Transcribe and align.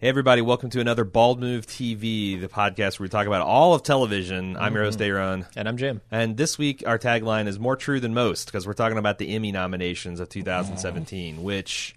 Hey, 0.00 0.06
everybody, 0.06 0.42
welcome 0.42 0.70
to 0.70 0.80
another 0.80 1.02
Bald 1.02 1.40
Move 1.40 1.66
TV, 1.66 2.40
the 2.40 2.46
podcast 2.46 3.00
where 3.00 3.06
we 3.06 3.08
talk 3.08 3.26
about 3.26 3.42
all 3.42 3.74
of 3.74 3.82
television. 3.82 4.56
I'm 4.56 4.72
your 4.72 4.84
host, 4.84 5.02
Aaron. 5.02 5.44
And 5.56 5.68
I'm 5.68 5.76
Jim. 5.76 6.02
And 6.08 6.36
this 6.36 6.56
week, 6.56 6.84
our 6.86 7.00
tagline 7.00 7.48
is 7.48 7.58
more 7.58 7.74
true 7.74 7.98
than 7.98 8.14
most 8.14 8.46
because 8.46 8.64
we're 8.64 8.74
talking 8.74 8.96
about 8.96 9.18
the 9.18 9.34
Emmy 9.34 9.50
nominations 9.50 10.20
of 10.20 10.28
2017, 10.28 11.42
which, 11.42 11.96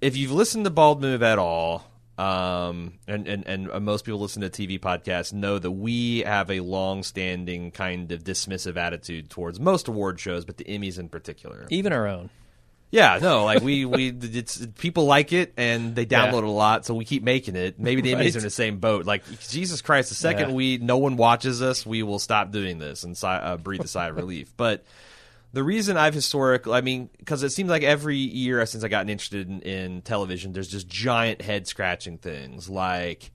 if 0.00 0.16
you've 0.16 0.30
listened 0.30 0.64
to 0.64 0.70
Bald 0.70 1.00
Move 1.00 1.24
at 1.24 1.40
all, 1.40 1.84
um, 2.16 2.92
and, 3.08 3.26
and, 3.26 3.44
and 3.44 3.84
most 3.84 4.04
people 4.04 4.20
listen 4.20 4.42
to 4.42 4.48
TV 4.48 4.78
podcasts 4.78 5.32
know 5.32 5.58
that 5.58 5.72
we 5.72 6.20
have 6.20 6.48
a 6.48 6.60
long 6.60 7.02
standing 7.02 7.72
kind 7.72 8.12
of 8.12 8.22
dismissive 8.22 8.76
attitude 8.76 9.30
towards 9.30 9.58
most 9.58 9.88
award 9.88 10.20
shows, 10.20 10.44
but 10.44 10.58
the 10.58 10.64
Emmys 10.66 11.00
in 11.00 11.08
particular. 11.08 11.66
Even 11.70 11.92
our 11.92 12.06
own. 12.06 12.30
Yeah, 12.92 13.18
no, 13.22 13.44
like 13.46 13.62
we 13.62 13.84
we 13.86 14.10
it's 14.10 14.64
people 14.78 15.06
like 15.06 15.32
it 15.32 15.54
and 15.56 15.96
they 15.96 16.04
download 16.06 16.32
Yeah. 16.32 16.38
it 16.38 16.44
a 16.44 16.50
lot, 16.50 16.84
so 16.86 16.92
we 16.94 17.04
keep 17.06 17.22
making 17.22 17.56
it. 17.56 17.80
Maybe 17.80 18.02
the 18.02 18.14
Right. 18.14 18.34
are 18.34 18.38
in 18.38 18.44
the 18.44 18.50
same 18.50 18.78
boat. 18.78 19.06
Like 19.06 19.24
Jesus 19.48 19.80
Christ, 19.80 20.10
the 20.10 20.14
second 20.14 20.50
Yeah. 20.50 20.54
we 20.54 20.76
no 20.78 20.98
one 20.98 21.16
watches 21.16 21.62
us, 21.62 21.86
we 21.86 22.02
will 22.02 22.18
stop 22.18 22.52
doing 22.52 22.78
this 22.78 23.02
and 23.02 23.16
si- 23.16 23.26
uh, 23.26 23.56
breathe 23.56 23.80
a 23.80 23.88
sigh 23.88 24.08
of 24.08 24.16
relief. 24.16 24.52
But 24.58 24.84
the 25.54 25.62
reason 25.62 25.96
I've 25.96 26.12
historically, 26.14 26.74
I 26.74 26.82
mean, 26.82 27.08
because 27.18 27.42
it 27.42 27.50
seems 27.50 27.70
like 27.70 27.82
every 27.82 28.16
year 28.18 28.64
since 28.66 28.84
I 28.84 28.88
gotten 28.88 29.08
interested 29.08 29.48
in, 29.48 29.60
in 29.62 30.02
television, 30.02 30.52
there's 30.52 30.68
just 30.68 30.86
giant 30.86 31.40
head 31.40 31.66
scratching 31.66 32.18
things 32.18 32.68
like 32.68 33.30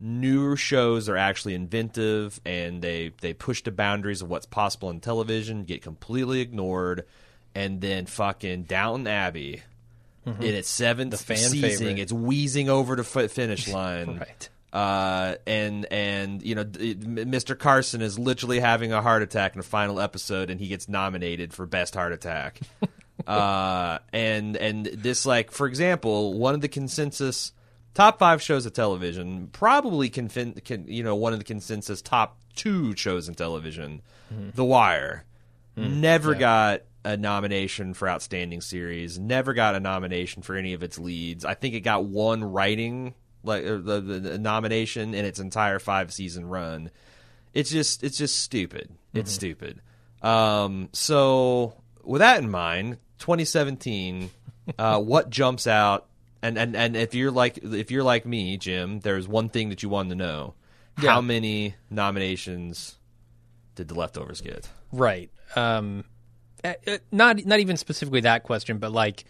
newer 0.00 0.56
shows 0.56 1.08
are 1.08 1.16
actually 1.16 1.54
inventive 1.54 2.40
and 2.44 2.82
they 2.82 3.12
they 3.20 3.32
push 3.32 3.62
the 3.62 3.70
boundaries 3.70 4.20
of 4.20 4.28
what's 4.28 4.46
possible 4.46 4.90
in 4.90 4.98
television, 5.00 5.64
get 5.64 5.80
completely 5.82 6.40
ignored, 6.40 7.04
and 7.56 7.80
then 7.80 8.06
fucking 8.06 8.64
Downton 8.64 9.06
Abbey 9.08 9.62
in 10.24 10.42
its 10.42 10.68
seventh 10.68 11.14
Mm-hmm. 11.14 11.24
fan 11.24 11.36
season, 11.38 11.68
favorite. 11.86 11.98
it's 12.00 12.12
wheezing 12.12 12.68
over 12.68 12.94
the 12.96 13.04
finish 13.04 13.66
line. 13.72 14.18
Right. 14.18 14.48
Uh, 14.72 15.36
and 15.46 15.86
and 15.90 16.42
you 16.42 16.54
know, 16.54 16.62
M- 16.62 17.16
Mr. 17.32 17.58
Carson 17.58 18.02
is 18.02 18.18
literally 18.18 18.60
having 18.60 18.92
a 18.92 19.00
heart 19.00 19.22
attack 19.22 19.54
in 19.54 19.58
the 19.60 19.66
final 19.66 20.00
episode, 20.00 20.50
and 20.50 20.60
he 20.60 20.66
gets 20.68 20.88
nominated 20.88 21.54
for 21.54 21.64
best 21.64 21.94
heart 21.94 22.12
attack. 22.12 22.60
uh, 23.26 23.98
and 24.12 24.56
and 24.56 24.86
this, 24.86 25.24
like, 25.24 25.50
for 25.50 25.66
example, 25.66 26.34
one 26.34 26.54
of 26.54 26.60
the 26.60 26.68
consensus 26.68 27.52
top 27.94 28.18
five 28.18 28.42
shows 28.42 28.66
of 28.66 28.72
television, 28.74 29.48
probably 29.52 30.10
confin- 30.10 30.62
can 30.64 30.86
you 30.88 31.02
know 31.02 31.14
one 31.16 31.32
of 31.32 31.38
the 31.38 31.44
consensus 31.44 32.02
top 32.02 32.36
two 32.54 32.94
shows 32.96 33.28
in 33.28 33.34
television, 33.34 34.02
The 34.54 34.64
Wire, 34.64 35.24
never 35.76 36.34
got 36.34 36.82
a 37.06 37.16
nomination 37.16 37.94
for 37.94 38.08
outstanding 38.08 38.60
series, 38.60 39.16
never 39.16 39.54
got 39.54 39.76
a 39.76 39.80
nomination 39.80 40.42
for 40.42 40.56
any 40.56 40.74
of 40.74 40.82
its 40.82 40.98
leads. 40.98 41.44
I 41.44 41.54
think 41.54 41.74
it 41.74 41.80
got 41.80 42.04
one 42.04 42.42
writing 42.42 43.14
like 43.44 43.64
uh, 43.64 43.76
the, 43.76 44.00
the, 44.00 44.18
the 44.20 44.38
nomination 44.38 45.14
in 45.14 45.24
its 45.24 45.38
entire 45.38 45.78
five 45.78 46.12
season 46.12 46.46
run. 46.46 46.90
It's 47.54 47.70
just 47.70 48.02
it's 48.02 48.18
just 48.18 48.40
stupid. 48.40 48.90
It's 49.14 49.30
stupid. 49.32 49.80
Um, 50.20 50.88
so 50.92 51.74
with 52.02 52.18
that 52.18 52.40
in 52.42 52.50
mind, 52.50 52.98
2017, 53.20 54.30
uh, 54.76 55.00
what 55.00 55.30
jumps 55.30 55.68
out? 55.68 56.06
And, 56.42 56.58
and 56.58 56.76
and 56.76 56.96
if 56.96 57.14
you're 57.14 57.30
like 57.30 57.58
if 57.62 57.90
you're 57.92 58.02
like 58.02 58.26
me, 58.26 58.56
Jim, 58.56 58.98
there's 59.00 59.28
one 59.28 59.48
thing 59.48 59.68
that 59.68 59.82
you 59.82 59.88
wanted 59.88 60.10
to 60.10 60.14
know: 60.16 60.54
Yeah. 61.00 61.12
how 61.12 61.20
many 61.20 61.76
nominations 61.88 62.96
did 63.76 63.86
the 63.88 63.94
leftovers 63.94 64.40
get? 64.40 64.68
Right. 64.92 65.30
Um, 65.54 66.04
not 67.12 67.44
not 67.44 67.60
even 67.60 67.76
specifically 67.76 68.20
that 68.20 68.42
question, 68.42 68.78
but 68.78 68.92
like, 68.92 69.24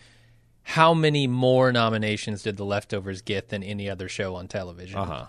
how 0.63 0.95
many 0.95 1.27
more 1.27 1.73
nominations 1.73 2.43
did 2.43 2.57
The 2.57 2.65
Leftovers 2.65 3.23
get 3.23 3.49
than 3.49 3.63
any 3.63 3.89
other 3.89 4.09
show 4.09 4.35
on 4.37 4.49
television? 4.49 4.99
Uh-huh. 4.99 5.27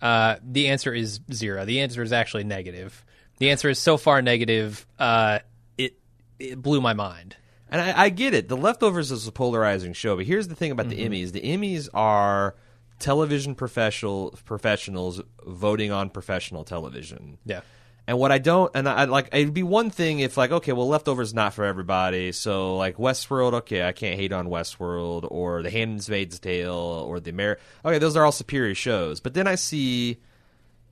Uh, 0.00 0.36
the 0.42 0.68
answer 0.68 0.94
is 0.94 1.20
zero. 1.32 1.64
The 1.64 1.80
answer 1.80 2.02
is 2.02 2.12
actually 2.12 2.44
negative. 2.44 3.04
The 3.38 3.50
answer 3.50 3.68
is 3.68 3.78
so 3.78 3.96
far 3.96 4.22
negative. 4.22 4.86
Uh, 4.98 5.40
it 5.76 5.98
it 6.38 6.60
blew 6.60 6.80
my 6.80 6.94
mind. 6.94 7.36
And 7.72 7.80
I, 7.80 8.04
I 8.04 8.08
get 8.08 8.34
it. 8.34 8.48
The 8.48 8.56
Leftovers 8.56 9.12
is 9.12 9.26
a 9.28 9.32
polarizing 9.32 9.92
show, 9.92 10.16
but 10.16 10.26
here's 10.26 10.48
the 10.48 10.56
thing 10.56 10.72
about 10.72 10.88
the 10.88 10.96
Emmys: 10.96 11.32
the 11.32 11.40
Emmys 11.40 11.88
are 11.94 12.56
television 12.98 13.54
professional 13.54 14.38
professionals 14.44 15.20
voting 15.46 15.92
on 15.92 16.10
professional 16.10 16.64
television. 16.64 17.38
Yeah. 17.44 17.60
And 18.06 18.18
what 18.18 18.32
I 18.32 18.38
don't, 18.38 18.72
and 18.74 18.88
I 18.88 19.04
like, 19.04 19.28
it'd 19.32 19.54
be 19.54 19.62
one 19.62 19.90
thing 19.90 20.18
if 20.18 20.36
like, 20.36 20.50
okay, 20.50 20.72
well, 20.72 20.88
Leftovers 20.88 21.32
not 21.32 21.54
for 21.54 21.64
everybody. 21.64 22.32
So 22.32 22.76
like 22.76 22.96
Westworld, 22.96 23.52
okay, 23.52 23.86
I 23.86 23.92
can't 23.92 24.18
hate 24.18 24.32
on 24.32 24.48
Westworld 24.48 25.28
or 25.30 25.62
The 25.62 25.70
Handmaid's 25.70 26.40
Tale 26.40 26.74
or 26.74 27.20
the 27.20 27.30
Amer. 27.30 27.58
Okay, 27.84 27.98
those 27.98 28.16
are 28.16 28.24
all 28.24 28.32
superior 28.32 28.74
shows. 28.74 29.20
But 29.20 29.34
then 29.34 29.46
I 29.46 29.54
see, 29.54 30.18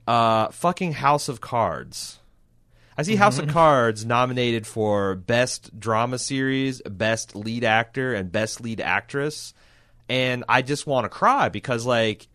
uh, 0.07 0.47
fucking 0.49 0.93
House 0.93 1.27
of 1.27 1.41
Cards. 1.41 2.19
I 2.97 3.03
see 3.03 3.15
House 3.15 3.37
of 3.37 3.47
Cards 3.49 4.05
nominated 4.05 4.65
for 4.65 5.15
best 5.15 5.77
drama 5.77 6.19
series, 6.19 6.81
best 6.83 7.35
lead 7.35 7.63
actor, 7.63 8.13
and 8.13 8.31
best 8.31 8.61
lead 8.61 8.79
actress, 8.79 9.53
and 10.07 10.43
I 10.47 10.61
just 10.61 10.87
want 10.87 11.05
to 11.05 11.09
cry 11.09 11.49
because 11.49 11.85
like. 11.85 12.27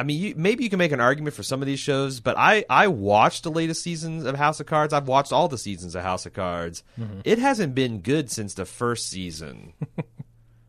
I 0.00 0.02
mean, 0.02 0.20
you, 0.20 0.34
maybe 0.34 0.64
you 0.64 0.70
can 0.70 0.78
make 0.78 0.92
an 0.92 1.00
argument 1.00 1.34
for 1.34 1.42
some 1.42 1.60
of 1.60 1.66
these 1.66 1.78
shows, 1.78 2.20
but 2.20 2.36
I, 2.38 2.64
I 2.70 2.88
watched 2.88 3.42
the 3.42 3.50
latest 3.50 3.82
seasons 3.82 4.24
of 4.24 4.34
House 4.34 4.58
of 4.58 4.66
Cards. 4.66 4.94
I've 4.94 5.08
watched 5.08 5.30
all 5.30 5.46
the 5.46 5.58
seasons 5.58 5.94
of 5.94 6.02
House 6.02 6.24
of 6.24 6.32
Cards. 6.32 6.82
Mm-hmm. 6.98 7.20
It 7.24 7.38
hasn't 7.38 7.74
been 7.74 8.00
good 8.00 8.30
since 8.30 8.54
the 8.54 8.64
first 8.64 9.08
season. 9.08 9.74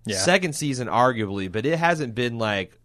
Yeah. 0.06 0.18
Second 0.18 0.56
season, 0.56 0.88
arguably, 0.88 1.52
but 1.52 1.66
it 1.66 1.78
hasn't 1.78 2.16
been 2.16 2.40
like 2.40 2.75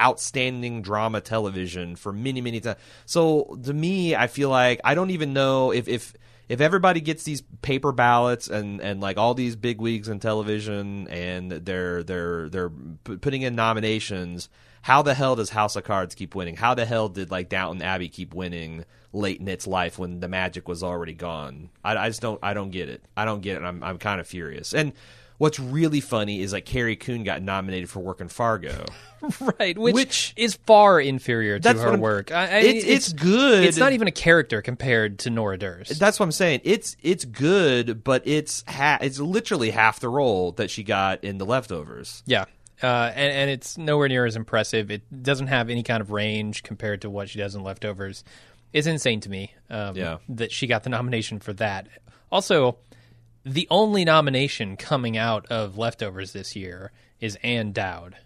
outstanding 0.00 0.82
drama 0.82 1.20
television 1.20 1.96
for 1.96 2.12
many, 2.12 2.40
many 2.40 2.60
times. 2.60 2.78
So 3.06 3.58
to 3.64 3.72
me, 3.72 4.16
I 4.16 4.26
feel 4.26 4.50
like 4.50 4.80
I 4.84 4.94
don't 4.94 5.10
even 5.10 5.32
know 5.32 5.70
if 5.70 5.86
if 5.86 6.14
if 6.48 6.60
everybody 6.60 7.00
gets 7.00 7.24
these 7.24 7.42
paper 7.62 7.92
ballots 7.92 8.48
and 8.48 8.80
and 8.80 9.00
like 9.00 9.18
all 9.18 9.34
these 9.34 9.54
big 9.54 9.80
wigs 9.80 10.08
in 10.08 10.18
television 10.18 11.06
and 11.08 11.52
they're 11.52 12.02
they're 12.02 12.48
they're 12.48 12.70
putting 13.04 13.42
in 13.42 13.54
nominations. 13.54 14.48
How 14.82 15.02
the 15.02 15.14
hell 15.14 15.36
does 15.36 15.50
House 15.50 15.76
of 15.76 15.84
Cards 15.84 16.14
keep 16.14 16.34
winning? 16.34 16.56
How 16.56 16.74
the 16.74 16.84
hell 16.86 17.08
did 17.08 17.30
like 17.30 17.48
Downton 17.48 17.82
Abbey 17.82 18.08
keep 18.08 18.34
winning 18.34 18.84
late 19.12 19.40
in 19.40 19.48
its 19.48 19.66
life 19.66 19.98
when 19.98 20.20
the 20.20 20.28
magic 20.28 20.68
was 20.68 20.82
already 20.82 21.14
gone? 21.14 21.70
I, 21.84 21.96
I 21.96 22.08
just 22.08 22.20
don't 22.22 22.38
I 22.42 22.54
don't 22.54 22.70
get 22.70 22.88
it. 22.88 23.02
I 23.16 23.24
don't 23.24 23.40
get 23.40 23.54
it. 23.54 23.56
And 23.58 23.66
I'm 23.66 23.82
I'm 23.82 23.98
kind 23.98 24.20
of 24.20 24.26
furious. 24.26 24.72
And 24.74 24.92
what's 25.38 25.58
really 25.58 26.00
funny 26.00 26.40
is 26.40 26.52
like 26.52 26.64
Carrie 26.64 26.96
Coon 26.96 27.24
got 27.24 27.42
nominated 27.42 27.88
for 27.88 28.00
work 28.00 28.20
in 28.20 28.28
Fargo. 28.28 28.84
Right. 29.58 29.76
Which, 29.76 29.94
Which- 29.94 30.32
is 30.36 30.54
far 30.64 31.00
inferior 31.00 31.58
to 31.58 31.74
her 31.74 31.98
work. 31.98 32.30
I, 32.30 32.42
I, 32.44 32.58
it's, 32.60 32.84
it's 32.86 33.12
good. 33.12 33.64
It's 33.64 33.76
not 33.76 33.92
even 33.92 34.06
a 34.06 34.12
character 34.12 34.62
compared 34.62 35.18
to 35.20 35.30
Nora 35.30 35.58
Durst. 35.58 35.98
That's 35.98 36.20
what 36.20 36.26
I'm 36.26 36.30
saying. 36.32 36.60
It's 36.62 36.96
it's 37.02 37.24
good, 37.24 38.04
but 38.04 38.22
it's 38.26 38.62
ha- 38.68 38.98
it's 39.00 39.18
literally 39.18 39.70
half 39.70 39.98
the 39.98 40.08
role 40.08 40.52
that 40.52 40.70
she 40.70 40.84
got 40.84 41.24
in 41.24 41.38
the 41.38 41.46
leftovers. 41.46 42.22
Yeah. 42.26 42.44
Uh, 42.82 43.10
and, 43.14 43.32
and 43.32 43.50
it's 43.50 43.76
nowhere 43.78 44.08
near 44.08 44.24
as 44.24 44.36
impressive. 44.36 44.90
It 44.90 45.22
doesn't 45.22 45.48
have 45.48 45.68
any 45.70 45.82
kind 45.82 46.00
of 46.00 46.10
range 46.10 46.62
compared 46.62 47.02
to 47.02 47.10
what 47.10 47.28
she 47.28 47.38
does 47.38 47.54
in 47.54 47.62
Leftovers. 47.62 48.22
It's 48.72 48.86
insane 48.86 49.20
to 49.20 49.30
me 49.30 49.52
um, 49.70 49.96
Yeah. 49.96 50.18
that 50.28 50.52
she 50.52 50.66
got 50.66 50.82
the 50.84 50.90
nomination 50.90 51.40
for 51.40 51.52
that. 51.54 51.88
Also, 52.30 52.76
the 53.44 53.66
only 53.70 54.04
nomination 54.04 54.76
coming 54.76 55.16
out 55.16 55.46
of 55.46 55.78
Leftovers 55.78 56.32
this 56.32 56.54
year 56.54 56.92
is 57.20 57.36
Ann 57.42 57.72
Dowd 57.72 58.16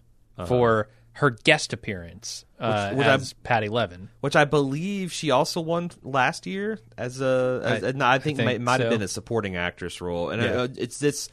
for 0.46 0.88
her 1.16 1.30
guest 1.30 1.72
appearance 1.72 2.44
uh, 2.58 2.64
Uh-huh. 2.64 2.88
Which- 2.90 2.98
which 2.98 3.06
I'm- 3.06 3.22
Patti 3.44 3.68
Levin. 3.68 4.08
Which 4.20 4.34
I 4.36 4.44
believe 4.44 5.12
she 5.12 5.30
also 5.30 5.60
won 5.60 5.90
last 6.02 6.46
year 6.46 6.78
as 6.98 7.20
a. 7.20 7.60
As, 7.64 7.72
I- 7.72 7.76
I 7.76 7.80
think, 7.80 8.02
I 8.02 8.18
think 8.18 8.38
it 8.40 8.60
might 8.60 8.80
have 8.80 8.90
been 8.90 9.02
a 9.02 9.08
supporting 9.08 9.54
actress 9.56 10.00
role, 10.00 10.30
and 10.30 10.42
Yeah. 10.42 10.48
uh, 10.62 10.68
it's 10.76 10.98
this. 10.98 11.28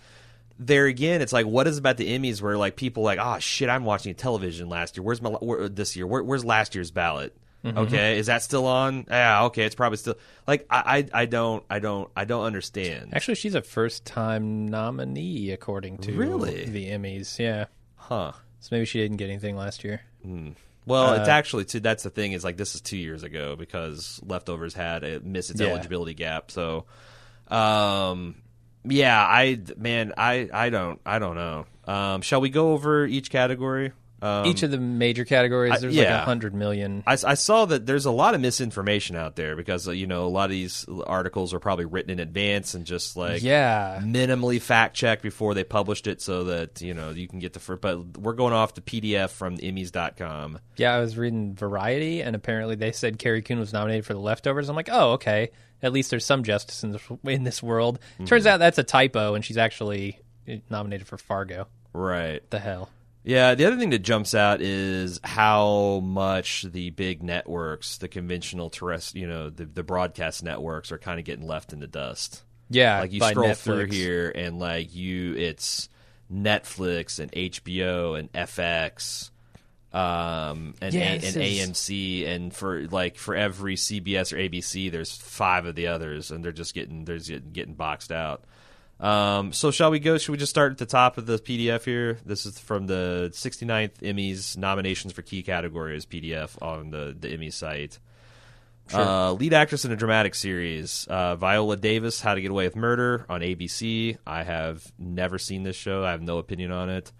There 0.61 0.85
again, 0.87 1.21
it's 1.21 1.31
like 1.31 1.45
what 1.45 1.67
is 1.67 1.77
about 1.77 1.95
the 1.97 2.17
Emmys 2.17 2.41
where 2.41 2.57
like 2.57 2.75
people 2.75 3.01
like, 3.03 3.17
oh 3.21 3.39
shit, 3.39 3.69
I'm 3.69 3.85
watching 3.85 4.13
television 4.13 4.67
last 4.67 4.97
year. 4.97 5.03
Where's 5.03 5.21
my 5.21 5.29
where, 5.29 5.69
this 5.69 5.95
year? 5.95 6.05
Where, 6.05 6.21
where's 6.21 6.43
last 6.43 6.75
year's 6.75 6.91
ballot? 6.91 7.35
Mm-hmm. 7.63 7.77
Okay, 7.77 8.17
is 8.17 8.27
that 8.27 8.41
still 8.43 8.65
on? 8.67 9.05
Yeah, 9.09 9.45
okay, 9.45 9.63
it's 9.63 9.75
probably 9.75 9.97
still 9.97 10.15
like 10.47 10.65
I, 10.69 11.05
I 11.13 11.21
I 11.21 11.25
don't 11.25 11.63
I 11.69 11.79
don't 11.79 12.09
I 12.15 12.25
don't 12.25 12.45
understand. 12.45 13.13
Actually, 13.13 13.35
she's 13.35 13.55
a 13.55 13.61
first 13.61 14.05
time 14.05 14.67
nominee 14.67 15.51
according 15.51 15.99
to 15.99 16.13
Really? 16.13 16.65
the 16.65 16.89
Emmys. 16.89 17.37
Yeah. 17.39 17.65
Huh. 17.95 18.31
So 18.61 18.69
maybe 18.71 18.85
she 18.85 18.99
didn't 18.99 19.17
get 19.17 19.29
anything 19.29 19.55
last 19.55 19.83
year. 19.85 20.01
Well, 20.85 21.07
Uh, 21.11 21.15
it's 21.19 21.29
actually 21.29 21.65
too. 21.65 21.79
That's 21.81 22.03
the 22.03 22.09
thing 22.09 22.31
is 22.33 22.43
like 22.43 22.57
this 22.57 22.75
is 22.75 22.81
two 22.81 22.97
years 22.97 23.23
ago 23.23 23.55
because 23.57 24.19
leftovers 24.25 24.73
had 24.73 25.03
a 25.05 25.19
missed 25.21 25.51
its 25.51 25.61
Yeah. 25.61 25.67
eligibility 25.67 26.13
gap. 26.13 26.51
So, 26.51 26.85
um, 27.47 28.35
yeah, 28.89 29.19
I 29.19 29.59
man, 29.77 30.13
I 30.17 30.49
I 30.53 30.69
don't 30.69 30.99
I 31.05 31.19
don't 31.19 31.35
know. 31.35 31.65
Um, 31.85 32.21
shall 32.21 32.41
we 32.41 32.49
go 32.49 32.73
over 32.73 33.05
each 33.05 33.29
category? 33.31 33.93
Um, 34.21 34.45
Each 34.45 34.63
of 34.63 34.71
the 34.71 34.77
major 34.77 35.23
categories, 35.23 35.79
there's 35.79 35.95
like 35.95 36.05
yeah. 36.05 36.21
a 36.21 36.25
hundred 36.25 36.53
million. 36.53 37.03
I, 37.07 37.13
I 37.13 37.33
saw 37.35 37.65
that 37.65 37.85
there's 37.85 38.05
a 38.05 38.11
lot 38.11 38.35
of 38.35 38.41
misinformation 38.41 39.15
out 39.15 39.35
there 39.35 39.55
because 39.55 39.87
uh, 39.87 39.91
you 39.91 40.07
know 40.07 40.25
a 40.25 40.27
lot 40.27 40.45
of 40.45 40.51
these 40.51 40.85
articles 41.07 41.53
are 41.53 41.59
probably 41.59 41.85
written 41.85 42.11
in 42.11 42.19
advance 42.19 42.73
and 42.73 42.85
just 42.85 43.15
like 43.15 43.41
yeah, 43.41 44.01
minimally 44.03 44.61
fact 44.61 44.95
checked 44.95 45.21
before 45.21 45.53
they 45.53 45.63
published 45.63 46.07
it 46.07 46.21
so 46.21 46.45
that 46.45 46.81
you 46.81 46.93
know 46.93 47.11
you 47.11 47.27
can 47.27 47.39
get 47.39 47.53
the 47.53 47.59
first. 47.59 47.81
But 47.81 48.17
we're 48.17 48.33
going 48.33 48.53
off 48.53 48.73
the 48.73 48.81
PDF 48.81 49.29
from 49.29 49.57
Emmys.com. 49.57 50.59
yeah. 50.75 50.95
I 50.95 50.99
was 50.99 51.17
reading 51.17 51.55
Variety, 51.55 52.21
and 52.21 52.35
apparently 52.35 52.75
they 52.75 52.91
said 52.91 53.19
Carrie 53.19 53.41
Coon 53.41 53.59
was 53.59 53.71
nominated 53.71 54.05
for 54.05 54.13
The 54.13 54.19
Leftovers. 54.19 54.69
I'm 54.69 54.75
like, 54.75 54.89
oh, 54.91 55.13
okay. 55.13 55.51
At 55.81 55.93
least 55.93 56.09
there's 56.09 56.25
some 56.25 56.43
justice 56.43 56.83
in 56.83 56.91
this, 56.91 57.01
in 57.23 57.43
this 57.43 57.63
world. 57.63 57.99
Turns 58.25 58.45
out 58.45 58.57
that's 58.57 58.77
a 58.77 58.83
typo, 58.83 59.35
and 59.35 59.45
she's 59.45 59.57
actually 59.57 60.19
nominated 60.69 61.07
for 61.07 61.17
Fargo. 61.17 61.67
Right. 61.93 62.41
The 62.49 62.59
hell. 62.59 62.89
Yeah, 63.23 63.53
the 63.55 63.65
other 63.65 63.77
thing 63.77 63.89
that 63.89 63.99
jumps 63.99 64.33
out 64.33 64.61
is 64.61 65.19
how 65.23 65.99
much 66.03 66.63
the 66.63 66.89
big 66.91 67.21
networks, 67.21 67.97
the 67.97 68.07
conventional 68.07 68.69
terrestrial, 68.69 69.21
you 69.27 69.33
know, 69.33 69.49
the, 69.49 69.65
the 69.65 69.83
broadcast 69.83 70.41
networks 70.43 70.91
are 70.91 70.97
kind 70.97 71.19
of 71.19 71.25
getting 71.25 71.45
left 71.45 71.73
in 71.73 71.79
the 71.79 71.87
dust. 71.87 72.43
Yeah, 72.69 73.01
like 73.01 73.11
you 73.11 73.19
scroll 73.31 73.47
through 73.55 73.85
here 73.87 74.31
and 74.33 74.57
like 74.59 74.95
you 74.95 75.35
it's 75.35 75.89
Netflix 76.31 77.19
and 77.19 77.31
HBO 77.31 78.17
and 78.17 78.31
FX 78.31 79.31
um 79.91 80.75
and, 80.81 80.93
Yeah, 80.93 81.01
A- 81.01 81.13
and 81.15 81.23
is- 81.23 81.35
AMC 81.35 82.27
and 82.27 82.53
for 82.53 82.85
like 82.89 83.17
for 83.17 83.35
every 83.35 83.75
CBS 83.75 84.31
or 84.31 84.37
ABC 84.37 84.91
there's 84.91 85.15
five 85.17 85.65
of 85.65 85.73
the 85.73 85.87
others 85.87 86.29
and 86.29 86.45
they're 86.45 86.51
just 86.51 86.75
getting 86.75 87.05
they're 87.05 87.17
just 87.17 87.29
getting, 87.29 87.51
getting 87.51 87.73
boxed 87.73 88.11
out. 88.11 88.43
Um, 88.99 89.53
so 89.53 89.71
shall 89.71 89.91
we 89.91 89.99
go? 89.99 90.17
Should 90.17 90.31
we 90.33 90.37
just 90.37 90.49
start 90.49 90.73
at 90.73 90.77
the 90.77 90.85
top 90.85 91.17
of 91.17 91.25
the 91.25 91.37
PDF 91.39 91.85
here? 91.85 92.19
This 92.25 92.45
is 92.45 92.59
from 92.59 92.87
the 92.87 93.29
69th 93.33 93.99
Emmys 94.01 94.57
nominations 94.57 95.13
for 95.13 95.21
key 95.21 95.41
categories 95.41 96.05
PDF 96.05 96.61
on 96.61 96.91
the 96.91 97.15
the 97.17 97.29
Emmy 97.29 97.49
site. 97.49 97.99
Uh, 98.91 99.33
lead 99.33 99.53
actress 99.53 99.85
in 99.85 99.91
a 99.91 99.95
dramatic 99.95 100.33
series, 100.33 101.05
uh, 101.11 101.35
Viola 101.35 101.77
Davis, 101.77 102.19
How 102.21 102.33
to 102.33 102.41
Get 102.41 102.49
Away 102.49 102.65
with 102.65 102.75
Murder 102.75 103.23
on 103.29 103.41
ABC. 103.41 104.17
I 104.25 104.41
have 104.43 104.91
never 104.97 105.37
seen 105.37 105.61
this 105.61 105.75
show. 105.75 106.03
I 106.03 106.09
have 106.11 106.23
no 106.23 106.39
opinion 106.39 106.71
on 106.71 106.89
it. 106.89 107.11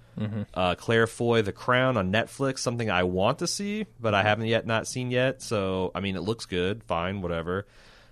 Uh, 0.53 0.75
Claire 0.75 1.05
Foy, 1.07 1.43
The 1.43 1.53
Crown 1.53 1.95
on 1.95 2.11
Netflix, 2.11 2.59
something 2.59 2.89
I 2.89 3.03
want 3.03 3.39
to 3.39 3.47
see, 3.47 3.85
but 4.01 4.13
I 4.15 4.23
haven't 4.23 4.47
yet 4.47 4.65
not 4.65 4.87
seen 4.87 5.11
yet. 5.11 5.41
So 5.43 5.91
I 5.95 6.01
mean, 6.01 6.15
it 6.15 6.21
looks 6.21 6.45
good. 6.45 6.83
Fine, 6.83 7.21
whatever. 7.21 7.67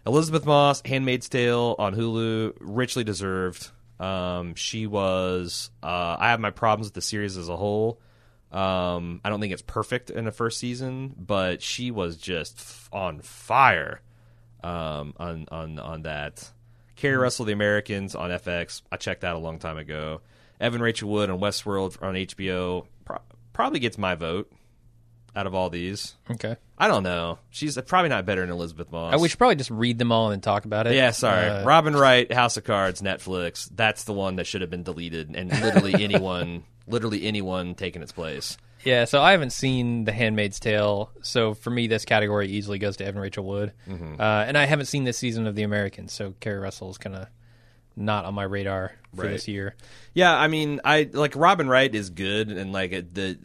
Elisabeth 0.08 0.46
Moss, 0.46 0.82
Handmaid's 0.86 1.28
Tale 1.28 1.76
on 1.78 1.94
Hulu, 1.94 2.54
richly 2.62 3.04
deserved. 3.04 3.70
Um, 4.00 4.56
she 4.56 4.88
was. 4.88 5.70
Uh, 5.84 6.16
I 6.18 6.30
have 6.30 6.40
my 6.40 6.52
problems 6.52 6.88
with 6.88 6.94
the 6.94 7.02
series 7.02 7.36
as 7.36 7.50
a 7.50 7.58
whole. 7.58 8.00
Um, 8.52 9.20
I 9.26 9.30
don't 9.30 9.42
think 9.42 9.52
it's 9.52 9.62
perfect 9.62 10.10
in 10.10 10.24
the 10.24 10.32
first 10.32 10.60
season, 10.60 11.14
but 11.18 11.62
she 11.62 11.92
was 11.92 12.16
just 12.16 12.58
f- 12.60 12.90
on 12.94 13.20
fire 13.20 14.02
um, 14.64 15.14
on 15.18 15.46
on 15.52 15.78
on 15.78 16.04
that. 16.04 16.50
Keri 16.96 17.18
Russell, 17.18 17.46
The 17.46 17.52
Americans 17.54 18.16
on 18.16 18.30
FX. 18.30 18.84
I 18.92 18.96
checked 18.98 19.22
that 19.22 19.36
a 19.36 19.40
long 19.40 19.60
time 19.60 19.78
ago. 19.78 20.22
Evan 20.60 20.82
Rachel 20.82 21.10
Wood 21.10 21.30
on 21.30 21.40
Westworld 21.40 22.02
on 22.02 22.16
HBO 22.16 22.86
pro- 23.04 23.22
probably 23.52 23.80
gets 23.80 23.98
my 23.98 24.16
vote 24.16 24.52
out 25.38 25.46
of 25.48 25.54
all 25.54 25.70
these. 25.70 26.16
Okay. 26.32 26.56
I 26.80 26.88
don't 26.88 27.04
know. 27.04 27.38
She's 27.52 27.78
probably 27.86 28.10
not 28.10 28.26
better 28.26 28.42
than 28.42 28.50
Elisabeth 28.50 28.92
Moss. 28.92 29.14
Uh, 29.14 29.20
we 29.20 29.30
should 29.30 29.38
probably 29.38 29.56
just 29.56 29.70
read 29.72 30.00
them 30.00 30.12
all 30.12 30.26
and 30.28 30.34
then 30.34 30.42
talk 30.42 30.66
about 30.66 30.88
it. 30.88 30.96
Yeah, 30.96 31.12
sorry. 31.12 31.48
Uh, 31.48 31.64
Robin 31.64 31.96
Wright, 31.96 32.32
House 32.32 32.58
of 32.58 32.64
Cards, 32.64 33.02
Netflix. 33.02 33.70
That's 33.74 34.04
the 34.06 34.14
one 34.14 34.38
that 34.38 34.48
should 34.48 34.62
have 34.62 34.70
been 34.70 34.84
deleted, 34.84 35.36
and 35.36 35.50
literally 35.62 35.94
anyone, 36.04 36.64
literally 36.88 37.26
anyone 37.26 37.76
taking 37.76 38.02
its 38.02 38.12
place. 38.12 38.58
Yeah, 38.84 39.06
so 39.06 39.22
I 39.22 39.32
haven't 39.32 39.52
seen 39.52 40.06
The 40.06 40.12
Handmaid's 40.12 40.60
Tale, 40.60 41.12
so 41.22 41.54
for 41.54 41.70
me, 41.70 41.88
this 41.88 42.06
category 42.06 42.48
easily 42.48 42.80
goes 42.80 42.98
to 42.98 43.06
Evan 43.06 43.22
Rachel 43.22 43.44
Wood. 43.44 43.74
Mm-hmm. 43.88 44.20
Uh, 44.20 44.24
and 44.48 44.58
I 44.58 44.66
haven't 44.66 44.86
seen 44.86 45.04
this 45.04 45.18
season 45.18 45.46
of 45.48 45.56
The 45.56 45.64
Americans, 45.64 46.14
so 46.14 46.34
Keri 46.40 46.60
Russell 46.60 46.90
is 46.92 46.98
kind 46.98 47.16
of 47.16 47.28
not 47.96 48.26
on 48.26 48.34
my 48.34 48.44
radar 48.44 48.94
for 49.16 49.24
Right. 49.24 49.32
this 49.32 49.48
year. 49.48 49.76
Yeah, 50.14 50.36
I 50.36 50.48
mean, 50.48 50.80
I 50.86 51.10
like 51.12 51.36
Robin 51.36 51.68
Wright 51.68 51.94
is 51.94 52.10
good, 52.12 52.50
and 52.50 52.72
like 52.72 52.92
the 53.14 53.38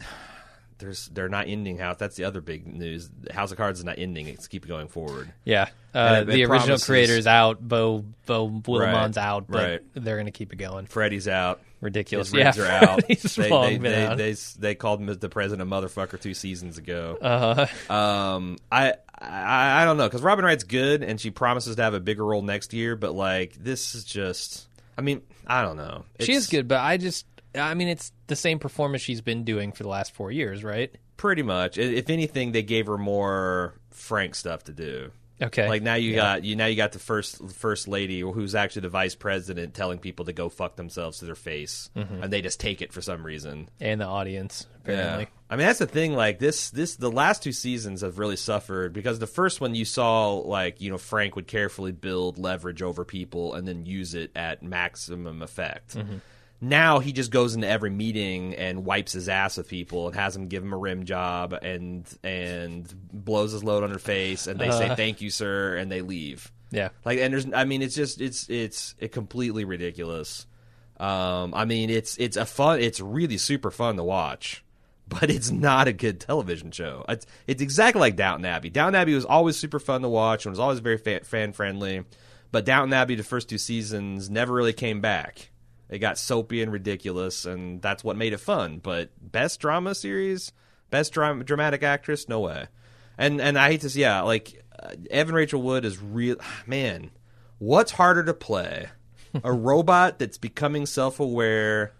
there's 0.83 1.07
they're 1.07 1.29
not 1.31 1.49
ending 1.49 1.79
House. 1.79 1.97
That's 1.99 2.17
the 2.17 2.25
other 2.25 2.41
big 2.43 2.67
news. 2.67 3.09
House 3.31 3.51
of 3.51 3.57
Cards 3.57 3.79
is 3.79 3.85
not 3.85 3.99
ending. 3.99 4.29
It's 4.29 4.47
keep 4.49 4.67
going 4.69 4.89
forward. 4.89 5.33
Yeah, 5.45 5.69
uh, 5.95 6.19
it- 6.23 6.27
the 6.27 6.43
it 6.43 6.45
original 6.51 6.79
creator's 6.79 7.27
out, 7.27 7.67
Beau 7.67 8.05
Beau 8.27 8.45
Willimon's 8.67 9.17
Right, 9.17 9.25
out, 9.25 9.47
but 9.49 9.63
right. 9.71 9.81
they're 9.95 10.17
going 10.17 10.27
to 10.27 10.33
keep 10.33 10.53
it 10.53 10.57
going. 10.57 10.87
Freddie's 10.87 11.29
out. 11.29 11.61
Ridiculous. 11.81 12.31
His 12.31 12.39
yeah, 12.59 12.63
are 12.63 12.67
out. 12.85 13.01
They, 13.09 13.15
they, 13.17 13.79
they, 13.79 14.15
they, 14.17 14.35
they 14.59 14.75
called 14.77 15.01
him 15.01 15.07
the 15.07 15.29
president 15.29 15.69
a 15.69 15.75
motherfucker 15.75 16.21
two 16.21 16.33
seasons 16.35 16.79
ago. 16.79 17.19
uh, 17.21 17.67
Um, 17.93 18.59
I 18.71 18.95
I, 19.19 19.83
I 19.83 19.85
don't 19.85 19.97
know 19.97 20.07
because 20.07 20.23
Robin 20.23 20.45
Wright's 20.45 20.63
good 20.65 21.03
and 21.03 21.21
she 21.21 21.31
promises 21.31 21.77
to 21.77 21.83
have 21.83 21.95
a 21.95 22.01
bigger 22.01 22.25
role 22.25 22.43
next 22.43 22.73
year, 22.73 22.95
but 22.97 23.15
like 23.15 23.55
this 23.55 23.95
is 23.97 24.05
just. 24.05 24.69
I 24.97 25.01
mean, 25.01 25.23
I 25.47 25.63
don't 25.63 25.77
know. 25.79 26.05
she 26.21 26.35
is 26.35 26.49
good, 26.49 26.69
but 26.69 26.79
I 26.81 26.99
just, 26.99 27.25
I 27.55 27.75
mean, 27.75 27.89
it's 27.89 28.13
the 28.29 28.37
same 28.37 28.59
performance 28.59 29.03
she's 29.03 29.21
been 29.21 29.45
doing 29.45 29.73
for 29.73 29.83
the 29.83 29.89
last 29.89 30.13
four 30.13 30.31
years, 30.33 30.65
right? 30.65 30.95
Pretty 31.17 31.43
much. 31.43 31.79
If 31.79 32.09
anything, 32.11 32.53
they 32.53 32.63
gave 32.63 32.87
her 32.87 32.99
more 32.99 33.75
frank 33.91 34.35
stuff 34.35 34.65
to 34.65 34.73
do. 34.73 35.11
Okay. 35.41 35.69
Like 35.69 35.83
now 35.83 35.95
you 35.95 36.11
Yeah. 36.11 36.17
got 36.17 36.45
you 36.45 36.55
now 36.55 36.67
you 36.67 36.77
got 36.77 36.93
the 36.93 37.01
first 37.01 37.43
first 37.51 37.89
lady 37.89 38.21
who's 38.21 38.55
actually 38.55 38.83
the 38.83 38.89
vice 38.91 39.17
president 39.17 39.75
telling 39.75 39.99
people 39.99 40.25
to 40.27 40.33
go 40.33 40.49
fuck 40.49 40.77
themselves 40.77 41.19
to 41.19 41.25
their 41.25 41.35
face, 41.35 41.91
Mm-hmm. 41.97 42.23
and 42.23 42.33
they 42.33 42.43
just 42.43 42.61
take 42.61 42.81
it 42.81 42.93
for 42.93 43.03
some 43.03 43.27
reason. 43.27 43.69
and 43.81 44.01
the 44.01 44.05
audience 44.05 44.67
apparently. 44.77 45.27
I 45.51 45.57
mean 45.57 45.67
that's 45.67 45.81
the 45.81 45.87
thing. 45.87 46.13
Like 46.15 46.39
this, 46.39 46.71
this 46.71 46.95
the 46.95 47.11
last 47.11 47.43
two 47.43 47.51
seasons 47.51 48.03
have 48.03 48.19
really 48.21 48.37
suffered 48.37 48.93
because 48.93 49.19
the 49.19 49.27
first 49.27 49.61
one 49.61 49.75
you 49.75 49.85
saw 49.85 50.35
like 50.35 50.81
you 50.81 50.91
know 50.91 50.99
Frank 50.99 51.35
would 51.35 51.49
carefully 51.49 51.93
build 51.93 52.39
leverage 52.39 52.81
over 52.83 53.05
people 53.05 53.55
and 53.55 53.67
then 53.67 53.85
use 53.85 54.15
it 54.15 54.31
at 54.37 54.63
maximum 54.63 55.43
effect. 55.43 55.97
Now 56.63 57.01
he 57.01 57.13
just 57.13 57.31
goes 57.31 57.55
into 57.55 57.69
every 57.69 57.91
meeting 57.91 58.55
and 58.55 58.87
wipes 58.87 59.13
his 59.13 59.29
ass 59.29 59.59
with 59.59 59.69
people 59.69 60.07
and 60.07 60.17
has 60.17 60.33
them 60.33 60.47
give 60.47 60.63
him 60.63 60.73
a 60.73 60.79
rim 60.79 61.05
job 61.05 61.53
and 61.61 62.09
and 62.23 62.91
blows 63.13 63.53
his 63.53 63.63
load 63.63 63.83
on 63.83 63.91
their 63.91 63.99
face 63.99 64.47
and 64.47 64.59
they 64.59 64.71
say 64.71 64.95
thank 64.95 65.21
you 65.21 65.29
sir 65.29 65.77
and 65.77 65.93
they 65.93 66.01
leave. 66.01 66.51
Yeah. 66.73 66.89
Like, 67.05 67.19
and 67.19 67.35
there's, 67.35 67.47
I 67.53 67.65
mean, 67.65 67.83
it's 67.83 67.95
just, 67.95 68.21
it's, 68.21 68.49
it's, 68.49 68.95
it 68.99 69.13
completely 69.13 69.67
ridiculous. 69.67 70.47
Um, 70.99 71.53
I 71.53 71.67
mean, 71.67 71.91
it's, 71.91 72.17
it's 72.17 72.39
a 72.39 72.47
fun, 72.47 72.81
it's 72.81 72.99
really 72.99 73.37
super 73.37 73.71
fun 73.71 73.97
to 73.97 74.05
watch, 74.05 74.65
but 75.07 75.29
it's 75.29 75.51
not 75.51 75.87
a 75.87 75.93
good 75.93 76.19
television 76.19 76.71
show. 76.71 77.05
It's, 77.11 77.27
it's 77.47 77.61
exactly 77.61 78.01
like 78.01 78.17
Downton 78.17 78.47
Abbey. 78.47 78.71
Downton 78.71 78.95
Abbey 78.95 79.15
was 79.15 79.27
always 79.27 79.57
super 79.57 79.79
fun 79.79 80.01
to 80.01 80.09
watch 80.09 80.47
and 80.47 80.53
was 80.53 80.59
always 80.59 80.79
very 80.79 80.97
fa- 80.97 81.25
fan 81.25 81.53
friendly, 81.53 82.05
but 82.51 82.65
Downton 82.65 82.95
Abbey, 82.95 83.17
the 83.17 83.23
first 83.23 83.51
two 83.51 83.59
seasons, 83.59 84.31
never 84.31 84.55
really 84.55 84.73
came 84.73 85.03
back. 85.03 85.51
It 85.93 85.99
got 85.99 86.17
soapy 86.17 86.63
and 86.63 86.73
ridiculous, 86.73 87.45
and 87.45 87.83
that's 87.83 88.03
what 88.03 88.17
made 88.17 88.33
it 88.33 88.39
fun. 88.39 88.79
But 88.79 89.11
best 89.21 89.61
drama 89.61 89.95
series, 89.95 90.51
best 90.89 91.13
drama, 91.13 91.45
dramatic 91.45 91.83
actress, 91.83 92.31
no 92.31 92.41
way. 92.41 92.69
And 93.19 93.43
and 93.43 93.59
I 93.59 93.71
hate 93.71 93.83
to 93.83 93.91
see, 93.91 94.01
yeah, 94.01 94.23
like 94.23 94.65
uh, 94.83 94.95
Evan 95.11 95.35
Rachel 95.35 95.61
Wood 95.61 95.85
is 95.85 96.01
real. 96.01 96.37
Man, 96.67 97.11
what's 97.59 97.93
harder 97.93 98.25
to 98.25 98.33
play? 98.33 98.89
a 99.45 99.53
robot 99.53 100.19
that's 100.19 100.39
becoming 100.39 100.87
self 100.87 101.21
aware, 101.21 101.93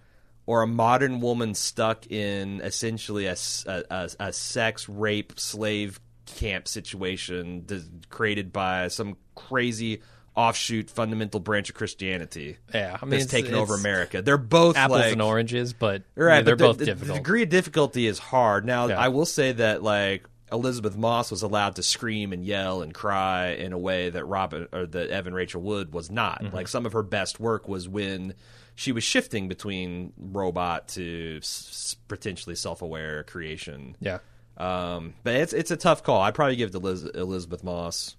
or 0.47 0.63
a 0.63 0.67
modern 0.67 1.21
woman 1.21 1.55
stuck 1.55 2.11
in 2.11 2.63
essentially 2.63 3.27
a 3.27 3.37
a 3.69 4.33
sex 4.33 4.89
rape 4.89 5.39
slave 5.39 6.01
camp 6.25 6.67
situation 6.67 7.67
created 8.09 8.55
by 8.55 8.89
some 8.89 9.19
crazy 9.35 10.01
offshoot 10.35 10.89
fundamental 10.91 11.41
branch 11.41 11.69
of 11.69 11.75
Christianity 11.75 12.57
Yeah, 12.75 12.97
I 13.01 13.05
mean, 13.05 13.11
that's 13.13 13.25
it's- 13.25 13.43
taken 13.43 13.55
over 13.55 13.75
America. 13.75 14.23
They're 14.23 14.39
both 14.39 14.77
Apples 14.77 15.01
like, 15.01 15.13
and 15.13 15.21
oranges, 15.23 15.73
but 15.75 16.03
Right, 16.15 16.45
they're 16.45 16.57
but 16.57 16.65
both 16.67 16.79
the- 16.79 16.87
difficult. 16.87 17.09
The 17.09 17.15
degree 17.15 17.43
of 17.43 17.49
difficulty 17.51 18.07
is 18.07 18.19
hard. 18.19 18.65
Now, 18.65 18.89
Yeah. 18.89 18.99
I 18.99 19.09
will 19.09 19.27
say 19.27 19.53
that 19.53 19.83
like 19.83 20.25
Elisabeth 20.51 20.97
Moss 20.97 21.31
was 21.31 21.43
allowed 21.43 21.77
to 21.77 21.83
scream 21.83 22.33
and 22.33 22.45
yell 22.45 22.83
and 22.83 22.93
cry 22.95 23.49
in 23.53 23.73
a 23.73 23.79
way 23.79 24.11
that 24.11 24.25
Robin 24.25 24.69
or 24.73 24.87
that 24.87 25.09
Evan 25.11 25.35
Rachel 25.35 25.61
Wood 25.63 25.93
was 25.93 26.11
not. 26.11 26.43
Mm-hmm. 26.43 26.55
Like 26.57 26.69
some 26.69 26.85
of 26.87 26.93
her 26.93 27.03
best 27.03 27.39
work 27.41 27.69
was 27.69 27.89
when 27.89 28.35
she 28.75 28.93
was 28.93 29.05
shifting 29.05 29.49
between 29.49 30.13
robot 30.19 30.89
to 30.89 31.39
s- 31.43 31.97
potentially 32.09 32.55
self-aware 32.55 33.25
creation. 33.25 33.97
yeah, 34.01 34.19
Um, 34.57 35.13
but 35.25 35.35
it's 35.37 35.53
it's 35.53 35.71
a 35.71 35.77
tough 35.77 36.03
call. 36.03 36.21
I'd 36.23 36.35
probably 36.35 36.57
give 36.57 36.71
it 36.71 36.73
to 36.73 36.79
Liz, 36.79 37.03
Elisabeth 37.05 37.63
Moss. 37.65 38.17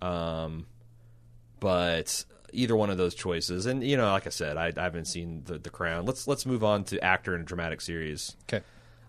Um, 0.00 0.66
but 1.60 2.24
either 2.52 2.74
one 2.76 2.90
of 2.90 2.96
those 2.98 3.14
choices, 3.14 3.66
and 3.66 3.82
you 3.84 3.96
know, 3.96 4.10
like 4.10 4.26
I 4.26 4.30
said, 4.30 4.56
I, 4.56 4.72
I 4.76 4.82
haven't 4.82 5.06
seen 5.06 5.42
the, 5.44 5.58
the 5.58 5.70
Crown. 5.70 6.06
Let's 6.06 6.26
let's 6.28 6.46
move 6.46 6.62
on 6.64 6.84
to 6.84 7.02
actor 7.02 7.34
in 7.34 7.40
a 7.42 7.44
dramatic 7.44 7.80
series. 7.80 8.36
okay. 8.48 8.64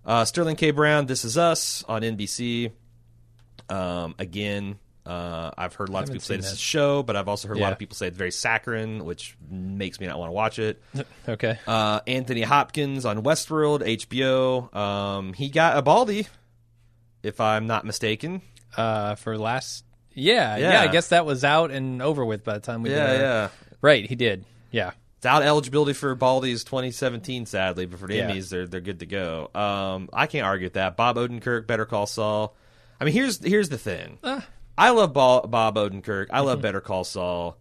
Uh, 0.05 0.23
Sterling 0.25 0.55
K. 0.55 0.71
Brown, 0.71 1.05
This 1.05 1.25
Is 1.25 1.37
Us 1.37 1.83
on 1.87 2.01
NBC. 2.01 2.71
Um, 3.69 4.15
again, 4.19 4.79
Uh, 5.05 5.51
I've 5.57 5.73
heard 5.75 5.89
lots 5.89 6.09
of 6.09 6.13
people 6.13 6.25
say 6.25 6.35
this 6.37 6.45
that. 6.47 6.51
is 6.53 6.57
a 6.57 6.61
show, 6.61 7.03
but 7.03 7.15
I've 7.15 7.27
also 7.29 7.47
heard 7.49 7.57
a 7.57 7.61
lot 7.61 7.71
of 7.73 7.79
people 7.79 7.95
say 7.95 8.07
it's 8.07 8.17
very 8.17 8.31
saccharine, 8.31 9.03
which 9.05 9.37
makes 9.49 9.99
me 9.99 10.07
not 10.07 10.17
want 10.19 10.29
to 10.29 10.33
watch 10.33 10.59
it. 10.59 10.81
Okay. 11.29 11.57
Uh, 11.67 11.99
Anthony 12.07 12.41
Hopkins 12.41 13.05
on 13.05 13.21
Westworld, 13.23 13.81
HBO. 13.85 14.73
Um, 14.75 15.33
he 15.33 15.49
got 15.49 15.77
a 15.77 15.81
baldy, 15.81 16.27
if 17.23 17.39
I'm 17.41 17.67
not 17.67 17.85
mistaken. 17.85 18.41
Uh, 18.77 19.15
for 19.15 19.37
last, 19.37 19.83
yeah, 20.17 20.57
yeah, 20.57 20.71
Yeah. 20.73 20.81
I 20.81 20.87
guess 20.87 21.09
that 21.09 21.25
was 21.25 21.43
out 21.43 21.71
and 21.71 22.01
over 22.01 22.25
with 22.25 22.43
by 22.43 22.53
the 22.55 22.59
time 22.59 22.81
we. 22.81 22.89
Yeah, 22.91 23.07
did 23.11 23.21
yeah. 23.21 23.49
Right, 23.81 24.05
he 24.05 24.15
did. 24.15 24.45
Yeah. 24.71 24.91
It's 25.17 25.25
out 25.25 25.41
eligibility 25.43 25.93
for 25.93 26.13
Baldy's 26.15 26.63
2017, 26.63 27.45
sadly, 27.45 27.85
but 27.85 27.99
for 27.99 28.07
the 28.07 28.15
Yeah. 28.17 28.29
Emmys, 28.29 28.49
they're 28.49 28.67
they're 28.67 28.81
good 28.81 28.99
to 28.99 29.05
go. 29.05 29.49
Um, 29.55 30.09
I 30.13 30.27
can't 30.27 30.45
argue 30.45 30.65
with 30.65 30.73
that. 30.73 30.95
Bob 30.97 31.15
Odenkirk, 31.17 31.65
Better 31.67 31.85
Call 31.85 32.05
Saul. 32.05 32.55
I 32.99 33.05
mean, 33.05 33.13
here's 33.13 33.43
here's 33.43 33.69
the 33.69 33.77
thing. 33.77 34.19
Ah. 34.23 34.45
I 34.77 34.91
love 34.91 35.13
Bob, 35.13 35.49
Bob 35.49 35.75
Odenkirk. 35.75 36.27
I 36.29 36.37
Mm-hmm. 36.39 36.45
love 36.47 36.61
Better 36.61 36.81
Call 36.81 37.03
Saul, 37.03 37.57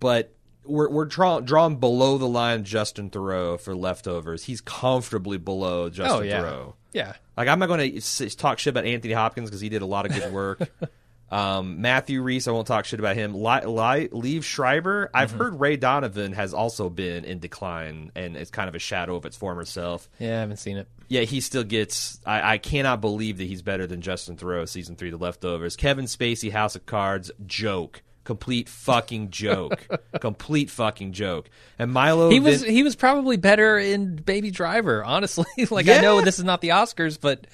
but 0.00 0.34
we're 0.64 0.90
we're 0.90 1.06
drawn 1.06 1.44
drawn 1.46 1.76
below 1.76 2.18
the 2.18 2.28
line. 2.28 2.64
Justin 2.64 3.08
Theroux 3.08 3.58
for 3.58 3.74
leftovers. 3.74 4.44
He's 4.44 4.60
comfortably 4.60 5.38
below 5.38 5.88
Justin 5.88 6.18
oh 6.18 6.22
yeah. 6.22 6.42
Theroux. 6.42 6.74
Yeah. 6.92 7.14
Like 7.38 7.48
I'm 7.48 7.58
not 7.58 7.68
going 7.68 8.00
to 8.00 8.36
talk 8.36 8.58
shit 8.58 8.72
about 8.72 8.84
Anthony 8.84 9.14
Hopkins 9.14 9.48
because 9.48 9.60
he 9.62 9.68
did 9.70 9.80
a 9.82 9.86
lot 9.86 10.04
of 10.04 10.12
good 10.12 10.30
work. 10.32 10.60
um, 11.30 11.80
Matthew 11.80 12.22
Rhys, 12.22 12.48
I 12.48 12.52
won't 12.52 12.66
talk 12.66 12.84
shit 12.84 12.98
about 13.00 13.16
him. 13.16 13.34
Li- 13.34 13.64
Li- 13.66 14.08
Liev 14.08 14.42
Schreiber, 14.44 15.10
I've 15.12 15.30
Mm-hmm. 15.30 15.38
heard 15.38 15.60
Ray 15.60 15.76
Donovan 15.76 16.32
has 16.32 16.54
also 16.54 16.88
been 16.88 17.24
in 17.24 17.38
decline 17.38 18.12
and 18.14 18.36
it's 18.36 18.50
kind 18.50 18.68
of 18.68 18.74
a 18.74 18.78
shadow 18.78 19.16
of 19.16 19.26
its 19.26 19.36
former 19.36 19.64
self. 19.64 20.08
Yeah, 20.18 20.36
I 20.36 20.40
haven't 20.40 20.56
seen 20.58 20.76
it. 20.78 20.88
Yeah, 21.08 21.22
he 21.22 21.40
still 21.40 21.64
gets. 21.64 22.18
I, 22.26 22.54
I 22.54 22.58
cannot 22.58 23.00
believe 23.00 23.38
that 23.38 23.44
he's 23.44 23.62
better 23.62 23.86
than 23.86 24.00
Justin 24.02 24.36
Theroux 24.36 24.68
season 24.68 24.96
three, 24.96 25.10
The 25.10 25.16
Leftovers. 25.16 25.74
Kevin 25.76 26.04
Spacey, 26.04 26.50
House 26.52 26.76
of 26.76 26.84
Cards, 26.86 27.30
joke. 27.46 28.02
Complete 28.24 28.68
fucking 28.68 29.30
joke. 29.30 29.88
Complete 30.20 30.68
fucking 30.68 31.12
joke. 31.14 31.48
And 31.78 31.90
Milo, 31.90 32.28
He 32.28 32.40
was 32.40 32.62
Vin- 32.62 32.72
he 32.74 32.82
was 32.82 32.94
probably 32.94 33.38
better 33.38 33.78
in 33.78 34.16
Baby 34.16 34.50
Driver, 34.50 35.02
honestly. 35.02 35.46
like 35.70 35.88
I 35.88 36.00
know 36.02 36.20
this 36.20 36.38
is 36.38 36.44
not 36.44 36.60
the 36.60 36.68
Oscars, 36.70 37.18
but 37.18 37.46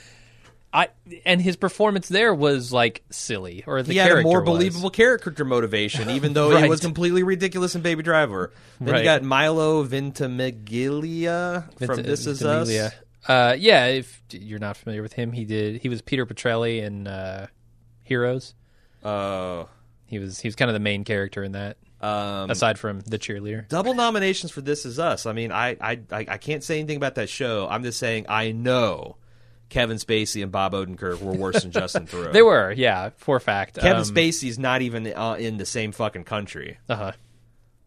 I 0.74 0.88
and 1.24 1.40
his 1.40 1.54
performance 1.54 2.08
there 2.08 2.34
was 2.34 2.72
like 2.72 3.04
silly, 3.08 3.62
or 3.64 3.82
the 3.84 3.92
he 3.92 3.98
had 3.98 4.10
a 4.10 4.22
more 4.22 4.40
was. 4.40 4.46
believable 4.58 4.90
character 4.90 5.44
motivation, 5.44 6.10
even 6.10 6.32
though 6.32 6.50
Right. 6.54 6.64
it 6.64 6.68
was 6.68 6.80
completely 6.80 7.22
ridiculous 7.22 7.76
in 7.76 7.82
Baby 7.82 8.02
Driver. 8.02 8.52
Then 8.80 8.92
Right. 8.92 8.98
you 8.98 9.04
got 9.04 9.22
Milo 9.22 9.84
Ventimiglia 9.84 11.68
from 11.78 12.02
This 12.02 12.26
Is 12.26 12.42
Us. 12.44 12.70
Uh, 13.26 13.56
yeah, 13.58 13.86
if 13.86 14.20
you're 14.32 14.58
not 14.58 14.76
familiar 14.76 15.00
with 15.00 15.14
him, 15.14 15.32
he 15.32 15.44
did. 15.44 15.80
He 15.80 15.88
was 15.88 16.02
Peter 16.02 16.26
Petrelli 16.26 16.82
in 16.82 17.06
uh, 17.06 17.46
Heroes. 18.02 18.54
Oh, 19.02 19.68
He 20.06 20.18
was 20.18 20.40
he 20.40 20.48
was 20.48 20.54
kind 20.56 20.68
of 20.70 20.74
the 20.74 20.80
main 20.80 21.04
character 21.04 21.42
in 21.42 21.52
that, 21.52 21.76
um, 22.00 22.50
aside 22.50 22.78
from 22.78 23.00
the 23.00 23.18
cheerleader. 23.18 23.68
double 23.68 23.94
nominations 23.94 24.50
for 24.50 24.60
This 24.60 24.84
Is 24.84 24.98
Us. 24.98 25.24
I 25.26 25.32
mean, 25.32 25.52
I 25.52 25.76
I 25.80 26.00
I 26.10 26.36
can't 26.38 26.62
say 26.64 26.78
anything 26.78 26.96
about 26.96 27.14
that 27.16 27.28
show. 27.28 27.66
I'm 27.70 27.82
just 27.84 27.98
saying 27.98 28.26
I 28.28 28.52
know 28.52 29.16
Kevin 29.74 29.96
Spacey 29.98 30.42
and 30.42 30.50
Bob 30.52 30.72
Odenkirk 30.72 31.20
were 31.20 31.32
worse 31.34 31.62
than 31.62 31.72
Justin 31.72 32.06
Theroux. 32.08 32.32
They 32.32 32.42
were, 32.42 32.70
yeah, 32.72 33.10
for 33.16 33.36
a 33.36 33.40
fact. 33.40 33.74
Kevin 33.74 33.98
Um, 33.98 34.04
Spacey's 34.04 34.58
not 34.58 34.82
even 34.82 35.06
uh, 35.12 35.34
in 35.34 35.56
the 35.56 35.66
same 35.66 35.90
fucking 35.92 36.24
country. 36.24 36.78
Uh-huh. 36.88 37.12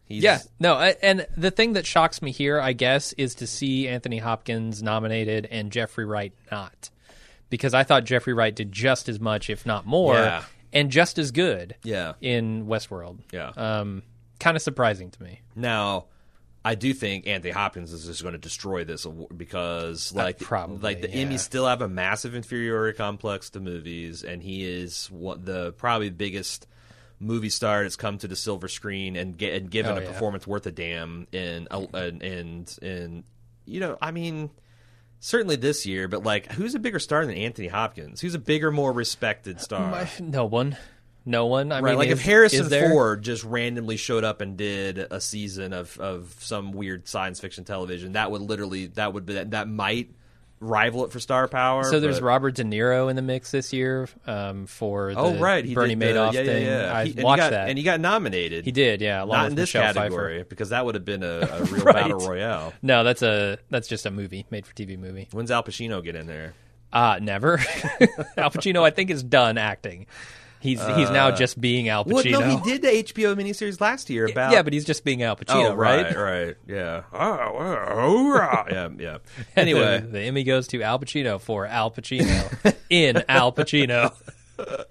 He's, 0.05 0.21
Yeah, 0.21 0.39
no, 0.59 0.73
I- 0.75 0.95
and 1.01 1.25
the 1.37 1.49
thing 1.51 1.73
that 1.73 1.85
shocks 1.85 2.21
me 2.21 2.31
here, 2.31 2.59
I 2.59 2.73
guess, 2.73 3.13
is 3.13 3.35
to 3.35 3.47
see 3.47 3.87
Anthony 3.87 4.17
Hopkins 4.19 4.83
nominated 4.83 5.47
and 5.49 5.71
Jeffrey 5.71 6.05
Wright 6.05 6.33
not, 6.51 6.89
because 7.49 7.73
I 7.73 7.83
thought 7.83 8.03
Jeffrey 8.03 8.33
Wright 8.33 8.55
did 8.55 8.71
just 8.71 9.07
as 9.09 9.19
much, 9.19 9.49
if 9.49 9.65
not 9.65 9.85
more, 9.85 10.15
Yeah. 10.15 10.43
and 10.73 10.91
just 10.91 11.17
as 11.17 11.31
good 11.31 11.75
yeah, 11.83 12.13
in 12.21 12.67
Westworld. 12.67 13.19
yeah. 13.31 13.51
Um, 13.55 14.03
kind 14.39 14.55
of 14.57 14.61
surprising 14.61 15.09
to 15.11 15.23
me. 15.23 15.41
Now, 15.55 16.05
I 16.67 16.75
do 16.75 16.93
think 16.93 17.27
Anthony 17.27 17.51
Hopkins 17.53 17.93
is 17.93 18.05
just 18.05 18.21
going 18.21 18.33
to 18.33 18.37
destroy 18.39 18.83
this 18.83 19.05
award 19.05 19.37
because, 19.37 20.13
like, 20.13 20.41
Uh, 20.41 20.45
probably, 20.45 20.77
like 20.79 21.01
the 21.01 21.09
yeah. 21.09 21.23
Emmys 21.25 21.39
still 21.39 21.65
have 21.65 21.81
a 21.81 21.87
massive 21.87 22.35
inferiority 22.35 22.97
complex 22.97 23.49
to 23.51 23.59
movies, 23.59 24.23
and 24.23 24.43
he 24.43 24.65
is 24.65 25.07
one, 25.09 25.43
the 25.45 25.71
probably 25.73 26.09
biggest 26.09 26.67
movie 27.19 27.49
star 27.49 27.83
that's 27.83 27.95
come 27.95 28.17
to 28.17 28.27
the 28.27 28.35
silver 28.35 28.67
screen 28.67 29.15
and 29.15 29.37
get 29.37 29.53
and 29.53 29.71
given 29.71 29.93
Oh, 29.93 29.97
a 29.97 30.01
yeah. 30.01 30.07
performance 30.11 30.45
worth 30.45 30.65
a 30.67 30.71
damn 30.71 31.25
in 31.31 31.67
a- 31.71 31.87
and 31.95 32.21
and 32.21 32.77
and 32.81 33.23
you 33.65 33.79
know, 33.79 33.97
I 34.01 34.11
mean. 34.11 34.49
Certainly 35.19 35.55
this 35.55 35.83
year, 35.87 36.07
but 36.07 36.21
like, 36.21 36.51
who's 36.51 36.75
a 36.75 36.79
bigger 36.79 36.99
star 36.99 37.25
than 37.25 37.33
Anthony 37.35 37.67
Hopkins? 37.69 38.21
Who's 38.21 38.35
a 38.35 38.39
bigger, 38.39 38.69
more 38.71 38.91
respected 38.93 39.59
star? 39.59 40.07
No 40.21 40.45
one, 40.45 40.77
no 41.27 41.45
one. 41.45 41.71
I 41.71 41.81
right, 41.81 41.91
mean, 41.91 41.97
like 41.99 42.07
is- 42.09 42.19
if 42.19 42.25
Harrison 42.25 42.61
is 42.61 42.69
there? 42.69 42.89
Ford 42.89 43.21
just 43.21 43.43
randomly 43.43 43.97
showed 43.97 44.23
up 44.23 44.41
and 44.41 44.57
did 44.57 44.97
a 44.97 45.21
season 45.21 45.73
of, 45.73 45.99
of 45.99 46.35
some 46.39 46.71
weird 46.71 47.07
science 47.07 47.39
fiction 47.39 47.63
television, 47.65 48.13
that 48.13 48.31
would 48.31 48.41
literally 48.41 48.87
that 48.87 49.13
would 49.13 49.25
be 49.25 49.33
that, 49.33 49.51
that 49.51 49.67
might 49.67 50.09
rival 50.59 51.05
it 51.05 51.11
for 51.11 51.19
star 51.19 51.47
power. 51.47 51.83
So 51.83 51.99
there's 51.99 52.19
but- 52.19 52.25
Robert 52.25 52.55
De 52.55 52.63
Niro 52.63 53.11
in 53.11 53.15
the 53.15 53.21
mix 53.21 53.51
this 53.51 53.71
year 53.73 54.09
um, 54.25 54.65
for 54.65 55.13
the 55.13 55.19
oh 55.19 55.37
right, 55.37 55.63
he 55.63 55.75
Bernie 55.75 55.93
the- 55.93 56.03
Madoff 56.05 56.33
yeah, 56.33 56.39
yeah, 56.41 56.45
thing. 56.51 56.65
yeah. 56.65 56.93
I 56.95 57.05
He- 57.05 57.21
watched 57.21 57.37
got- 57.41 57.49
that. 57.51 57.69
and 57.69 57.77
he 57.77 57.83
got 57.83 57.99
nominated. 57.99 58.65
he 58.65 58.71
did, 58.71 58.99
yeah, 59.01 59.23
not 59.23 59.49
in 59.49 59.55
this 59.55 59.71
Michelle 59.73 59.93
category 59.93 60.37
Pfeiffer. 60.39 60.49
because 60.49 60.69
that 60.69 60.83
would 60.83 60.95
have 60.95 61.05
been 61.05 61.21
a, 61.21 61.41
a 61.41 61.63
real 61.65 61.83
Right. 61.83 61.93
battle 61.95 62.19
royale. 62.27 62.73
No, 62.81 63.03
that's 63.03 63.21
a 63.21 63.59
that's 63.69 63.87
just 63.87 64.07
a 64.07 64.11
movie 64.11 64.47
made 64.49 64.65
for 64.65 64.73
TV 64.73 64.97
movie. 64.97 65.27
When's 65.31 65.51
Al 65.51 65.61
Pacino 65.63 66.03
get 66.03 66.15
in 66.15 66.25
there? 66.25 66.55
Uh 66.91 67.19
never. 67.21 67.59
Al 68.37 68.49
Pacino, 68.49 68.81
I 68.81 68.89
think, 68.91 69.11
is 69.11 69.21
done 69.21 69.57
acting. 69.59 70.07
He's 70.59 70.79
he's 70.95 71.09
now 71.11 71.31
just 71.31 71.59
being 71.61 71.87
Al 71.89 72.01
Uh, 72.01 72.03
Well, 72.07 72.23
Pacino. 72.23 72.39
no, 72.39 72.57
he 72.57 72.71
did 72.71 72.81
the 72.81 72.87
HBO 73.13 73.35
miniseries 73.35 73.79
last 73.79 74.09
year 74.09 74.27
about 74.27 74.51
Yeah, 74.51 74.63
but 74.63 74.73
he's 74.73 74.85
just 74.85 75.03
being 75.03 75.21
Al 75.23 75.35
Pacino, 75.35 75.71
oh 75.71 75.73
right? 75.75 76.05
right, 76.05 76.17
right, 76.17 76.55
yeah, 76.67 77.03
oh, 77.13 77.19
oh, 77.19 77.85
oh, 77.89 78.39
ah. 78.41 78.65
yeah, 78.69 78.89
yeah. 78.97 79.17
Anyway, 79.55 79.99
the, 80.01 80.07
the 80.07 80.21
Emmy 80.21 80.43
goes 80.43 80.67
to 80.69 80.81
Al 80.81 80.99
Pacino 80.99 81.39
for 81.39 81.65
Al 81.67 81.91
Pacino 81.91 82.75
in 82.89 83.23
Al 83.29 83.51
Pacino. 83.51 84.13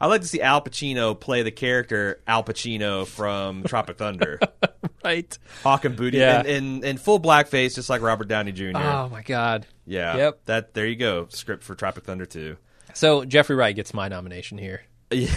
I 0.00 0.06
like 0.06 0.22
to 0.22 0.26
see 0.26 0.40
Al 0.40 0.62
Pacino 0.62 1.18
play 1.18 1.42
the 1.42 1.50
character 1.50 2.20
Al 2.26 2.42
Pacino 2.42 3.06
from 3.06 3.62
Tropic 3.64 3.98
Thunder. 3.98 4.38
right. 5.04 5.38
Hawk 5.62 5.84
and 5.84 5.96
Booty 5.96 6.18
Yeah. 6.18 6.40
in, 6.40 6.46
in, 6.78 6.84
in 6.84 6.96
full 6.98 7.20
blackface, 7.20 7.74
just 7.74 7.90
like 7.90 8.00
Robert 8.00 8.28
Downey 8.28 8.52
Jr. 8.52 8.72
Oh 8.76 9.08
my 9.10 9.22
God. 9.22 9.66
yeah. 9.86 10.16
Yep. 10.16 10.44
That 10.46 10.74
there 10.74 10.86
you 10.86 10.96
go. 10.96 11.26
Script 11.30 11.62
for 11.62 11.74
Tropic 11.74 12.04
Thunder 12.04 12.24
2. 12.26 12.56
So 12.96 13.26
Jeffrey 13.26 13.56
Wright 13.56 13.76
gets 13.76 13.92
my 13.92 14.08
nomination 14.08 14.58
here. 14.58 14.82
Yeah. 15.10 15.34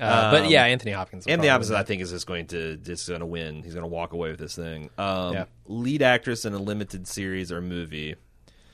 Uh, 0.00 0.32
but 0.32 0.50
yeah, 0.50 0.64
Anthony 0.64 0.90
Hopkins. 0.90 1.24
the 1.24 1.50
opposite. 1.50 1.76
I 1.76 1.84
think, 1.84 2.02
is 2.02 2.10
just 2.10 2.26
going 2.26 2.48
to 2.48 2.76
just 2.78 3.06
going 3.06 3.20
to 3.20 3.26
win. 3.26 3.62
He's 3.62 3.74
going 3.74 3.84
to 3.84 3.88
walk 3.88 4.12
away 4.12 4.30
with 4.30 4.40
this 4.40 4.56
thing. 4.56 4.90
Um, 4.98 5.32
Yeah. 5.32 5.44
Lead 5.66 6.02
actress 6.02 6.44
in 6.44 6.52
a 6.52 6.58
limited 6.58 7.06
series 7.06 7.52
or 7.52 7.60
movie. 7.60 8.16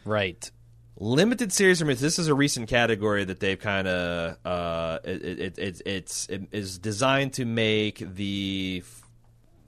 Right. 0.07 0.51
Limited 0.97 1.53
series 1.53 1.83
or 1.83 1.85
movie. 1.85 2.01
This 2.01 2.19
is 2.19 2.29
a 2.29 2.35
recent 2.35 2.71
category 2.71 3.25
that 3.25 3.39
they've 3.39 3.59
kind 3.59 3.87
of 3.87 4.39
uh, 4.47 4.99
it, 5.05 5.23
it, 5.23 5.59
it, 5.59 5.83
it's 5.85 6.27
it 6.31 6.49
is 6.53 6.79
designed 6.79 7.35
to 7.35 7.45
make 7.45 7.99
the 7.99 8.83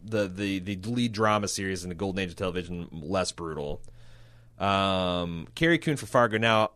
the 0.03 0.29
the 0.29 0.59
the 0.59 0.77
lead 0.91 1.13
drama 1.13 1.49
series 1.49 1.83
in 1.83 1.91
the 1.91 1.95
golden 1.95 2.23
age 2.25 2.31
of 2.31 2.37
television 2.37 2.89
less 2.93 3.31
brutal. 3.31 3.83
Um, 4.59 5.49
Carrie 5.55 5.79
Coon 5.79 5.99
for 5.99 6.07
Fargo. 6.07 6.39
Now, 6.39 6.71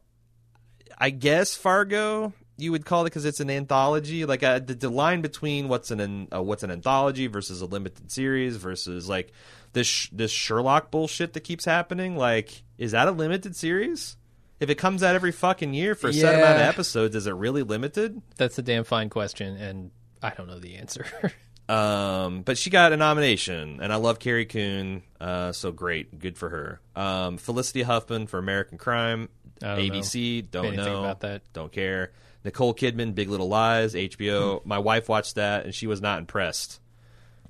I 0.98 1.10
guess 1.10 1.54
Fargo 1.54 2.32
you 2.58 2.72
would 2.72 2.84
call 2.84 3.02
it 3.02 3.06
because 3.06 3.24
it's 3.24 3.40
an 3.40 3.50
anthology. 3.50 4.24
Like 4.24 4.42
uh, 4.42 4.60
the, 4.60 4.74
the 4.74 4.88
line 4.88 5.20
between 5.20 5.68
what's 5.68 5.90
an 5.90 6.28
uh, 6.34 6.42
what's 6.42 6.62
an 6.62 6.70
anthology 6.70 7.26
versus 7.26 7.60
a 7.60 7.66
limited 7.66 8.10
series 8.10 8.56
versus 8.56 9.08
like 9.08 9.32
this 9.72 9.86
sh- 9.86 10.08
this 10.12 10.30
Sherlock 10.30 10.90
bullshit 10.90 11.34
that 11.34 11.40
keeps 11.40 11.64
happening. 11.64 12.16
Like, 12.16 12.62
is 12.78 12.92
that 12.92 13.08
a 13.08 13.12
limited 13.12 13.56
series? 13.56 14.16
If 14.58 14.70
it 14.70 14.76
comes 14.76 15.02
out 15.02 15.14
every 15.14 15.32
fucking 15.32 15.74
year 15.74 15.94
for 15.94 16.08
a 16.08 16.12
set 16.14 16.34
amount 16.34 16.56
of 16.56 16.62
episodes, 16.62 17.14
is 17.14 17.26
it 17.26 17.34
really 17.34 17.62
limited? 17.62 18.22
That's 18.36 18.58
a 18.58 18.62
damn 18.62 18.84
fine 18.84 19.10
question, 19.10 19.56
and 19.56 19.90
I 20.22 20.30
don't 20.30 20.46
know 20.46 20.58
the 20.58 20.76
answer. 20.76 21.06
Um, 21.68 22.42
but 22.42 22.58
she 22.58 22.70
got 22.70 22.92
a 22.92 22.96
nomination, 22.96 23.80
and 23.82 23.92
I 23.92 23.96
love 23.96 24.20
Carrie 24.20 24.46
Coon, 24.46 25.02
uh, 25.20 25.50
so 25.50 25.72
great, 25.72 26.16
good 26.20 26.38
for 26.38 26.48
her. 26.48 26.80
Um, 26.94 27.38
Felicity 27.38 27.82
Huffman 27.82 28.28
for 28.28 28.38
American 28.38 28.78
Crime, 28.78 29.28
don't 29.60 29.78
ABC, 29.78 30.50
don't 30.50 30.66
anything 30.66 30.84
know 30.84 31.00
about 31.04 31.20
that. 31.20 31.42
don't 31.52 31.72
care. 31.72 32.12
Nicole 32.44 32.74
Kidman, 32.74 33.14
Big 33.14 33.28
Little 33.28 33.48
Lies, 33.48 33.92
Hmm. 33.92 33.98
HBO. 33.98 34.64
My 34.64 34.78
wife 34.78 35.08
watched 35.08 35.34
that, 35.34 35.64
and 35.64 35.74
she 35.74 35.86
was 35.86 36.00
not 36.00 36.18
impressed 36.20 36.80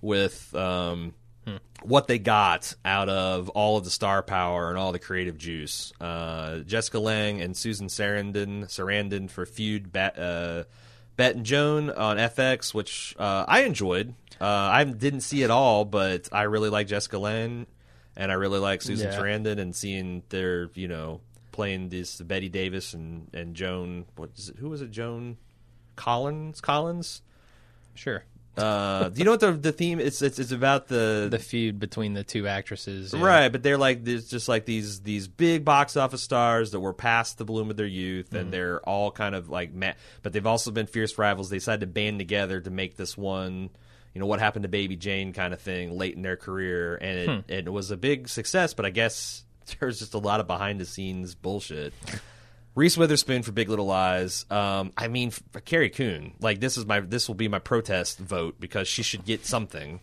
with 0.00 0.54
um, 0.54 1.14
Hmm. 1.46 1.56
what 1.82 2.08
they 2.08 2.18
got 2.18 2.74
out 2.84 3.08
of 3.08 3.48
all 3.50 3.76
of 3.76 3.84
the 3.84 3.90
star 3.90 4.22
power 4.22 4.68
and 4.70 4.78
all 4.78 4.90
the 4.92 4.98
creative 4.98 5.38
juice. 5.38 5.92
Uh, 6.00 6.58
Jessica 6.60 6.98
Lange 6.98 7.40
and 7.40 7.56
Susan 7.56 7.86
Sarandon, 7.88 8.64
Sarandon 8.64 9.30
for 9.30 9.46
Feud, 9.46 9.92
Bat, 9.92 10.18
uh, 10.18 10.64
Bette 11.16 11.36
and 11.36 11.46
Joan 11.46 11.90
on 11.90 12.16
FX, 12.18 12.74
which 12.74 13.14
uh, 13.18 13.44
I 13.46 13.60
enjoyed. 13.62 14.14
Uh, 14.40 14.44
I 14.44 14.82
didn't 14.84 15.20
see 15.20 15.42
it 15.44 15.50
all, 15.50 15.84
but 15.84 16.28
I 16.32 16.42
really 16.42 16.68
like 16.68 16.88
Jessica 16.88 17.18
Lange, 17.18 17.66
and 18.16 18.30
I 18.32 18.34
really 18.34 18.58
like 18.58 18.82
Susan 18.82 19.10
Yeah. 19.12 19.18
Sarandon, 19.18 19.58
and 19.60 19.74
seeing 19.74 20.24
their, 20.30 20.68
you 20.74 20.88
know, 20.88 21.20
playing 21.56 21.88
this 21.88 22.20
Bette 22.20 22.48
Davis 22.48 22.94
and 22.94 23.28
and 23.34 23.56
Joan. 23.56 24.04
What 24.14 24.30
is 24.36 24.50
it? 24.50 24.56
Who 24.58 24.68
was 24.68 24.80
it? 24.82 24.90
Joan. 24.92 25.36
Collins. 25.96 26.60
Collins. 26.60 27.22
Sure. 27.94 28.22
Uh, 28.56 29.10
do 29.10 29.18
you 29.18 29.24
know 29.26 29.32
what 29.32 29.40
the 29.40 29.52
the 29.52 29.72
theme? 29.72 30.00
It's 30.00 30.22
it's 30.22 30.38
it's 30.38 30.50
about 30.52 30.88
the 30.88 31.28
The 31.30 31.38
feud 31.38 31.78
between 31.78 32.14
the 32.14 32.24
two 32.24 32.46
actresses. 32.48 33.12
yeah. 33.12 33.22
Right, 33.22 33.48
but 33.52 33.62
they're 33.62 33.76
like 33.76 34.02
there's 34.04 34.28
just 34.30 34.48
like 34.48 34.64
these 34.64 35.00
these 35.00 35.28
big 35.28 35.62
box 35.64 35.94
office 35.96 36.22
stars 36.22 36.70
that 36.70 36.80
were 36.80 36.94
past 36.94 37.36
the 37.36 37.44
bloom 37.44 37.70
of 37.70 37.76
their 37.76 37.84
youth, 37.86 38.26
Mm-hmm. 38.28 38.36
and 38.36 38.52
they're 38.52 38.80
all 38.88 39.10
kind 39.10 39.34
of 39.34 39.50
like 39.50 39.74
ma- 39.74 39.92
but 40.22 40.32
they've 40.32 40.46
also 40.46 40.70
been 40.70 40.86
fierce 40.86 41.18
rivals. 41.18 41.50
They 41.50 41.56
decided 41.58 41.80
to 41.80 41.86
band 41.86 42.18
together 42.18 42.60
to 42.62 42.70
make 42.70 42.96
this 42.96 43.14
one, 43.16 43.68
you 44.14 44.20
know, 44.22 44.26
what 44.26 44.40
happened 44.40 44.62
to 44.62 44.70
Baby 44.70 44.96
Jane 44.96 45.34
kind 45.34 45.52
of 45.52 45.60
thing 45.60 45.90
late 45.98 46.14
in 46.16 46.22
their 46.22 46.36
career, 46.38 46.96
and 46.96 47.18
it, 47.18 47.28
Hmm. 47.28 47.40
it 47.52 47.70
was 47.70 47.90
a 47.90 47.96
big 47.98 48.26
success. 48.26 48.72
But 48.72 48.86
I 48.86 48.90
guess 48.90 49.44
there's 49.80 49.98
just 49.98 50.14
a 50.14 50.18
lot 50.18 50.40
of 50.40 50.46
behind 50.46 50.80
the 50.80 50.86
scenes 50.86 51.34
bullshit. 51.34 51.92
Reese 52.74 52.98
Witherspoon 52.98 53.42
for 53.42 53.52
Big 53.52 53.70
Little 53.70 53.86
Lies. 53.86 54.44
Um, 54.50 54.92
I 54.96 55.08
mean, 55.08 55.30
for 55.30 55.60
Carrie 55.60 55.90
Coon, 55.90 56.34
like 56.40 56.60
this 56.60 56.76
is 56.76 56.84
my 56.84 57.00
this 57.00 57.26
will 57.26 57.34
be 57.34 57.48
my 57.48 57.58
protest 57.58 58.18
vote 58.18 58.56
because 58.60 58.86
she 58.86 59.02
should 59.02 59.24
get 59.24 59.46
something. 59.46 60.00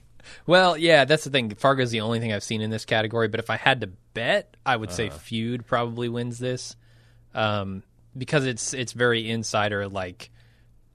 Well, 0.47 0.77
yeah, 0.77 1.05
that's 1.05 1.25
the 1.25 1.29
thing. 1.29 1.53
Fargo's 1.55 1.91
the 1.91 2.01
only 2.01 2.19
thing 2.19 2.33
I've 2.33 2.43
seen 2.43 2.61
in 2.61 2.69
this 2.69 2.85
category, 2.85 3.27
but 3.27 3.39
if 3.39 3.49
I 3.49 3.57
had 3.57 3.81
to 3.81 3.87
bet, 4.13 4.55
I 4.65 4.75
would 4.75 4.91
say 4.91 5.09
Feud 5.09 5.65
probably 5.65 6.09
wins 6.09 6.39
this. 6.39 6.75
Um, 7.35 7.83
because 8.17 8.45
it's 8.45 8.73
it's 8.73 8.93
very 8.93 9.29
insider 9.29 9.87
like 9.87 10.31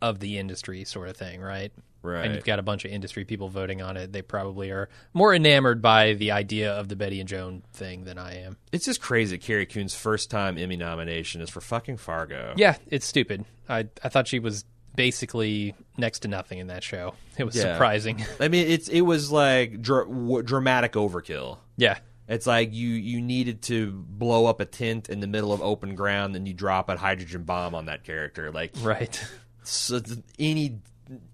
of 0.00 0.20
the 0.20 0.38
industry 0.38 0.84
sort 0.84 1.08
of 1.08 1.16
thing, 1.16 1.40
right? 1.40 1.72
Right. 2.02 2.24
And 2.26 2.34
you've 2.34 2.44
got 2.44 2.58
a 2.58 2.62
bunch 2.62 2.84
of 2.84 2.90
industry 2.92 3.24
people 3.24 3.48
voting 3.48 3.82
on 3.82 3.96
it. 3.96 4.12
They 4.12 4.22
probably 4.22 4.70
are 4.70 4.88
more 5.14 5.34
enamored 5.34 5.82
by 5.82 6.14
the 6.14 6.30
idea 6.30 6.72
of 6.72 6.88
the 6.88 6.94
Bette 6.96 7.18
and 7.20 7.28
Joan 7.28 7.62
thing 7.72 8.04
than 8.04 8.18
I 8.18 8.38
am. 8.42 8.56
It's 8.72 8.84
just 8.84 9.00
crazy. 9.00 9.36
that 9.36 9.42
Carrie 9.44 9.66
Coon's 9.66 9.94
first 9.94 10.30
time 10.30 10.56
Emmy 10.58 10.76
nomination 10.76 11.40
is 11.40 11.50
for 11.50 11.60
fucking 11.60 11.96
Fargo. 11.96 12.54
Yeah, 12.56 12.76
it's 12.86 13.04
stupid. 13.06 13.44
I 13.68 13.88
I 14.02 14.08
thought 14.08 14.28
she 14.28 14.38
was 14.38 14.64
basically 14.94 15.74
next 15.96 16.20
to 16.20 16.28
nothing 16.28 16.58
in 16.58 16.66
that 16.68 16.82
show. 16.82 17.14
It 17.36 17.44
was 17.44 17.54
Yeah. 17.56 17.72
surprising. 17.74 18.24
I 18.40 18.48
mean, 18.48 18.66
it's 18.68 18.88
it 18.88 19.02
was 19.02 19.30
like 19.30 19.80
dr- 19.80 20.08
w- 20.08 20.42
dramatic 20.42 20.92
overkill. 20.92 21.58
yeah. 21.76 21.98
It's 22.28 22.46
like 22.46 22.74
you 22.74 22.88
you 22.90 23.22
needed 23.22 23.62
to 23.62 23.90
blow 23.90 24.44
up 24.46 24.60
a 24.60 24.66
tent 24.66 25.08
in 25.08 25.20
the 25.20 25.26
middle 25.26 25.50
of 25.52 25.62
open 25.62 25.94
ground, 25.94 26.36
and 26.36 26.46
you 26.46 26.52
drop 26.52 26.90
a 26.90 26.96
hydrogen 26.96 27.44
bomb 27.44 27.74
on 27.74 27.86
that 27.86 28.04
character. 28.04 28.52
Like 28.52 28.72
Right. 28.82 29.18
so 29.62 30.00
any 30.38 30.80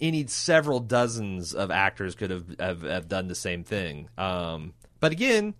any 0.01 0.27
several 0.27 0.81
dozens 0.81 1.55
of 1.55 1.71
actors 1.71 2.15
could 2.15 2.31
have 2.31 2.45
have, 2.59 2.83
have 2.83 3.09
done 3.09 3.29
the 3.29 3.35
same 3.35 3.65
thing. 3.65 4.09
Um, 4.19 4.75
but 5.01 5.13
again, 5.13 5.55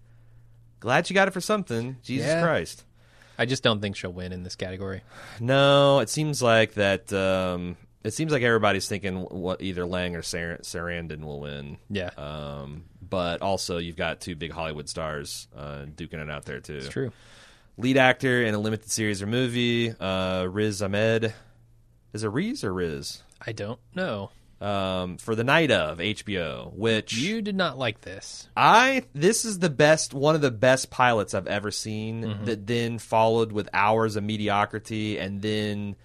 glad 0.81 1.09
you 1.11 1.15
got 1.15 1.29
it 1.29 1.33
for 1.33 1.41
something. 1.41 1.97
Jesus 2.03 2.27
Yeah. 2.29 2.43
Christ. 2.43 2.85
I 3.37 3.47
just 3.47 3.63
don't 3.65 3.81
think 3.81 3.97
she'll 3.97 4.13
win 4.13 4.33
in 4.33 4.45
this 4.45 4.55
category. 4.55 5.03
No, 5.41 5.99
it 5.99 6.09
seems 6.09 6.41
like 6.41 6.75
that. 6.75 7.13
Um, 7.13 7.77
it 8.05 8.13
seems 8.15 8.31
like 8.31 8.43
everybody's 8.43 8.87
thinking 8.87 9.17
what 9.23 9.61
either 9.61 9.85
Lange 9.85 10.15
or 10.15 10.23
Sar- 10.23 10.59
Sarandon 10.59 11.25
will 11.25 11.41
win. 11.41 11.79
Yeah. 11.91 12.11
Um, 12.17 12.85
but 13.03 13.43
also 13.43 13.79
you've 13.79 13.97
got 13.97 14.21
two 14.21 14.37
big 14.37 14.53
Hollywood 14.53 14.89
stars 14.89 15.49
uh, 15.57 15.87
duking 15.87 16.23
it 16.23 16.31
out 16.31 16.45
there 16.45 16.61
too. 16.61 16.77
it's 16.77 16.89
true. 16.91 17.11
Lead 17.77 17.97
actor 17.97 18.45
in 18.45 18.55
a 18.55 18.59
limited 18.59 18.89
series 18.89 19.21
or 19.21 19.27
movie, 19.27 19.91
uh, 19.99 20.47
Riz 20.49 20.81
Ahmed. 20.81 21.35
Is 22.13 22.23
it 22.23 22.29
Riz 22.29 22.63
or 22.63 22.73
Riz? 22.73 23.21
I 23.41 23.53
don't 23.53 23.81
know. 23.95 24.31
Um, 24.61 25.19
for 25.19 25.35
the 25.35 25.45
night 25.45 25.71
of 25.71 25.99
HBO, 25.99 26.73
which 26.73 27.15
You 27.19 27.43
did 27.43 27.55
not 27.57 27.77
like 27.77 28.01
this. 28.01 28.49
I 28.57 29.05
this 29.15 29.45
is 29.45 29.59
the 29.59 29.69
best 29.69 30.15
one 30.15 30.35
of 30.35 30.41
the 30.41 30.51
best 30.51 30.91
pilots 30.91 31.35
I've 31.35 31.47
ever 31.49 31.71
seen 31.71 32.23
Mm-hmm. 32.23 32.45
that 32.47 32.67
then 32.67 32.99
followed 32.99 33.53
with 33.53 33.69
hours 33.75 34.17
of 34.17 34.25
mediocrity 34.25 35.19
and 35.19 35.43
then 35.43 35.97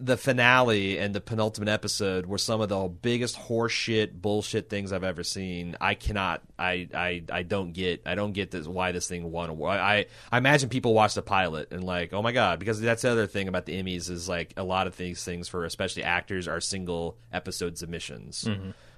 the 0.00 0.16
finale 0.16 0.98
and 0.98 1.14
the 1.14 1.20
penultimate 1.20 1.68
episode 1.68 2.26
were 2.26 2.38
some 2.38 2.60
of 2.60 2.68
the 2.68 2.88
biggest 2.88 3.36
horseshit 3.36 4.20
bullshit 4.20 4.68
things 4.68 4.92
I've 4.92 5.04
ever 5.04 5.22
seen. 5.22 5.76
I 5.80 5.94
cannot 5.94 6.42
I 6.58 6.88
I, 6.92 7.22
I 7.30 7.42
don't 7.44 7.72
get 7.72 8.02
I 8.04 8.14
don't 8.16 8.32
get 8.32 8.50
this 8.50 8.66
why 8.66 8.92
this 8.92 9.06
thing 9.08 9.30
won 9.30 9.50
a. 9.50 9.64
I 9.64 10.06
I 10.32 10.38
imagine 10.38 10.68
people 10.68 10.94
watch 10.94 11.14
the 11.14 11.22
pilot 11.22 11.72
and 11.72 11.84
like, 11.84 12.12
oh 12.12 12.22
my 12.22 12.32
god, 12.32 12.58
because 12.58 12.80
that's 12.80 13.02
the 13.02 13.10
other 13.10 13.26
thing 13.28 13.46
about 13.46 13.66
the 13.66 13.80
Emmys 13.80 14.10
is 14.10 14.28
like 14.28 14.52
a 14.56 14.64
lot 14.64 14.86
of 14.88 14.96
these 14.96 15.22
things 15.24 15.48
for 15.48 15.64
especially 15.64 16.02
actors 16.02 16.48
are 16.48 16.60
single 16.60 17.16
episode 17.32 17.78
submissions. 17.78 18.48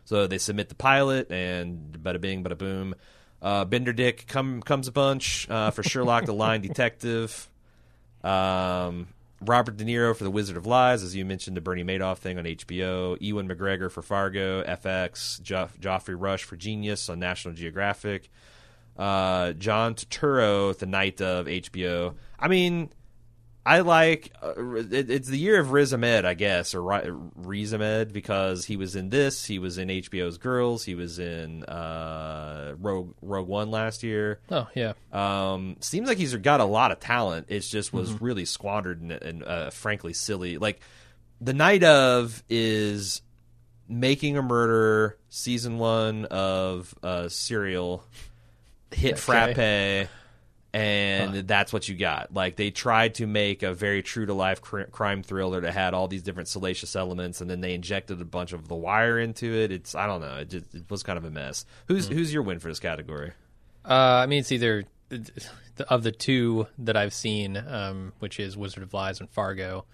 So 0.07 0.27
they 0.27 0.39
submit 0.39 0.69
the 0.71 0.77
pilot 0.77 1.31
and 1.31 1.99
bada 2.03 2.21
bing, 2.21 2.43
bada 2.43 2.57
boom. 2.57 2.95
Uh, 3.43 3.67
Benedict 3.67 4.27
come 4.27 4.63
Cumberbatch 4.63 5.51
uh, 5.51 5.71
for 5.73 5.83
Sherlock 5.83 6.25
the 6.25 6.33
Lying 6.33 6.63
Detective. 6.63 7.51
Um, 8.25 9.09
Robert 9.41 9.77
De 9.77 9.85
Niro 9.85 10.17
for 10.17 10.25
The 10.25 10.31
Wizard 10.31 10.57
of 10.57 10.67
Lies, 10.67 11.03
as 11.03 11.15
you 11.15 11.25
mentioned, 11.25 11.57
the 11.57 11.61
Bernie 11.61 11.85
Madoff 11.85 12.19
thing 12.19 12.39
on 12.39 12.45
HBO. 12.45 13.17
Ewan 13.21 13.49
McGregor 13.49 13.91
for 13.91 14.03
Fargo, 14.03 14.63
FX. 14.65 15.41
Jo- 15.43 15.69
Geoffrey 15.79 16.15
Rush 16.15 16.45
for 16.45 16.57
Genius 16.57 17.09
on 17.09 17.19
National 17.19 17.55
Geographic. 17.55 18.31
Uh, 18.97 19.53
John 19.53 19.95
Turturro, 19.95 20.77
The 20.77 20.87
Night 20.87 21.21
of 21.21 21.47
HBO. 21.47 22.15
I 22.39 22.49
mean, 22.49 22.91
I 23.67 23.81
like 23.81 24.33
uh, 24.41 24.55
it, 24.77 25.11
it's 25.11 25.29
the 25.29 25.37
year 25.37 25.59
of 25.59 25.73
Riz 25.73 25.93
Ahmed, 25.93 26.25
I 26.25 26.35
guess, 26.35 26.73
or 26.73 26.83
Ri- 26.83 27.11
Riz 27.35 27.75
Ahmed 27.75 28.13
because 28.13 28.65
he 28.65 28.77
was 28.77 28.95
in 28.95 29.11
this. 29.11 29.45
He 29.45 29.59
was 29.59 29.77
in 29.77 29.89
HBO's 29.89 30.39
Girls. 30.39 30.85
He 30.85 30.95
was 30.95 31.19
in 31.19 31.65
uh, 31.65 32.77
Rogue 32.79 33.15
Rogue 33.21 33.49
One 33.49 33.73
last 33.73 34.05
year. 34.05 34.39
Oh 34.53 34.69
yeah. 34.77 34.93
Um, 35.13 35.79
seems 35.81 36.07
like 36.07 36.17
he's 36.17 36.33
got 36.37 36.61
a 36.61 36.65
lot 36.65 36.93
of 36.93 37.01
talent. 37.01 37.47
It 37.49 37.61
just 37.61 37.93
was 37.93 38.21
really 38.21 38.45
squandered 38.45 39.01
and, 39.01 39.11
and 39.11 39.43
uh, 39.43 39.71
frankly 39.71 40.13
silly. 40.13 40.59
Like 40.59 40.81
the 41.41 41.53
night 41.53 41.83
of 41.83 42.45
is 42.49 43.21
making 43.89 44.37
a 44.37 44.43
murder 44.43 45.19
season 45.29 45.79
one 45.79 46.25
of 46.27 46.95
uh, 47.03 47.29
Serial 47.29 48.05
hit 48.93 49.19
frappe 49.19 49.57
and 50.77 51.49
that's 51.49 51.73
what 51.73 51.89
you 51.89 51.95
got. 51.97 52.35
Like 52.35 52.57
they 52.57 52.71
tried 52.71 53.15
to 53.15 53.27
make 53.27 53.63
a 53.63 53.73
very 53.73 54.03
true 54.03 54.27
to 54.27 54.35
life 54.35 54.61
cr- 54.61 54.83
crime 54.83 55.23
thriller 55.23 55.63
that 55.63 55.73
had 55.73 55.95
all 55.95 56.07
these 56.07 56.23
different 56.23 56.49
salacious 56.49 56.95
elements, 56.95 57.41
and 57.41 57.49
then 57.49 57.63
they 57.63 57.73
injected 57.73 58.21
a 58.21 58.25
bunch 58.25 58.53
of 58.53 58.69
The 58.69 58.75
Wire 58.75 59.19
into 59.19 59.55
it. 59.55 59.73
It's 59.73 59.95
I 59.95 60.07
don't 60.07 60.21
know. 60.21 60.37
It 60.37 60.51
just 60.51 60.75
it 60.75 60.91
was 60.91 61.03
kind 61.03 61.17
of 61.17 61.25
a 61.25 61.31
mess. 61.31 61.65
Who's 61.89 62.09
who's 62.09 62.33
your 62.33 62.43
win 62.43 62.59
for 62.59 62.69
this 62.69 62.79
category? 62.79 63.33
Uh, 63.85 64.21
I 64.23 64.27
mean, 64.27 64.41
it's 64.41 64.53
either 64.53 64.85
of 65.89 66.03
the 66.03 66.13
two 66.13 66.67
that 66.79 66.97
I've 66.97 67.15
seen, 67.15 67.57
um, 67.57 68.13
which 68.19 68.39
is 68.39 68.57
Wizard 68.57 68.83
of 68.83 68.93
Lies 68.93 69.21
and 69.21 69.31
Fargo. 69.31 69.87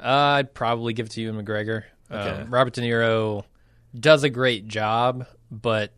Uh, 0.00 0.06
I'd 0.06 0.54
probably 0.54 0.94
give 0.94 1.06
it 1.06 1.12
to 1.12 1.20
Ewan 1.20 1.44
McGregor. 1.44 1.82
Okay. 2.10 2.42
Um, 2.42 2.50
Robert 2.50 2.72
De 2.72 2.80
Niro 2.80 3.44
does 3.98 4.22
a 4.22 4.30
great 4.30 4.68
job, 4.68 5.26
but 5.50 5.92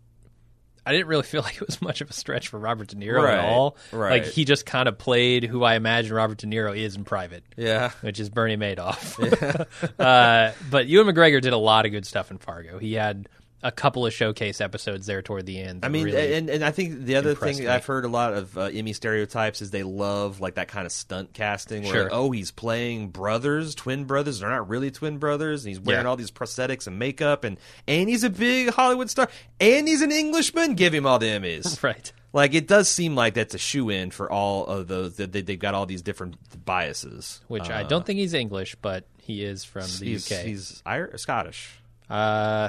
I 0.90 0.92
didn't 0.92 1.06
really 1.06 1.22
feel 1.22 1.42
like 1.44 1.54
it 1.56 1.66
was 1.66 1.80
much 1.80 2.00
of 2.00 2.10
a 2.10 2.12
stretch 2.12 2.48
for 2.48 2.58
Robert 2.58 2.88
De 2.88 2.96
Niro 2.96 3.22
Right, 3.22 3.38
at 3.38 3.44
all. 3.44 3.76
right. 3.92 4.22
Like 4.24 4.32
he 4.32 4.44
just 4.44 4.66
kind 4.66 4.88
of 4.88 4.98
played 4.98 5.44
who 5.44 5.62
I 5.62 5.76
imagine 5.76 6.12
Robert 6.12 6.38
De 6.38 6.48
Niro 6.48 6.76
is 6.76 6.96
in 6.96 7.04
private. 7.04 7.44
Yeah, 7.56 7.90
which 8.00 8.18
is 8.18 8.28
Bernie 8.28 8.56
Madoff. 8.56 9.20
uh, 10.00 10.52
but 10.68 10.86
Ewan 10.88 11.14
McGregor 11.14 11.40
did 11.40 11.52
a 11.52 11.56
lot 11.58 11.86
of 11.86 11.92
good 11.92 12.04
stuff 12.06 12.32
in 12.32 12.38
Fargo. 12.38 12.78
He 12.78 12.94
had 12.94 13.28
a 13.62 13.70
couple 13.70 14.06
of 14.06 14.12
showcase 14.14 14.60
episodes 14.60 15.06
there 15.06 15.20
toward 15.22 15.44
the 15.46 15.60
end. 15.60 15.84
I 15.84 15.88
mean, 15.88 16.04
really- 16.06 16.34
and 16.34 16.48
and 16.48 16.64
I 16.64 16.70
think 16.70 17.04
the 17.04 17.16
other 17.16 17.34
thing 17.34 17.58
me. 17.58 17.68
I've 17.68 17.84
heard 17.84 18.04
a 18.04 18.08
lot 18.08 18.32
of 18.32 18.56
uh, 18.56 18.62
Emmy 18.62 18.92
stereotypes 18.92 19.60
is 19.60 19.70
they 19.70 19.82
love 19.82 20.40
like 20.40 20.54
that 20.54 20.68
kind 20.68 20.86
of 20.86 20.92
stunt 20.92 21.32
casting. 21.34 21.82
Where 21.82 21.92
Sure. 21.92 22.02
like, 22.04 22.12
oh, 22.12 22.30
he's 22.30 22.50
playing 22.50 23.08
brothers, 23.10 23.74
twin 23.74 24.04
brothers. 24.04 24.40
They're 24.40 24.48
not 24.50 24.68
really 24.68 24.90
twin 24.90 25.18
brothers, 25.18 25.64
and 25.64 25.68
he's 25.70 25.80
wearing 25.80 26.04
Yeah. 26.04 26.08
all 26.10 26.16
these 26.16 26.30
prosthetics 26.30 26.86
and 26.86 26.98
makeup, 26.98 27.44
and 27.44 27.58
and 27.86 28.08
he's 28.08 28.24
a 28.24 28.30
big 28.30 28.70
Hollywood 28.70 29.10
star, 29.10 29.28
and 29.60 29.86
he's 29.86 30.00
an 30.02 30.12
Englishman. 30.12 30.74
Give 30.74 30.94
him 30.94 31.04
all 31.06 31.18
the 31.18 31.26
Emmys. 31.26 31.82
right. 31.82 32.12
Like 32.32 32.54
it 32.54 32.68
does 32.68 32.88
seem 32.88 33.14
like 33.16 33.34
that's 33.34 33.54
a 33.54 33.58
shoe 33.58 33.90
in 33.90 34.10
for 34.12 34.30
all 34.30 34.64
of 34.66 34.86
those. 34.88 35.16
That 35.16 35.32
they, 35.32 35.42
they've 35.42 35.58
got 35.58 35.74
all 35.74 35.84
these 35.84 36.00
different 36.00 36.36
biases. 36.64 37.40
Which 37.48 37.68
Uh, 37.68 37.74
I 37.74 37.82
don't 37.82 38.06
think 38.06 38.20
he's 38.20 38.34
English, 38.34 38.76
but 38.80 39.04
he 39.18 39.44
is 39.44 39.64
from 39.64 39.82
the 39.98 40.06
he's, 40.06 40.30
UK. 40.30 40.38
He's 40.44 40.82
Irish, 40.86 41.20
Scottish. 41.20 41.70
uh, 42.08 42.68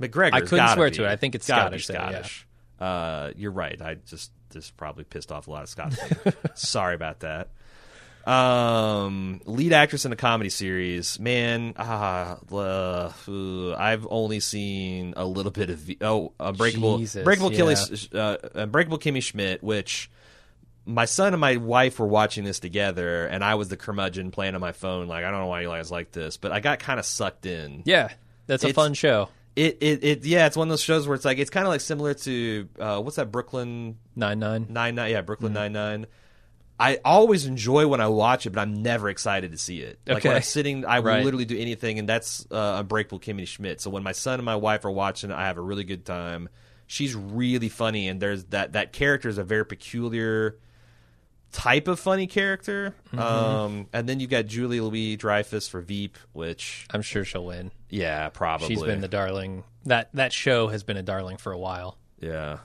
McGregor. 0.00 0.34
I 0.34 0.40
couldn't 0.40 0.68
swear 0.70 0.90
to 0.90 1.04
it. 1.04 1.08
I 1.08 1.16
think 1.16 1.34
it's 1.34 1.46
gotta 1.46 1.78
Scottish, 1.78 1.86
though, 1.88 1.94
Be 1.94 1.98
yeah. 1.98 2.10
Scottish. 2.10 2.46
Uh, 2.80 3.30
you're 3.36 3.52
right. 3.52 3.80
I 3.80 3.94
just 3.94 4.30
this 4.50 4.70
probably 4.70 5.04
pissed 5.04 5.32
off 5.32 5.48
a 5.48 5.50
lot 5.50 5.62
of 5.62 5.68
Scotsmen. 5.68 6.34
Sorry 6.54 6.94
about 6.94 7.20
that. 7.20 7.48
Um, 8.26 9.40
lead 9.46 9.72
actress 9.72 10.04
in 10.04 10.12
a 10.12 10.16
comedy 10.16 10.50
series. 10.50 11.18
Man, 11.18 11.74
ah, 11.78 12.38
uh, 12.52 13.12
uh, 13.26 13.74
I've 13.78 14.06
only 14.10 14.40
seen 14.40 15.14
a 15.16 15.24
little 15.24 15.50
bit 15.50 15.70
of 15.70 15.90
oh, 16.02 16.32
Unbreakable, 16.38 16.98
Jesus, 16.98 17.16
Unbreakable, 17.20 17.52
yeah. 17.52 17.60
Kimmy, 17.60 18.14
uh, 18.14 18.48
Unbreakable 18.54 18.98
Kimmy 18.98 19.22
Schmidt, 19.22 19.62
which 19.62 20.10
my 20.84 21.06
son 21.06 21.32
and 21.32 21.40
my 21.40 21.56
wife 21.56 21.98
were 21.98 22.06
watching 22.06 22.44
this 22.44 22.60
together, 22.60 23.26
and 23.26 23.42
I 23.42 23.54
was 23.54 23.68
the 23.68 23.78
curmudgeon 23.78 24.30
playing 24.30 24.54
on 24.54 24.60
my 24.60 24.72
phone. 24.72 25.08
Like 25.08 25.24
I 25.24 25.30
don't 25.30 25.40
know 25.40 25.46
why 25.46 25.62
you 25.62 25.68
guys 25.68 25.90
like 25.90 26.12
this, 26.12 26.36
but 26.36 26.52
I 26.52 26.60
got 26.60 26.80
kind 26.80 27.00
of 27.00 27.06
sucked 27.06 27.46
in. 27.46 27.82
yeah, 27.86 28.10
that's 28.46 28.62
a 28.62 28.68
It's- 28.68 28.74
fun 28.74 28.92
show. 28.92 29.30
It, 29.58 29.78
it, 29.80 30.04
it, 30.04 30.24
yeah, 30.24 30.46
it's 30.46 30.56
one 30.56 30.68
of 30.68 30.70
those 30.70 30.80
shows 30.82 31.08
where 31.08 31.16
it's 31.16 31.24
like 31.24 31.38
it's 31.38 31.50
kind 31.50 31.66
of 31.66 31.70
like 31.72 31.80
similar 31.80 32.14
to 32.14 32.68
uh, 32.78 33.00
what's 33.00 33.16
that 33.16 33.32
Brooklyn 33.32 33.98
Nine 34.14 34.38
nine. 34.38 34.66
Nine 34.68 34.94
Nine? 34.94 35.10
Yeah, 35.10 35.22
Brooklyn 35.22 35.52
Mm-hmm. 35.52 35.72
Nine 35.72 35.72
Nine. 35.72 36.06
I 36.80 37.00
always 37.04 37.44
enjoy 37.44 37.88
when 37.88 38.00
I 38.00 38.06
watch 38.06 38.46
it, 38.46 38.50
but 38.50 38.60
I'm 38.60 38.82
never 38.84 39.08
excited 39.08 39.50
to 39.50 39.58
see 39.58 39.80
it. 39.80 39.98
Like 40.06 40.22
when 40.22 40.30
Okay. 40.30 40.36
I'm 40.36 40.42
sitting, 40.42 40.84
I 40.86 41.00
will 41.00 41.06
Right. 41.10 41.24
literally 41.24 41.44
do 41.44 41.58
anything, 41.58 41.98
and 41.98 42.08
that's 42.08 42.46
uh, 42.52 42.76
Unbreakable 42.78 43.18
Kimmy 43.18 43.48
Schmidt. 43.48 43.80
So 43.80 43.90
when 43.90 44.04
my 44.04 44.12
son 44.12 44.34
and 44.34 44.44
my 44.44 44.54
wife 44.54 44.84
are 44.84 44.90
watching, 44.92 45.32
I 45.32 45.46
have 45.46 45.58
a 45.58 45.60
really 45.60 45.82
good 45.82 46.04
time. 46.06 46.48
She's 46.86 47.16
really 47.16 47.68
funny, 47.68 48.06
and 48.06 48.20
there's 48.22 48.44
that 48.46 48.74
that 48.74 48.92
character 48.92 49.28
is 49.28 49.38
a 49.38 49.44
very 49.44 49.66
peculiar 49.66 50.56
type 51.52 51.88
of 51.88 51.98
funny 51.98 52.26
character. 52.26 52.94
Mm-hmm. 53.12 53.18
Um, 53.18 53.86
and 53.92 54.08
then 54.08 54.20
you've 54.20 54.30
got 54.30 54.46
Julie 54.46 54.80
Louis 54.80 55.16
Dreyfus 55.16 55.68
for 55.68 55.80
Veep, 55.80 56.16
which 56.32 56.86
I'm 56.90 57.02
sure 57.02 57.24
she'll 57.24 57.44
win. 57.46 57.70
yeah, 57.90 58.28
probably 58.28 58.68
She's 58.68 58.82
been 58.82 59.00
the 59.00 59.08
darling. 59.08 59.64
That 59.84 60.10
that 60.14 60.32
show 60.32 60.68
has 60.68 60.82
been 60.82 60.96
a 60.96 61.02
darling 61.02 61.36
for 61.38 61.52
a 61.52 61.58
while. 61.58 61.96
Yeah. 62.20 62.58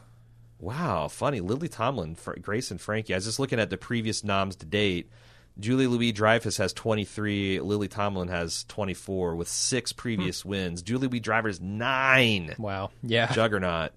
Wow, 0.60 1.10
funny. 1.10 1.42
Lily 1.42 1.68
Tomlin, 1.68 2.16
Fr- 2.16 2.40
Grace 2.42 2.72
and 2.72 2.80
Frankie. 2.80 3.14
I 3.14 3.18
was 3.18 3.26
just 3.26 3.40
looking 3.40 3.60
at 3.60 3.70
the 3.70 3.78
previous 3.78 4.24
noms 4.24 4.56
to 4.58 4.66
date. 4.66 5.10
Julie 5.60 5.88
Louis 5.88 6.12
Dreyfus 6.14 6.58
has 6.58 6.74
23. 6.74 7.60
Lily 7.60 7.88
Tomlin 7.88 8.30
has 8.30 8.64
24 8.70 9.36
with 9.36 9.48
six 9.48 9.94
previous 9.94 10.44
wins. 10.44 10.82
Julie 10.82 11.08
Louis 11.08 11.20
Dreyfus 11.20 11.60
nine. 11.60 12.56
Wow. 12.58 12.92
Yeah. 13.04 13.32
Juggernaut. 13.32 13.92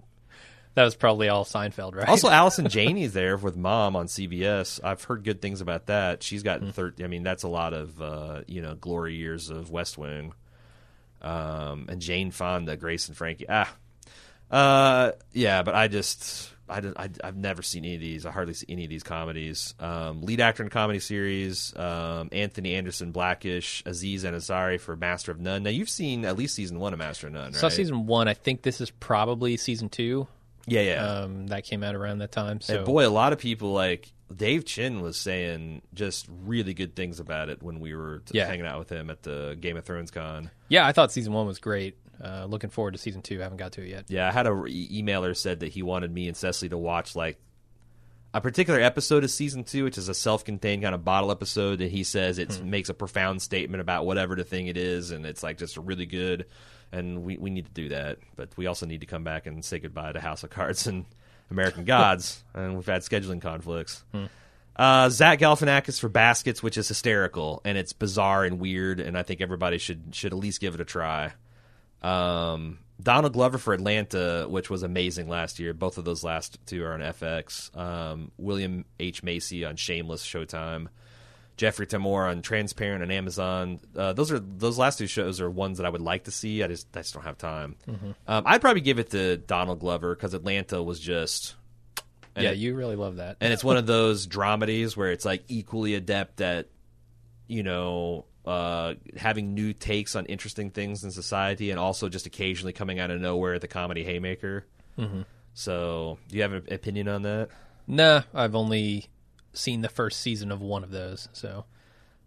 That 0.77 0.83
was 0.83 0.95
probably 0.95 1.27
all 1.27 1.43
Seinfeld, 1.43 1.95
right? 1.95 2.07
Also, 2.07 2.29
Allison 2.31 2.69
Janney's 2.69 3.11
there 3.11 3.35
with 3.35 3.57
Mom 3.57 3.95
on 3.95 4.05
CBS. 4.05 4.79
I've 4.83 5.03
heard 5.03 5.23
good 5.23 5.41
things 5.41 5.59
about 5.59 5.87
that. 5.87 6.21
She's 6.21 6.43
gotten 6.43 6.71
30. 6.71 7.03
I 7.03 7.07
mean, 7.07 7.23
that's 7.23 7.41
a 7.41 7.47
lot 7.47 7.73
of 7.73 7.99
uh, 7.99 8.41
you 8.45 8.61
know 8.61 8.75
glory 8.75 9.15
years 9.15 9.49
of 9.49 9.71
West 9.71 9.97
Wing. 9.97 10.33
Um, 11.19 11.87
and 11.89 11.99
Jane 11.99 12.29
Fonda, 12.29 12.77
Grace 12.77 13.07
and 13.07 13.17
Frankie. 13.17 13.47
Ah, 13.49 13.73
uh, 14.51 15.11
yeah, 15.33 15.63
but 15.63 15.73
I 15.73 15.87
just. 15.87 16.51
I, 16.69 16.81
don't- 16.81 16.99
I, 16.99 17.09
I've 17.23 17.37
never 17.37 17.61
seen 17.63 17.83
any 17.85 17.95
of 17.95 18.01
these. 18.01 18.25
I 18.27 18.31
hardly 18.31 18.53
see 18.53 18.65
any 18.69 18.83
of 18.83 18.89
these 18.91 19.01
comedies. 19.01 19.73
Um, 19.79 20.21
lead 20.21 20.41
actor 20.41 20.61
in 20.61 20.69
comedy 20.69 20.99
series, 20.99 21.73
um, 21.77 22.27
Anthony 22.33 22.75
Anderson, 22.75 23.11
Blackish, 23.13 23.81
Aziz 23.85 24.25
Ansari 24.25 24.77
for 24.79 24.95
Master 24.97 25.31
of 25.31 25.39
None. 25.39 25.63
Now 25.63 25.69
you've 25.69 25.89
seen 25.89 26.23
at 26.25 26.37
least 26.37 26.53
season 26.55 26.77
one 26.77 26.91
of 26.93 26.99
Master 26.99 27.27
of 27.27 27.33
None, 27.33 27.45
right? 27.45 27.55
Saw 27.55 27.69
season 27.69 28.05
one. 28.05 28.27
I 28.27 28.33
think 28.35 28.61
this 28.63 28.79
is 28.81 28.91
probably 28.91 29.55
season 29.57 29.87
two. 29.89 30.27
Yeah, 30.67 30.81
yeah. 30.81 31.05
Um, 31.05 31.47
that 31.47 31.63
came 31.63 31.81
out 31.83 31.95
around 31.95 32.19
that 32.19 32.31
time. 32.31 32.61
So 32.61 32.77
And 32.77 32.85
boy, 32.85 33.07
a 33.07 33.09
lot 33.09 33.33
of 33.33 33.39
people 33.39 33.71
like 33.73 34.11
Dave 34.35 34.65
Chen 34.65 34.99
was 35.01 35.17
saying 35.17 35.81
just 35.93 36.27
really 36.29 36.73
good 36.73 36.95
things 36.95 37.19
about 37.19 37.49
it 37.49 37.63
when 37.63 37.79
we 37.79 37.95
were 37.95 38.19
t- 38.25 38.37
Yeah. 38.37 38.47
hanging 38.47 38.65
out 38.65 38.77
with 38.79 38.89
him 38.89 39.09
at 39.09 39.23
the 39.23 39.57
Game 39.59 39.77
of 39.77 39.85
Thrones 39.85 40.11
con. 40.11 40.51
yeah, 40.67 40.85
I 40.85 40.91
thought 40.91 41.11
season 41.11 41.31
one 41.33 41.47
was 41.47 41.59
great. 41.59 41.97
Uh, 42.21 42.45
looking 42.45 42.69
forward 42.69 42.91
to 42.91 42.97
season 42.97 43.21
two. 43.21 43.39
Haven't 43.39 43.57
got 43.57 43.71
to 43.73 43.81
it 43.83 43.89
yet. 43.89 44.05
Yeah, 44.09 44.27
I 44.27 44.31
had 44.31 44.47
a 44.47 44.53
re- 44.53 44.89
emailer 45.01 45.35
said 45.37 45.59
that 45.61 45.69
he 45.69 45.83
wanted 45.83 46.11
me 46.11 46.27
and 46.27 46.35
Cecily 46.35 46.67
to 46.69 46.77
watch 46.77 47.15
like 47.15 47.37
a 48.33 48.41
particular 48.41 48.79
episode 48.79 49.23
of 49.23 49.31
season 49.31 49.63
two, 49.63 49.83
which 49.83 49.97
is 49.97 50.09
a 50.09 50.13
self-contained 50.13 50.83
kind 50.83 50.93
of 50.93 51.03
bottle 51.05 51.31
episode, 51.31 51.81
and 51.81 51.89
he 51.89 52.03
says 52.03 52.37
it 52.37 52.63
makes 52.63 52.89
a 52.89 52.93
profound 52.93 53.41
statement 53.41 53.81
about 53.81 54.05
whatever 54.05 54.35
the 54.35 54.43
thing 54.43 54.67
it 54.67 54.77
is, 54.77 55.11
and 55.11 55.25
it's 55.25 55.43
like 55.43 55.57
just 55.57 55.77
really 55.77 56.05
good. 56.05 56.45
And 56.91 57.23
we 57.23 57.37
we 57.37 57.49
need 57.49 57.65
to 57.65 57.71
do 57.71 57.89
that, 57.89 58.19
but 58.35 58.49
we 58.57 58.67
also 58.67 58.85
need 58.85 59.01
to 59.01 59.07
come 59.07 59.23
back 59.23 59.45
and 59.45 59.63
say 59.63 59.79
goodbye 59.79 60.11
to 60.13 60.19
House 60.19 60.43
of 60.43 60.49
Cards 60.49 60.87
and 60.87 61.05
American 61.51 61.83
Gods, 61.85 62.43
and 62.53 62.75
we've 62.75 62.85
had 62.85 63.01
scheduling 63.01 63.41
conflicts. 63.41 64.03
Uh, 64.75 65.09
Zach 65.09 65.39
Galifianakis 65.39 65.99
for 65.99 66.07
Baskets, 66.07 66.61
which 66.61 66.77
is 66.77 66.87
hysterical 66.87 67.61
and 67.65 67.77
it's 67.79 67.93
bizarre 67.93 68.43
and 68.43 68.59
weird, 68.59 68.99
and 68.99 69.17
I 69.17 69.23
think 69.23 69.41
everybody 69.41 69.79
should 69.79 70.13
should 70.13 70.31
at 70.31 70.37
least 70.37 70.61
give 70.61 70.75
it 70.75 70.81
a 70.81 70.85
try. 70.85 71.33
Um, 72.03 72.79
Donald 73.01 73.33
Glover 73.33 73.57
for 73.57 73.73
Atlanta, 73.73 74.47
which 74.49 74.69
was 74.69 74.83
amazing 74.83 75.29
last 75.29 75.59
year. 75.59 75.73
Both 75.73 75.97
of 75.97 76.05
those 76.05 76.23
last 76.23 76.57
two 76.65 76.83
are 76.83 76.93
on 76.93 76.99
FX. 77.01 77.75
Um, 77.77 78.31
William 78.37 78.85
H 78.99 79.21
Macy 79.23 79.65
on 79.65 79.75
Shameless, 79.75 80.25
Showtime. 80.25 80.87
Jeffrey 81.57 81.87
Tambor 81.87 82.29
on 82.29 82.43
Transparent 82.43 83.01
on 83.01 83.09
Amazon. 83.09 83.79
Uh, 83.95 84.13
those 84.13 84.31
are 84.31 84.37
those 84.37 84.77
last 84.77 84.99
two 84.99 85.07
shows 85.07 85.41
are 85.41 85.49
ones 85.49 85.77
that 85.79 85.87
I 85.87 85.89
would 85.89 86.01
like 86.01 86.25
to 86.25 86.31
see. 86.31 86.61
I 86.61 86.67
just 86.67 86.87
I 86.95 86.99
just 86.99 87.15
don't 87.15 87.23
have 87.23 87.37
time. 87.39 87.75
Um, 88.27 88.43
I'd 88.45 88.61
probably 88.61 88.81
give 88.81 88.99
it 88.99 89.09
to 89.11 89.37
Donald 89.37 89.79
Glover 89.79 90.13
because 90.13 90.35
Atlanta 90.35 90.83
was 90.83 90.99
just 90.99 91.55
yeah, 92.35 92.51
it- 92.51 92.57
you 92.59 92.75
really 92.75 92.95
love 92.95 93.15
that. 93.15 93.37
and 93.41 93.51
it's 93.51 93.63
one 93.63 93.77
of 93.77 93.87
those 93.87 94.27
dramedies 94.27 94.95
where 94.95 95.11
it's 95.11 95.25
like 95.25 95.45
equally 95.47 95.95
adept 95.95 96.41
at 96.41 96.67
you 97.47 97.63
know 97.63 98.25
uh, 98.47 98.93
having 99.17 99.53
new 99.53 99.73
takes 99.73 100.15
on 100.15 100.25
interesting 100.25 100.69
things 100.71 101.03
in 101.03 101.11
society 101.11 101.69
and 101.69 101.79
also 101.79 102.07
just 102.09 102.25
occasionally 102.25 102.73
coming 102.73 102.97
out 102.99 103.11
of 103.11 103.19
nowhere 103.21 103.55
at 103.55 103.61
the 103.61 103.67
comedy 103.67 104.03
haymaker 104.03 104.65
Mm-hmm. 104.97 105.21
so 105.53 106.17
do 106.29 106.35
you 106.37 106.41
have 106.43 106.53
an 106.53 106.63
opinion 106.71 107.07
on 107.07 107.21
that 107.23 107.49
Nah, 107.89 108.23
I've 108.33 108.55
only 108.55 109.07
seen 109.53 109.81
the 109.81 109.89
first 109.89 110.19
season 110.21 110.51
of 110.51 110.61
one 110.61 110.83
of 110.83 110.91
those. 110.91 111.29
So 111.33 111.65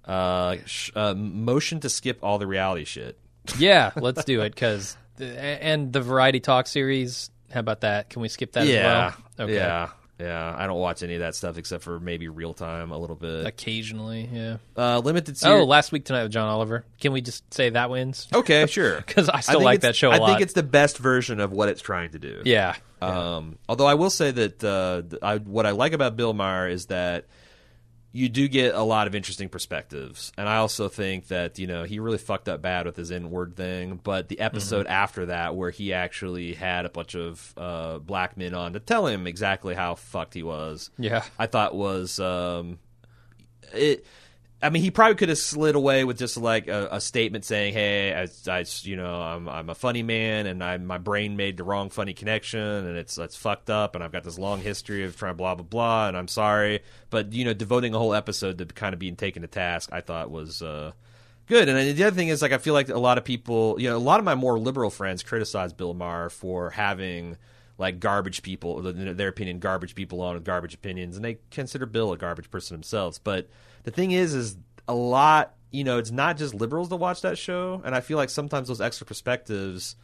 uh, 0.05 0.57
sh- 0.65 0.91
uh, 0.97 1.15
motion 1.15 1.81
to 1.81 1.89
skip 1.91 2.21
all 2.23 2.39
the 2.39 2.47
reality 2.47 2.85
shit 2.85 3.19
yeah, 3.59 3.91
let's 3.97 4.25
do 4.25 4.41
it. 4.43 4.55
Because 4.55 4.97
and 5.19 5.93
the 5.93 6.01
variety 6.01 6.41
talk 6.41 6.67
series. 6.67 7.31
How 7.51 7.61
about 7.61 7.81
that? 7.81 8.11
Can 8.11 8.23
we 8.23 8.29
skip 8.29 8.53
that 8.53 8.67
yeah 8.67 8.77
as 9.09 9.15
well? 9.39 9.47
Okay. 9.47 9.55
yeah 9.55 9.89
yeah 10.21 10.55
i 10.57 10.67
don't 10.67 10.79
watch 10.79 11.03
any 11.03 11.15
of 11.15 11.21
that 11.21 11.35
stuff 11.35 11.57
except 11.57 11.83
for 11.83 11.99
maybe 11.99 12.29
real 12.29 12.53
time 12.55 12.91
a 12.93 12.99
little 12.99 13.17
bit 13.17 13.47
Occasionally, 13.47 14.29
yeah. 14.33 14.57
uh, 14.77 14.99
limited 14.99 15.37
Oh, 15.45 15.65
last 15.65 15.93
week 15.93 16.05
tonight 16.05 16.25
with 16.25 16.33
John 16.33 16.49
Oliver. 16.49 16.85
Can 17.01 17.13
we 17.13 17.21
just 17.23 17.53
say 17.55 17.71
that 17.71 17.89
wins? 17.91 18.29
okay 18.35 18.67
sure 18.69 18.97
Because 18.99 19.29
I 19.29 19.41
still 19.41 19.55
think 19.61 19.65
like 19.65 19.77
it's- 19.79 19.89
that 19.89 19.97
show 19.97 20.11
a 20.11 20.15
I 20.15 20.19
lot. 20.19 20.27
think 20.29 20.41
it's 20.43 20.53
the 20.53 20.63
best 20.63 20.99
version 20.99 21.41
of 21.41 21.53
what 21.53 21.69
it's 21.69 21.81
trying 21.83 22.11
to 22.11 22.19
do 22.19 22.43
yeah. 22.45 22.75
Um, 23.03 23.57
although 23.67 23.87
I 23.87 23.95
will 23.95 24.11
say 24.11 24.31
that 24.31 24.63
uh, 24.63 25.03
I, 25.25 25.39
what 25.39 25.65
I 25.65 25.71
like 25.71 25.95
about 25.95 26.17
Bill 26.17 26.35
Maher 26.35 26.69
is 26.69 26.87
that 26.87 27.25
you 28.13 28.29
do 28.29 28.49
get 28.49 28.75
a 28.75 28.83
lot 28.83 29.07
of 29.07 29.15
interesting 29.15 29.49
perspectives, 29.49 30.33
and 30.37 30.49
I 30.49 30.57
also 30.57 30.89
think 30.89 31.29
that 31.29 31.59
you 31.59 31.67
know 31.67 31.85
he 31.85 32.01
really 32.01 32.19
fucked 32.19 32.49
up 32.49 32.61
bad 32.61 32.87
with 32.87 32.97
his 32.97 33.11
inward 33.11 33.57
thing. 33.57 34.01
But 34.03 34.29
the 34.29 34.41
episode 34.41 34.87
after 34.87 35.27
that, 35.27 35.55
where 35.55 35.71
he 35.71 35.93
actually 35.93 36.55
had 36.55 36.87
a 36.87 36.89
bunch 36.91 37.15
of 37.15 37.55
uh, 37.57 37.99
black 37.99 38.37
men 38.37 38.55
on 38.55 38.73
to 38.73 38.81
tell 38.81 39.07
him 39.07 39.27
exactly 39.27 39.75
how 39.75 39.95
fucked 39.95 40.35
he 40.35 40.43
was, 40.43 40.91
Yeah. 40.99 41.23
I 41.39 41.47
thought 41.47 41.75
was 41.75 42.19
um, 42.19 42.79
it. 43.73 44.05
I 44.63 44.69
mean, 44.69 44.83
he 44.83 44.91
probably 44.91 45.15
could 45.15 45.31
have 45.31 45.39
slid 45.39 45.75
away 45.75 46.05
with 46.05 46.19
just 46.19 46.37
like 46.37 46.69
a, 46.69 46.89
a 46.93 47.01
statement 47.01 47.47
saying, 47.47 47.73
"Hey, 47.73 48.13
I, 48.13 48.51
I, 48.51 48.65
you 48.83 48.97
know, 48.97 49.15
I'm, 49.15 49.49
I'm 49.49 49.71
a 49.71 49.75
funny 49.75 50.03
man, 50.03 50.47
and 50.47 50.63
I, 50.63 50.77
my 50.77 50.99
brain 50.99 51.37
made 51.37 51.57
the 51.57 51.65
wrong 51.65 51.89
funny 51.89 52.13
connection, 52.13 52.61
and 52.61 52.97
it's 52.99 53.17
it's 53.17 53.37
fucked 53.37 53.71
up, 53.71 53.95
and 53.95 54.05
I've 54.05 54.13
got 54.13 54.23
this 54.23 54.39
long 54.39 54.61
history 54.61 55.05
of 55.05 55.17
trying 55.17 55.37
blah 55.37 55.55
blah 55.55 55.65
blah, 55.65 56.09
and 56.09 56.17
I'm 56.17 56.29
sorry." 56.29 56.81
But 57.09 57.33
you 57.33 57.45
know, 57.47 57.55
devoting 57.55 57.95
a 57.95 57.99
whole 57.99 58.13
episode 58.13 58.59
to 58.59 58.67
kind 58.67 58.93
of 58.93 58.99
being 58.99 59.17
taken 59.17 59.43
to 59.43 59.49
task, 59.49 59.89
I 59.93 60.03
thought 60.03 60.31
was 60.31 60.61
uh, 60.61 60.93
good. 61.47 61.69
And 61.71 61.97
the 61.97 62.05
other 62.05 62.17
thing 62.17 62.29
is, 62.29 62.43
like, 62.43 62.53
I 62.53 62.59
feel 62.59 62.75
like 62.75 62.91
a 62.91 62.99
lot 62.99 63.17
of 63.17 63.25
people, 63.25 63.77
you 63.81 63.89
know, 63.89 63.97
a 63.97 63.99
lot 63.99 64.21
of 64.21 64.25
my 64.25 64.35
more 64.35 64.59
liberal 64.59 64.91
friends 64.91 65.23
criticize 65.23 65.73
Bill 65.73 65.95
Maher 65.95 66.29
for 66.29 66.71
having 66.71 67.39
like 67.81 67.99
garbage 67.99 68.43
people, 68.43 68.81
their 68.83 69.29
opinion, 69.29 69.59
garbage 69.59 69.95
people 69.97 70.21
on 70.21 70.35
with 70.35 70.45
garbage 70.45 70.75
opinions, 70.75 71.17
and 71.17 71.25
they 71.25 71.39
consider 71.51 71.87
Bill 71.87 72.13
a 72.13 72.17
garbage 72.19 72.51
person 72.51 72.75
themselves. 72.77 73.19
But 73.19 73.49
the 73.85 73.91
thing 73.91 74.11
is, 74.13 74.35
is 74.35 74.57
a 74.87 74.95
lot, 74.95 75.55
you 75.73 75.83
know, 75.83 75.97
it's 75.99 76.11
not 76.11 76.37
just 76.37 76.55
liberals 76.55 76.91
that 76.91 76.97
watch 76.97 77.23
that 77.23 77.39
show, 77.39 77.81
and 77.85 77.95
I 77.95 78.01
feel 78.01 78.19
like 78.19 78.29
sometimes 78.31 78.69
those 78.69 78.81
extra 78.81 79.07
perspectives. 79.07 79.97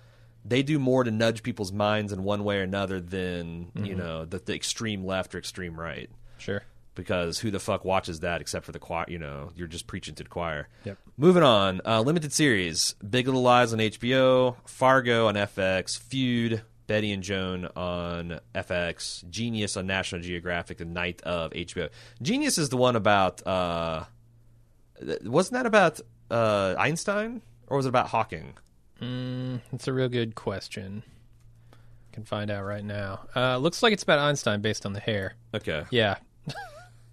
They 0.48 0.62
do 0.62 0.78
more 0.78 1.02
to 1.02 1.10
nudge 1.10 1.42
people's 1.42 1.72
minds 1.72 2.12
in 2.12 2.22
one 2.22 2.44
way 2.44 2.58
or 2.58 2.62
another 2.62 3.00
than 3.00 3.72
you 3.74 3.96
know 3.96 4.24
the, 4.24 4.38
the 4.38 4.54
extreme 4.54 5.04
left 5.04 5.34
or 5.34 5.38
extreme 5.38 5.74
right 5.78 6.08
Sure. 6.38 6.62
because 6.94 7.40
who 7.40 7.50
the 7.50 7.58
fuck 7.58 7.84
watches 7.84 8.20
that 8.20 8.40
except 8.40 8.64
for 8.64 8.70
the 8.70 8.78
choir? 8.78 9.06
You 9.08 9.18
know, 9.18 9.50
you're 9.56 9.66
just 9.66 9.88
preaching 9.88 10.14
to 10.14 10.22
the 10.22 10.28
choir. 10.30 10.68
Yep. 10.84 10.98
Moving 11.16 11.42
on, 11.42 11.80
uh, 11.84 12.00
limited 12.00 12.32
series: 12.32 12.94
Big 13.10 13.26
Little 13.26 13.42
Lies 13.42 13.72
on 13.72 13.80
HBO, 13.80 14.54
Fargo 14.66 15.26
on 15.26 15.34
FX, 15.34 15.98
Feud, 15.98 16.62
Bette 16.86 17.12
and 17.12 17.22
Joan 17.22 17.66
on 17.76 18.40
FX, 18.54 19.28
Genius 19.28 19.76
on 19.76 19.86
National 19.86 20.20
Geographic, 20.20 20.78
The 20.78 20.84
Night 20.84 21.20
of 21.22 21.52
HBO. 21.52 21.90
Genius 22.22 22.58
is 22.58 22.68
the 22.68 22.76
one 22.76 22.96
about. 22.96 23.46
Uh, 23.46 24.04
wasn't 25.24 25.54
that 25.54 25.66
about 25.66 26.00
uh, 26.30 26.74
Einstein 26.78 27.42
or 27.66 27.76
was 27.76 27.86
it 27.86 27.90
about 27.90 28.08
Hawking? 28.08 28.54
Mm, 29.00 29.60
it's 29.72 29.88
a 29.88 29.92
real 29.92 30.08
good 30.08 30.34
question. 30.34 31.02
Can 32.12 32.24
find 32.24 32.50
out 32.50 32.64
right 32.64 32.84
now. 32.84 33.26
Uh, 33.36 33.58
looks 33.58 33.82
like 33.82 33.92
it's 33.92 34.02
about 34.02 34.18
Einstein 34.18 34.62
based 34.62 34.86
on 34.86 34.94
the 34.94 35.00
hair. 35.00 35.34
Okay. 35.54 35.84
Yeah. 35.90 36.16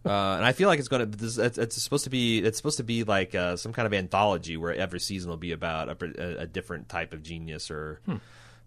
Uh, 0.06 0.36
and 0.36 0.44
I 0.44 0.52
feel 0.52 0.68
like 0.68 0.80
it's 0.80 0.90
going 0.90 1.10
to. 1.10 1.26
It's, 1.26 1.58
it's 1.58 1.82
supposed 1.82 2.04
to 2.04 2.10
be. 2.10 2.40
It's 2.40 2.58
supposed 2.58 2.76
to 2.76 2.84
be 2.84 3.06
like 3.06 3.34
uh, 3.34 3.56
some 3.56 3.72
kind 3.72 3.86
of 3.86 3.94
anthology 3.94 4.58
where 4.58 4.74
every 4.74 5.00
season 5.00 5.30
will 5.30 5.38
be 5.38 5.54
about 5.54 5.88
a, 5.88 5.96
a, 6.04 6.42
a 6.42 6.46
different 6.46 6.90
type 6.90 7.14
of 7.14 7.24
genius 7.24 7.72
or 7.72 8.02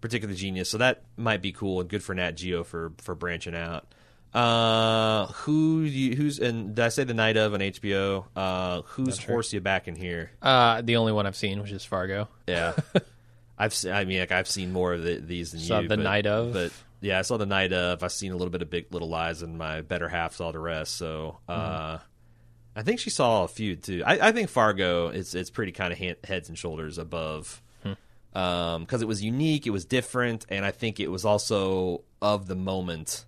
particular 0.01 0.35
genius. 0.35 0.71
So 0.71 0.79
that 0.79 1.03
might 1.17 1.43
be 1.43 1.53
cool 1.53 1.81
and 1.81 1.89
good 1.89 2.03
for 2.03 2.15
Nat 2.15 2.33
Geo 2.33 2.65
for 2.65 2.93
for 2.99 3.15
branching 3.15 3.55
out. 3.55 3.87
Uh, 4.35 5.29
who 5.29 5.81
you, 5.81 6.15
who's 6.15 6.39
and 6.39 6.75
did 6.75 6.85
I 6.85 6.89
say 6.91 7.05
the 7.05 7.15
night 7.15 7.39
of 7.39 7.55
on 7.55 7.61
HBO? 7.61 8.27
Uh, 8.37 8.83
who's 8.83 9.23
horse 9.23 9.53
you 9.53 9.61
back 9.63 9.89
in 9.89 9.97
here? 9.97 10.31
Uh, 10.43 10.83
the 10.83 10.97
only 10.97 11.13
one 11.13 11.27
I've 11.27 11.37
seen, 11.37 11.63
which 11.63 11.71
is 11.73 11.85
Fargo. 11.87 12.29
Yeah, 12.47 12.75
I've 13.59 13.73
se- 13.73 13.93
I 13.93 14.05
mean 14.05 14.21
like 14.21 14.33
I've 14.33 14.49
seen 14.49 14.73
more 14.73 14.93
of 14.93 15.03
the, 15.03 15.17
these 15.21 15.53
than 15.53 15.61
Saw 15.61 15.81
you. 15.81 15.89
the 15.89 15.97
but, 15.97 16.03
night 16.03 16.27
of. 16.27 16.53
but 16.53 16.73
yeah, 17.01 17.19
I 17.19 17.23
saw 17.23 17.39
the 17.39 17.47
night 17.47 17.73
of. 17.73 18.03
I've 18.03 18.13
seen 18.13 18.33
a 18.33 18.37
little 18.37 18.51
bit 18.51 18.61
of 18.61 18.69
Big 18.69 18.93
Little 18.93 19.09
Lies, 19.09 19.41
and 19.41 19.57
my 19.57 19.81
better 19.81 20.09
half 20.09 20.35
saw 20.35 20.53
the 20.53 20.59
rest. 20.59 20.97
So 20.97 21.39
uh, 21.49 21.99
I 22.75 22.83
think 22.83 23.01
she 23.01 23.09
saw 23.09 23.45
a 23.45 23.49
few 23.49 23.75
too. 23.77 24.03
I, 24.05 24.29
I 24.29 24.33
think 24.33 24.51
Fargo 24.51 25.09
is 25.09 25.35
it's 25.35 25.49
pretty 25.51 25.73
kind 25.73 25.95
of 25.95 25.99
hand, 25.99 26.17
heads 26.25 26.51
and 26.51 26.59
shoulders 26.59 26.99
above 26.99 27.63
Um, 28.37 28.83
because 28.83 29.01
it 29.01 29.09
was 29.09 29.25
unique, 29.25 29.67
it 29.67 29.71
was 29.71 29.87
different, 29.87 30.45
and 30.51 30.63
I 30.63 30.71
think 30.71 31.01
it 31.01 31.11
was 31.11 31.25
also 31.25 32.03
of 32.21 32.49
the 32.49 32.55
moment 32.55 33.25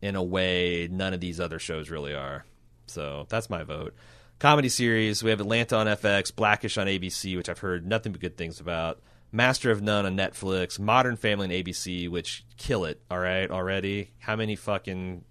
in 0.00 0.16
a 0.16 0.22
way 0.22 0.88
none 0.90 1.12
of 1.12 1.20
these 1.20 1.38
other 1.38 1.58
shows 1.58 1.90
really 1.90 2.14
are. 2.14 2.46
So 2.86 3.26
that's 3.28 3.50
my 3.50 3.64
vote. 3.64 3.94
Comedy 4.38 4.70
series, 4.70 5.22
we 5.22 5.28
have 5.28 5.40
Atlanta 5.40 5.76
on 5.76 5.86
FX, 5.86 6.34
Blackish 6.34 6.78
on 6.78 6.86
ABC, 6.86 7.36
which 7.36 7.50
I've 7.50 7.58
heard 7.58 7.86
nothing 7.86 8.12
but 8.12 8.22
good 8.22 8.38
things 8.38 8.60
about. 8.60 9.02
Master 9.30 9.70
of 9.70 9.82
None 9.82 10.06
on 10.06 10.16
Netflix, 10.16 10.78
Modern 10.78 11.16
Family 11.16 11.44
on 11.44 11.52
ABC, 11.52 12.08
which 12.08 12.46
kill 12.56 12.86
it, 12.86 13.02
all 13.10 13.18
right, 13.18 13.50
already. 13.50 14.10
How 14.20 14.36
many 14.36 14.56
fucking 14.56 15.22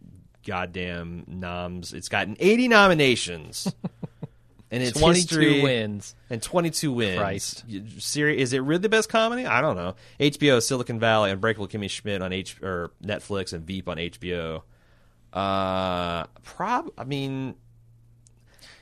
goddamn 0.45 1.24
noms? 1.26 1.93
It's 1.93 2.10
gotten 2.10 2.38
80 2.39 2.67
nominations. 2.67 3.74
and 4.71 4.84
it's 4.84 4.99
22 4.99 5.19
history 5.19 5.63
wins. 5.63 6.15
and 6.29 6.41
22 6.41 6.91
wins. 6.91 7.17
Christ. 7.17 7.65
Seri- 7.97 8.39
is 8.39 8.53
it 8.53 8.60
really 8.60 8.82
the 8.82 8.89
best 8.89 9.10
comedy? 9.10 9.45
I 9.45 9.62
don't 9.62 9.75
know. 9.75 9.95
HBO, 10.19 10.62
Silicon 10.62 10.99
Valley, 10.99 11.32
Unbreakable 11.32 11.67
Kimmy 11.67 11.89
Schmidt 11.89 12.21
on 12.21 12.34
H 12.34 12.62
or 12.62 12.91
Netflix, 13.03 13.53
and 13.53 13.65
Veep 13.65 13.88
on 13.88 13.97
HBO. 13.97 14.62
Uh, 15.34 16.25
prob. 16.43 16.91
I 16.97 17.03
mean, 17.03 17.55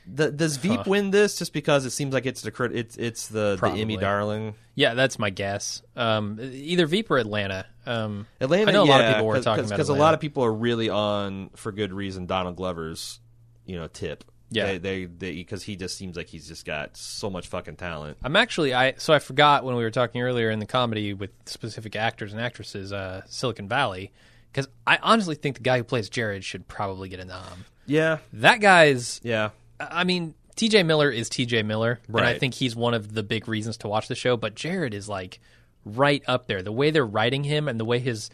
the, 0.06 0.30
does 0.30 0.56
Veep 0.56 0.86
win 0.86 1.10
this 1.10 1.38
just 1.38 1.52
because 1.52 1.84
it 1.84 1.90
seems 1.90 2.14
like 2.14 2.26
it's 2.26 2.42
the 2.42 2.50
crit- 2.50 2.74
it's 2.74 2.96
it's 2.96 3.28
the, 3.28 3.58
the 3.60 3.68
Emmy 3.68 3.96
darling? 3.96 4.54
Yeah, 4.74 4.94
that's 4.94 5.18
my 5.18 5.30
guess. 5.30 5.82
Um, 5.96 6.38
either 6.40 6.86
Veep 6.86 7.10
or 7.10 7.18
Atlanta. 7.18 7.66
Um, 7.84 8.26
Atlanta. 8.40 8.70
I 8.70 8.72
know 8.72 8.84
a 8.84 8.84
lot 8.84 9.00
of 9.02 9.14
people 9.14 9.26
were 9.26 9.40
talking 9.40 9.64
cause, 9.64 9.70
about 9.70 9.76
because 9.76 9.88
a 9.88 9.94
lot 9.94 10.14
of 10.14 10.20
people 10.20 10.44
are 10.44 10.52
really 10.52 10.88
on 10.88 11.50
for 11.56 11.72
good 11.72 11.92
reason. 11.92 12.26
Donald 12.26 12.56
Glover's, 12.56 13.20
you 13.66 13.76
know, 13.76 13.88
tip. 13.88 14.24
Yeah. 14.50 14.78
they 14.78 15.04
they 15.04 15.32
because 15.34 15.62
he 15.62 15.76
just 15.76 15.96
seems 15.96 16.16
like 16.16 16.28
he's 16.28 16.48
just 16.48 16.64
got 16.64 16.96
so 16.96 17.28
much 17.28 17.48
fucking 17.48 17.76
talent. 17.76 18.16
I'm 18.22 18.36
actually 18.36 18.72
I 18.74 18.94
so 18.98 19.12
I 19.12 19.18
forgot 19.18 19.64
when 19.64 19.76
we 19.76 19.82
were 19.82 19.90
talking 19.90 20.22
earlier 20.22 20.50
in 20.50 20.58
the 20.58 20.66
comedy 20.66 21.12
with 21.12 21.30
specific 21.46 21.96
actors 21.96 22.32
and 22.32 22.40
actresses, 22.40 22.92
uh, 22.92 23.22
Silicon 23.26 23.68
Valley, 23.68 24.12
because 24.50 24.68
I 24.86 24.98
honestly 25.02 25.34
think 25.34 25.56
the 25.56 25.62
guy 25.62 25.78
who 25.78 25.84
plays 25.84 26.08
Jared 26.08 26.44
should 26.44 26.66
probably 26.68 27.08
get 27.08 27.20
a 27.20 27.24
nom. 27.24 27.64
Yeah, 27.86 28.18
That 28.34 28.60
guy's, 28.60 29.18
yeah. 29.24 29.50
I 29.80 30.04
mean, 30.04 30.34
T.J. 30.56 30.82
Miller 30.82 31.10
is 31.10 31.30
T.J. 31.30 31.62
Miller, 31.62 32.00
and 32.06 32.20
I 32.20 32.38
think 32.38 32.52
he's 32.52 32.76
one 32.76 32.92
of 32.92 33.14
the 33.14 33.22
big 33.22 33.48
reasons 33.48 33.78
to 33.78 33.88
watch 33.88 34.08
the 34.08 34.14
show. 34.14 34.36
But 34.36 34.54
Jared 34.54 34.92
is 34.92 35.08
like 35.08 35.40
right 35.86 36.22
up 36.26 36.48
there. 36.48 36.62
The 36.62 36.72
way 36.72 36.90
they're 36.90 37.06
writing 37.06 37.44
him 37.44 37.66
and 37.66 37.80
the 37.80 37.86
way 37.86 37.98
his 37.98 38.28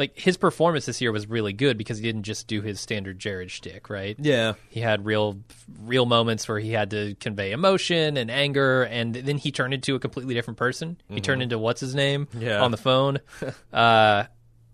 like 0.00 0.18
his 0.18 0.36
performance 0.36 0.86
this 0.86 1.00
year 1.00 1.12
was 1.12 1.28
really 1.28 1.52
good 1.52 1.78
because 1.78 1.98
he 1.98 2.02
didn't 2.02 2.24
just 2.24 2.48
do 2.48 2.60
his 2.62 2.80
standard 2.80 3.20
Jared 3.20 3.52
shtick, 3.52 3.88
right? 3.88 4.16
Yeah, 4.18 4.54
he 4.70 4.80
had 4.80 5.04
real 5.04 5.38
real 5.80 6.06
moments 6.06 6.48
where 6.48 6.58
he 6.58 6.72
had 6.72 6.90
to 6.90 7.14
convey 7.20 7.52
emotion 7.52 8.16
and 8.16 8.28
anger 8.30 8.82
and 8.82 9.14
then 9.14 9.38
he 9.38 9.52
turned 9.52 9.72
into 9.74 9.94
a 9.94 10.00
completely 10.00 10.34
different 10.34 10.58
person 10.58 10.96
he 11.08 11.20
turned 11.20 11.42
into 11.42 11.58
what's 11.58 11.80
his 11.80 11.94
name 11.94 12.26
Mm-hmm. 12.26 12.42
Yeah. 12.42 12.60
on 12.62 12.70
the 12.72 12.76
phone 12.76 13.18
uh 13.72 14.24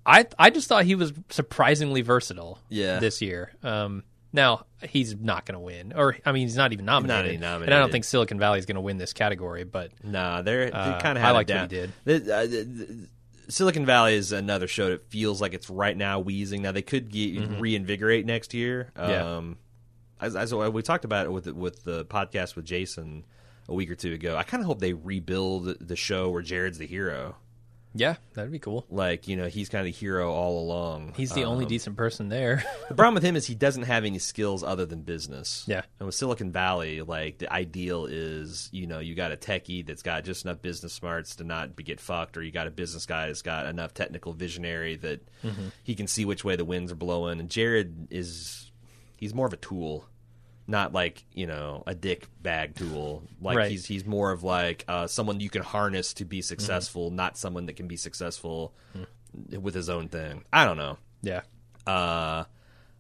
i 0.06 0.26
i 0.38 0.50
just 0.50 0.68
thought 0.68 0.84
he 0.84 0.94
was 0.94 1.12
surprisingly 1.30 2.00
versatile 2.02 2.58
Yeah. 2.68 2.98
this 2.98 3.20
year 3.20 3.52
um 3.62 4.04
now 4.32 4.66
he's 4.82 5.14
not 5.16 5.44
going 5.46 5.54
to 5.54 5.60
win 5.60 5.92
or 5.94 6.16
i 6.24 6.32
mean 6.32 6.46
he's 6.46 6.56
not 6.56 6.72
even 6.72 6.84
nominated, 6.86 7.40
Not 7.40 7.56
even 7.56 7.64
and 7.68 7.74
i 7.74 7.78
don't 7.78 7.92
think 7.92 8.04
silicon 8.04 8.38
valley 8.38 8.58
is 8.58 8.66
going 8.66 8.76
to 8.76 8.80
win 8.80 8.96
this 8.98 9.12
category 9.12 9.64
but 9.64 9.92
Nah, 10.02 10.42
they're, 10.42 10.66
they 10.66 10.72
Uh, 10.76 11.00
kind 11.00 11.18
of 11.18 11.24
I 11.24 11.26
had 11.28 11.32
liked 11.32 11.50
it 11.50 11.54
what 11.60 11.68
down. 11.70 11.92
he 12.04 12.18
The- 12.18 12.34
uh, 12.34 13.06
Silicon 13.48 13.86
Valley 13.86 14.14
is 14.14 14.32
another 14.32 14.66
show 14.66 14.90
that 14.90 15.08
feels 15.10 15.40
like 15.40 15.54
it's 15.54 15.70
right 15.70 15.96
now 15.96 16.18
wheezing. 16.18 16.62
Now 16.62 16.72
they 16.72 16.82
could 16.82 17.10
ge- 17.10 17.38
reinvigorate 17.58 18.26
next 18.26 18.54
year. 18.54 18.90
Mm-hmm. 18.96 19.10
Yeah. 19.10 19.36
Um, 19.36 19.58
as, 20.20 20.34
as 20.34 20.52
we 20.54 20.82
talked 20.82 21.04
about 21.04 21.26
it 21.26 21.30
with 21.30 21.44
the, 21.44 21.54
with 21.54 21.84
the 21.84 22.04
podcast 22.06 22.56
with 22.56 22.64
Jason 22.64 23.24
a 23.68 23.74
week 23.74 23.90
or 23.90 23.94
two 23.94 24.12
ago. 24.12 24.36
I 24.36 24.42
kind 24.42 24.62
of 24.62 24.66
hope 24.66 24.80
they 24.80 24.92
rebuild 24.92 25.78
the 25.80 25.96
show 25.96 26.30
where 26.30 26.42
Jared's 26.42 26.78
the 26.78 26.86
hero. 26.86 27.36
Yeah 27.98 28.16
that'd 28.34 28.52
be 28.52 28.58
cool 28.58 28.84
Like 28.90 29.26
you 29.28 29.36
know, 29.36 29.46
he's 29.46 29.68
kind 29.68 29.80
of 29.80 29.86
the 29.86 29.98
hero 29.98 30.30
all 30.32 30.60
along. 30.60 31.14
he's 31.16 31.32
the 31.32 31.44
only 31.44 31.64
Um, 31.64 31.68
decent 31.68 31.96
person 31.96 32.28
there 32.28 32.62
The 32.88 32.94
problem 32.94 33.14
with 33.14 33.22
him 33.24 33.34
is 33.36 33.46
he 33.46 33.54
doesn't 33.54 33.82
have 33.84 34.04
any 34.04 34.18
skills 34.18 34.62
other 34.62 34.86
than 34.86 35.02
business. 35.02 35.64
Yeah. 35.66 35.82
And 35.98 36.06
with 36.06 36.14
Silicon 36.14 36.52
Valley, 36.52 37.02
like 37.02 37.38
the 37.38 37.52
ideal 37.52 38.06
is, 38.06 38.68
you 38.72 38.86
know, 38.86 38.98
you 39.00 39.14
got 39.14 39.32
a 39.32 39.36
techie 39.36 39.84
that's 39.84 40.02
got 40.02 40.24
just 40.24 40.44
enough 40.44 40.62
business 40.62 40.92
smarts 40.92 41.36
to 41.36 41.44
not 41.44 41.74
be, 41.74 41.82
get 41.82 42.00
fucked, 42.00 42.36
or 42.36 42.42
you 42.42 42.52
got 42.52 42.66
a 42.66 42.70
business 42.70 43.06
guy 43.06 43.26
that's 43.26 43.42
got 43.42 43.66
enough 43.66 43.92
technical 43.94 44.32
visionary 44.32 44.96
that 44.96 45.20
Mm-hmm. 45.44 45.68
he 45.84 45.94
can 45.94 46.06
see 46.06 46.24
which 46.24 46.44
way 46.44 46.56
the 46.56 46.64
winds 46.64 46.90
are 46.90 46.96
blowing. 46.96 47.38
And 47.40 47.48
Jared 47.50 48.08
is, 48.10 48.70
he's 49.16 49.34
more 49.34 49.46
of 49.46 49.52
a 49.52 49.56
tool. 49.58 50.08
Not 50.68 50.92
like 50.92 51.24
you 51.32 51.46
know 51.46 51.82
a 51.86 51.94
dick 51.94 52.26
bag 52.42 52.74
tool. 52.74 53.22
Like 53.40 53.56
Right. 53.56 53.70
he's 53.70 53.86
he's 53.86 54.04
more 54.04 54.32
of 54.32 54.42
like 54.42 54.84
uh, 54.88 55.06
someone 55.06 55.38
you 55.40 55.48
can 55.50 55.62
harness 55.62 56.14
to 56.14 56.24
be 56.24 56.42
successful, 56.42 57.10
not 57.10 57.36
someone 57.38 57.66
that 57.66 57.76
can 57.76 57.86
be 57.88 57.96
successful 57.96 58.74
with 59.50 59.74
his 59.74 59.88
own 59.88 60.08
thing. 60.08 60.44
I 60.52 60.64
don't 60.64 60.76
know. 60.76 60.98
yeah 61.22 61.42
Uh, 61.86 62.44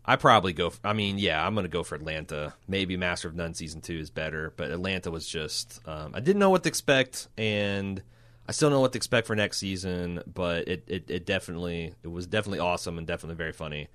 I 0.04 0.14
probably 0.14 0.52
go. 0.52 0.70
For, 0.70 0.78
I 0.86 0.92
mean, 0.92 1.18
yeah, 1.18 1.44
I'm 1.44 1.56
gonna 1.56 1.66
go 1.66 1.82
for 1.82 1.96
Atlanta. 1.96 2.54
Maybe 2.68 2.96
Master 2.96 3.26
of 3.26 3.34
None 3.34 3.54
season 3.54 3.80
two 3.80 3.98
is 3.98 4.10
better, 4.10 4.52
but 4.56 4.70
Atlanta 4.70 5.10
was 5.10 5.26
just. 5.26 5.80
Um, 5.88 6.12
I 6.14 6.20
didn't 6.20 6.38
know 6.38 6.50
what 6.50 6.62
to 6.62 6.68
expect, 6.68 7.26
and 7.36 8.00
I 8.48 8.52
still 8.52 8.68
don't 8.70 8.76
know 8.76 8.80
what 8.82 8.92
to 8.92 8.98
expect 8.98 9.26
for 9.26 9.34
next 9.34 9.58
season. 9.58 10.22
But 10.32 10.68
it, 10.68 10.84
it, 10.86 11.10
it 11.10 11.26
definitely, 11.26 11.94
it 12.04 12.08
was 12.08 12.28
definitely 12.28 12.60
awesome 12.60 12.98
and 12.98 13.06
definitely 13.08 13.34
very 13.34 13.52
funny. 13.52 13.88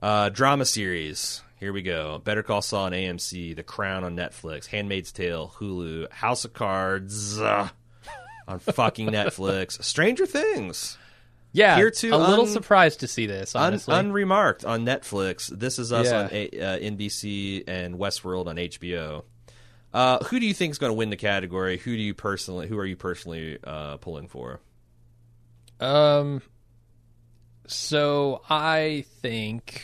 Uh, 0.00 0.28
drama 0.28 0.64
series. 0.64 1.42
Here 1.62 1.72
we 1.72 1.82
go. 1.82 2.18
Better 2.18 2.42
Call 2.42 2.60
Saul 2.60 2.86
on 2.86 2.92
AMC, 2.92 3.54
The 3.54 3.62
Crown 3.62 4.02
on 4.02 4.16
Netflix, 4.16 4.66
Handmaid's 4.66 5.12
Tale, 5.12 5.54
Hulu, 5.60 6.10
House 6.10 6.44
of 6.44 6.52
Cards 6.52 7.38
uh, 7.40 7.68
on 8.48 8.58
fucking 8.58 9.06
Netflix, 9.10 9.80
Stranger 9.80 10.26
Things. 10.26 10.98
yeah 11.52 11.76
Here 11.76 11.92
too, 11.92 12.12
a 12.12 12.16
little 12.16 12.48
surprised 12.48 12.98
to 13.00 13.06
see 13.06 13.26
this 13.26 13.54
Un- 13.54 13.74
unremarked 13.86 14.64
on 14.64 14.84
Netflix. 14.84 15.46
This 15.56 15.78
is 15.78 15.92
us 15.92 16.08
Yeah. 16.10 16.22
on 16.22 16.28
a- 16.32 16.48
uh, 16.60 16.78
NBC 16.80 17.62
and 17.68 17.94
Westworld 17.94 18.48
on 18.48 18.56
HBO. 18.56 19.22
Uh, 19.94 20.18
who 20.24 20.40
do 20.40 20.46
you 20.46 20.54
think 20.54 20.72
is 20.72 20.78
going 20.78 20.90
to 20.90 20.94
win 20.94 21.10
the 21.10 21.16
category? 21.16 21.78
Who 21.78 21.94
do 21.94 22.02
you 22.02 22.12
personally? 22.14 22.66
Who 22.66 22.76
are 22.76 22.84
you 22.86 22.96
personally 22.96 23.58
uh, 23.62 23.98
pulling 23.98 24.26
for? 24.26 24.58
Um. 25.78 26.42
So 27.68 28.42
I 28.50 29.04
think 29.20 29.80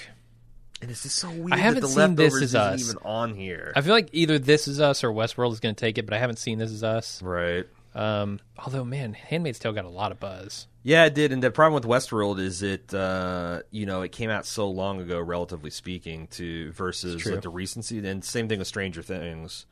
And 0.81 0.91
it's 0.91 1.03
just 1.03 1.17
so 1.17 1.29
weird. 1.31 1.53
I 1.53 1.57
haven't 1.57 1.81
that 1.83 1.89
the 1.89 1.93
seen 1.93 2.15
This 2.15 2.35
Is 2.35 2.55
Us. 2.55 2.81
even 2.81 3.03
on 3.05 3.35
here. 3.35 3.73
I 3.75 3.81
feel 3.81 3.95
like 3.95 4.11
either 4.13 4.39
This 4.39 4.69
Is 4.69 4.81
Us 4.81 5.03
or 5.03 5.11
Westworld 5.11 5.53
is 5.53 5.61
going 5.61 5.75
to 5.75 5.81
take 5.81 5.99
it, 5.99 6.07
but 6.07 6.15
I 6.15 6.19
haven't 6.19 6.39
seen 6.39 6.59
This 6.59 6.71
Is 6.71 6.85
Us. 6.85 7.23
right. 7.23 7.67
Um. 7.95 8.39
Although, 8.59 8.85
man, 8.85 9.13
Handmaid's 9.15 9.59
Tale 9.59 9.73
got 9.73 9.85
a 9.85 9.89
lot 9.89 10.13
of 10.13 10.21
buzz. 10.21 10.67
Yeah, 10.85 11.07
it 11.07 11.15
did. 11.15 11.33
And 11.33 11.43
the 11.43 11.51
problem 11.51 11.75
with 11.75 11.91
Westworld 11.91 12.39
is 12.39 12.63
it, 12.63 12.95
uh, 12.95 13.63
you 13.71 13.87
know, 13.87 14.03
it 14.03 14.13
came 14.13 14.31
out 14.31 14.47
so 14.47 14.71
long 14.71 15.01
ago, 15.01 15.19
relatively 15.21 15.71
speaking, 15.71 16.29
to 16.29 16.71
versus 16.73 17.27
like 17.27 17.43
the 17.43 17.49
recency. 17.49 18.07
And 18.07 18.25
same 18.25 18.49
thing 18.49 18.59
with 18.59 18.69
Stranger 18.69 19.03
Things. 19.03 19.67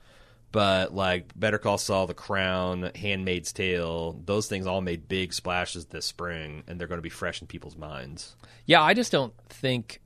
But 0.50 0.94
like 0.94 1.38
Better 1.38 1.58
Call 1.58 1.78
Saul, 1.78 2.06
The 2.06 2.14
Crown, 2.14 2.90
Handmaid's 2.94 3.52
Tale, 3.52 4.18
those 4.24 4.48
things 4.48 4.66
all 4.66 4.80
made 4.80 5.08
big 5.08 5.32
splashes 5.32 5.86
this 5.86 6.06
spring, 6.06 6.64
and 6.66 6.80
they're 6.80 6.88
going 6.88 6.98
to 6.98 7.02
be 7.02 7.10
fresh 7.10 7.40
in 7.40 7.46
people's 7.46 7.76
minds. 7.76 8.34
Yeah, 8.64 8.82
I 8.82 8.94
just 8.94 9.12
don't 9.12 9.34
think 9.48 10.00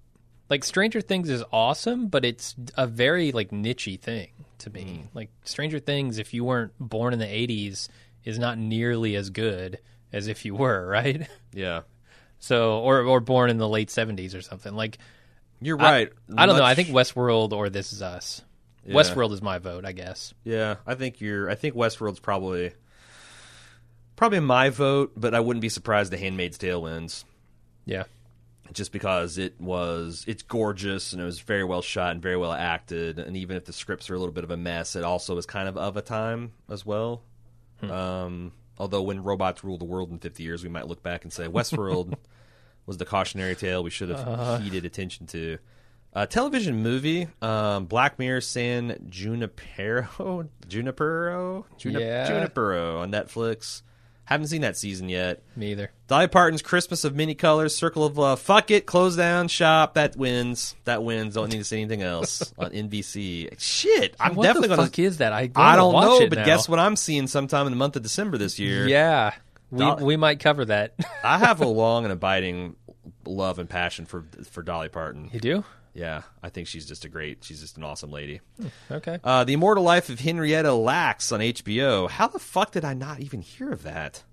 like 0.51 0.65
Stranger 0.65 1.01
Things 1.01 1.31
is 1.31 1.43
awesome, 1.53 2.09
but 2.09 2.25
it's 2.25 2.55
a 2.77 2.87
very 2.87 3.33
like 3.33 3.51
nichey 3.51 3.99
thing 3.99 4.31
to 4.59 4.71
me. 4.71 5.05
Hmm. 5.11 5.17
Like 5.17 5.31
Stranger 5.45 5.79
Things, 5.79 6.19
if 6.19 6.35
you 6.35 6.45
weren't 6.45 6.73
born 6.79 7.13
in 7.13 7.19
the 7.19 7.25
'80s, 7.27 7.89
is 8.25 8.39
not 8.39 8.59
nearly 8.59 9.15
as 9.17 9.31
good 9.31 9.79
as 10.13 10.27
if 10.29 10.45
you 10.45 10.55
were, 10.55 10.87
right? 10.89 11.27
Yeah, 11.55 11.83
So, 12.41 12.81
or 12.81 13.03
or 13.03 13.21
born 13.21 13.49
in 13.49 13.59
the 13.59 13.69
late 13.69 13.89
'70s 13.89 14.35
or 14.35 14.43
something. 14.43 14.75
Like 14.75 14.99
you're 15.61 15.81
I- 15.81 15.91
right. 15.93 16.13
I, 16.37 16.47
don't 16.47 16.57
know. 16.57 16.65
I 16.65 16.75
think 16.75 16.89
Westworld 16.89 17.53
or 17.53 17.71
This 17.71 17.93
Is 17.93 18.03
Us. 18.03 18.43
Yeah. 18.85 18.95
Westworld 18.95 19.33
is 19.33 19.43
my 19.43 19.59
vote, 19.59 19.85
I 19.85 19.93
guess. 19.93 20.33
Yeah, 20.43 20.77
I 20.87 20.95
think 20.95 21.21
you're. 21.21 21.49
I 21.51 21.55
think 21.55 21.75
Westworld's 21.75 22.19
probably 22.19 22.73
probably 24.17 24.41
my 24.41 24.71
vote, 24.71 25.13
but 25.17 25.35
I 25.35 25.41
wouldn't 25.41 25.61
be 25.61 25.69
surprised 25.69 26.11
the 26.11 26.19
Handmaid's 26.19 26.59
Tale 26.59 26.83
wins. 26.83 27.25
Yeah. 27.85 28.05
Just 28.73 28.93
because 28.93 29.37
it 29.39 29.61
was 29.61 30.25
it's 30.29 30.43
gorgeous 30.43 31.13
and 31.13 31.21
it 31.21 31.25
was 31.25 31.41
very 31.41 31.65
well 31.65 31.83
shot 31.83 32.13
and 32.13 32.23
very 32.23 32.37
well 32.37 32.53
acted. 32.53 33.19
And 33.19 33.37
even 33.37 33.57
if 33.57 33.65
the 33.65 33.73
scripts 33.73 34.09
are 34.11 34.15
a 34.15 34.19
little 34.19 34.33
bit 34.35 34.45
of 34.45 34.51
a 34.51 34.57
mess 34.57 34.95
it 34.97 35.05
also 35.05 35.37
is 35.39 35.47
kind 35.47 35.69
of 35.69 35.77
of 35.77 35.97
a 35.97 36.03
time 36.03 36.53
as 36.71 36.85
well. 36.87 37.23
Um, 37.83 38.53
although 38.79 39.03
when 39.03 39.23
robots 39.23 39.65
rule 39.65 39.79
the 39.79 39.85
world 39.87 40.11
in 40.11 40.19
50 40.19 40.43
years 40.43 40.63
we 40.63 40.69
might 40.69 40.87
look 40.87 41.03
back 41.03 41.25
and 41.25 41.33
say 41.33 41.47
westworld 41.47 42.15
was 42.87 42.99
the 42.99 43.05
cautionary 43.07 43.55
tale 43.55 43.83
we 43.83 43.91
should 43.91 44.11
have 44.11 44.63
heeded 44.63 44.85
attention 44.85 45.27
to. 45.29 45.59
Uh, 46.13 46.27
television 46.27 46.83
movie 46.83 47.29
um, 47.41 47.87
black 47.87 48.19
mirror 48.19 48.41
san 48.41 49.07
junipero 49.09 50.49
junipero? 50.69 51.65
Junip- 51.79 52.01
Yeah. 52.01 52.27
junipero 52.29 52.99
on 53.01 53.13
netflix 53.13 53.83
Haven't 54.31 54.47
seen 54.47 54.61
that 54.61 54.77
season 54.77 55.09
yet. 55.09 55.43
Me 55.57 55.73
either. 55.73 55.91
Dolly 56.07 56.29
Parton's 56.29 56.63
Christmas 56.63 57.03
of 57.03 57.17
Many 57.17 57.35
Colors, 57.35 57.75
Circle 57.75 58.05
of 58.05 58.17
Love. 58.17 58.41
Fuck 58.41 58.71
it, 58.71 58.87
close 58.87 59.17
down 59.17 59.49
shop. 59.49 59.95
That 59.95 60.15
wins. 60.15 60.77
That 60.85 61.03
wins. 61.03 61.35
Don't 61.35 61.51
need 61.51 61.59
to 61.59 61.65
see 61.65 61.81
anything 61.81 62.03
else 62.03 62.55
on 62.59 62.71
NBC. 62.71 63.53
Shit, 63.61 64.15
I'm 64.21 64.37
what 64.37 64.45
definitely 64.45 64.69
gonna. 64.69 64.83
fuck 64.83 64.97
is 65.01 65.19
that? 65.19 65.33
I, 65.33 65.51
I 65.57 65.75
don't 65.75 65.93
know, 66.01 66.29
but 66.29 66.39
now. 66.39 66.45
guess 66.45 66.69
what? 66.69 66.79
I'm 66.79 66.95
seeing 66.95 67.27
sometime 67.27 67.67
in 67.67 67.73
the 67.73 67.77
month 67.77 67.97
of 67.97 68.05
December 68.05 68.39
this 68.39 68.61
year. 68.61 68.87
Yeah, 68.87 69.35
we 69.73 69.85
we 69.95 70.17
might 70.17 70.39
cover 70.39 70.65
that. 70.67 70.95
I 71.25 71.39
have 71.39 71.61
a 71.61 71.67
long 71.67 72.05
and 72.05 72.13
abiding 72.13 72.77
love 73.27 73.59
and 73.59 73.69
passion 73.69 74.07
for 74.07 74.25
for 74.49 74.63
Dolly 74.63 74.91
Parton. 74.91 75.29
you 75.33 75.41
do? 75.41 75.65
Yeah, 76.01 76.23
I 76.43 76.49
think 76.49 76.67
she's 76.67 76.87
just 76.87 77.05
a 77.05 77.11
great. 77.11 77.45
She's 77.45 77.61
just 77.61 77.77
an 77.77 77.85
awesome 77.85 78.11
lady. 78.11 78.41
Okay. 78.91 79.19
Uh, 79.23 79.45
the 79.45 79.53
Immortal 79.53 79.85
Life 79.85 80.09
of 80.09 80.19
Henrietta 80.19 80.73
Lacks 80.73 81.31
on 81.31 81.41
HBO. 81.41 82.09
How 82.09 82.27
the 82.27 82.39
fuck 82.39 82.73
did 82.73 82.87
I 82.87 82.95
not 82.95 83.21
even 83.21 83.43
hear 83.43 83.71
of 83.71 83.83
that? 83.83 84.25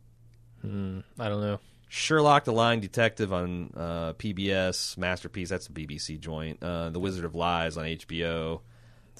I 0.64 1.30
don't 1.30 1.42
know. 1.42 1.60
Sherlock 1.90 2.46
the 2.46 2.54
Lying 2.54 2.80
Detective 2.80 3.34
on 3.34 3.74
uh, 3.76 4.14
PBS, 4.14 4.98
Masterpiece. 4.98 5.50
That's 5.50 5.68
a 5.68 5.72
BBC 5.74 6.22
joint. 6.22 6.64
Uh, 6.64 6.90
the 6.90 7.00
Wizard 7.02 7.26
of 7.26 7.36
Lies 7.36 7.76
on 7.76 7.84
HBO. 7.84 8.62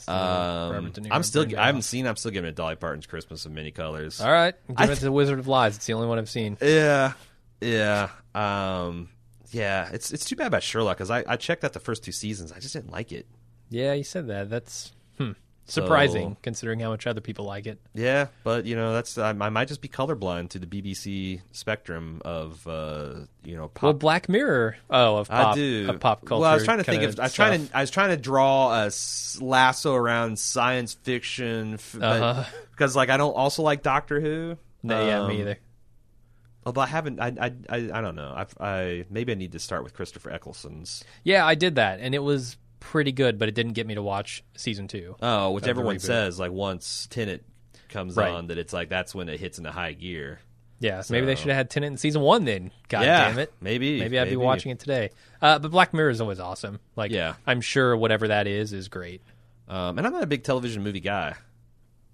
Um, 0.08 0.94
I'm 1.12 1.24
still. 1.24 1.46
I 1.58 1.66
haven't 1.66 1.82
seen. 1.82 2.08
I'm 2.08 2.16
still 2.16 2.32
giving 2.32 2.48
it 2.48 2.56
Dolly 2.56 2.78
Parton's 2.78 3.08
Christmas 3.08 3.46
of 3.46 3.52
Many 3.52 3.72
Colors. 3.72 4.22
All 4.22 4.32
right, 4.32 4.56
give 4.74 4.90
it 4.90 4.96
to 4.96 5.04
the 5.04 5.12
Wizard 5.12 5.40
of 5.40 5.48
Lies. 5.48 5.76
It's 5.76 5.86
the 5.86 5.94
only 5.94 6.08
one 6.08 6.18
I've 6.18 6.30
seen. 6.30 6.58
Yeah, 6.62 7.14
yeah, 7.60 8.10
um, 8.34 9.10
yeah. 9.52 9.90
It's 9.94 10.12
it's 10.12 10.26
too 10.26 10.36
bad 10.36 10.48
about 10.48 10.64
Sherlock 10.64 10.98
because 10.98 11.12
I, 11.12 11.24
I 11.28 11.36
checked 11.38 11.64
out 11.64 11.74
the 11.74 11.80
first 11.80 12.04
two 12.04 12.12
seasons. 12.12 12.52
I 12.52 12.60
just 12.60 12.74
didn't 12.74 12.92
like 12.92 13.12
it. 13.12 13.26
Yeah, 13.70 13.94
you 13.94 14.04
said 14.04 14.28
that. 14.28 14.50
That's 14.50 14.94
hmm, 15.18 15.32
surprising 15.66 16.32
So- 16.32 16.38
considering 16.42 16.80
how 16.80 16.90
much 16.90 17.06
other 17.06 17.20
people 17.22 17.46
like 17.46 17.66
it. 17.68 17.80
Yeah, 17.94 18.28
but 18.44 18.66
you 18.66 18.76
know 18.76 18.94
that's 18.94 19.18
I, 19.18 19.30
I 19.30 19.50
might 19.50 19.68
just 19.68 19.82
be 19.82 19.88
colorblind 19.90 20.50
to 20.52 20.60
the 20.60 20.68
BBC 20.68 21.42
spectrum 21.52 22.22
of 22.24 22.66
uh, 22.68 23.16
you 23.44 23.58
know 23.58 23.68
pop. 23.70 23.84
Well, 23.84 23.94
Black 23.94 24.30
Mirror. 24.30 24.78
Oh, 24.90 25.18
of 25.18 25.28
pop, 25.30 25.54
I 25.54 25.56
do. 25.56 25.90
of 25.90 26.00
pop 26.00 26.24
culture. 26.26 26.42
Well, 26.42 26.50
I 26.52 26.54
was 26.56 26.64
trying 26.64 26.78
to 26.78 26.84
think 26.86 27.04
of. 27.04 27.20
I 27.20 27.24
was 27.24 27.34
trying 27.34 27.68
to. 27.68 27.78
I 27.78 27.82
was 27.82 27.92
trying 27.92 28.10
to 28.10 28.18
draw 28.18 28.86
a 28.86 28.92
lasso 29.42 29.94
around 29.96 30.40
science 30.40 30.94
fiction, 30.94 31.74
f- 31.76 31.96
Uh-huh. 32.02 32.44
because 32.72 32.96
like 32.96 33.10
I 33.10 33.18
don't 33.18 33.34
also 33.34 33.64
like 33.64 33.84
Doctor 33.84 34.20
Who. 34.22 34.58
No, 34.84 35.06
yeah, 35.06 35.22
Um, 35.22 35.28
me 35.30 35.42
either. 35.42 35.58
Although 36.68 36.82
I 36.82 36.88
haven't. 36.88 37.20
I 37.22 37.28
I 37.40 37.54
I, 37.70 37.78
I 37.94 38.02
don't 38.02 38.16
know. 38.16 38.34
I, 38.36 38.46
I 38.60 39.06
maybe 39.10 39.32
I 39.32 39.36
need 39.36 39.54
to 39.54 39.60
start 39.60 39.84
with 39.86 39.94
Christopher 39.94 40.32
Eccleston's. 40.32 41.02
Yeah, 41.24 41.46
I 41.46 41.56
did 41.56 41.76
that, 41.76 42.02
and 42.02 42.14
it 42.14 42.20
was 42.20 42.58
pretty 42.82 43.14
good, 43.14 43.40
but 43.40 43.48
it 43.48 43.56
didn't 43.56 43.72
get 43.74 43.88
me 43.88 43.96
to 43.96 44.04
watch 44.04 44.44
season 44.58 44.88
two. 44.90 45.16
Oh, 45.22 45.52
which 45.52 45.66
everyone 45.66 46.00
says 46.00 46.38
like 46.40 46.52
once 46.52 47.08
Tennant 47.10 47.44
comes 47.88 48.18
Right. 48.18 48.30
on 48.32 48.48
that 48.48 48.58
it's 48.58 48.74
like 48.74 48.90
that's 48.90 49.16
when 49.16 49.30
it 49.30 49.40
hits 49.40 49.58
into 49.58 49.72
high 49.72 49.94
gear. 49.94 50.40
Yeah, 50.80 51.02
maybe 51.10 51.26
they 51.26 51.36
should 51.36 51.48
have 51.48 51.56
had 51.56 51.70
Tennant 51.70 51.94
in 51.94 51.98
season 51.98 52.22
one. 52.22 52.44
Then, 52.44 52.72
god 52.90 53.04
yeah, 53.06 53.30
damn 53.30 53.40
it, 53.40 53.54
maybe 53.62 54.00
maybe 54.00 54.20
I'd 54.20 54.30
be 54.30 54.36
watching 54.36 54.72
it 54.72 54.80
today. 54.80 55.12
Uh, 55.42 55.58
but 55.60 55.72
Black 55.72 55.94
Mirror 55.94 56.10
is 56.12 56.20
always 56.22 56.40
awesome. 56.42 56.80
Like, 56.98 57.12
Yeah. 57.12 57.36
I'm 57.48 57.62
sure 57.62 57.96
whatever 57.96 58.28
that 58.28 58.46
is 58.46 58.74
is 58.74 58.90
great. 58.90 59.22
Um, 59.70 59.98
and 59.98 60.06
I'm 60.06 60.12
not 60.14 60.22
a 60.24 60.28
big 60.28 60.44
television 60.44 60.84
movie 60.84 61.00
guy. 61.00 61.36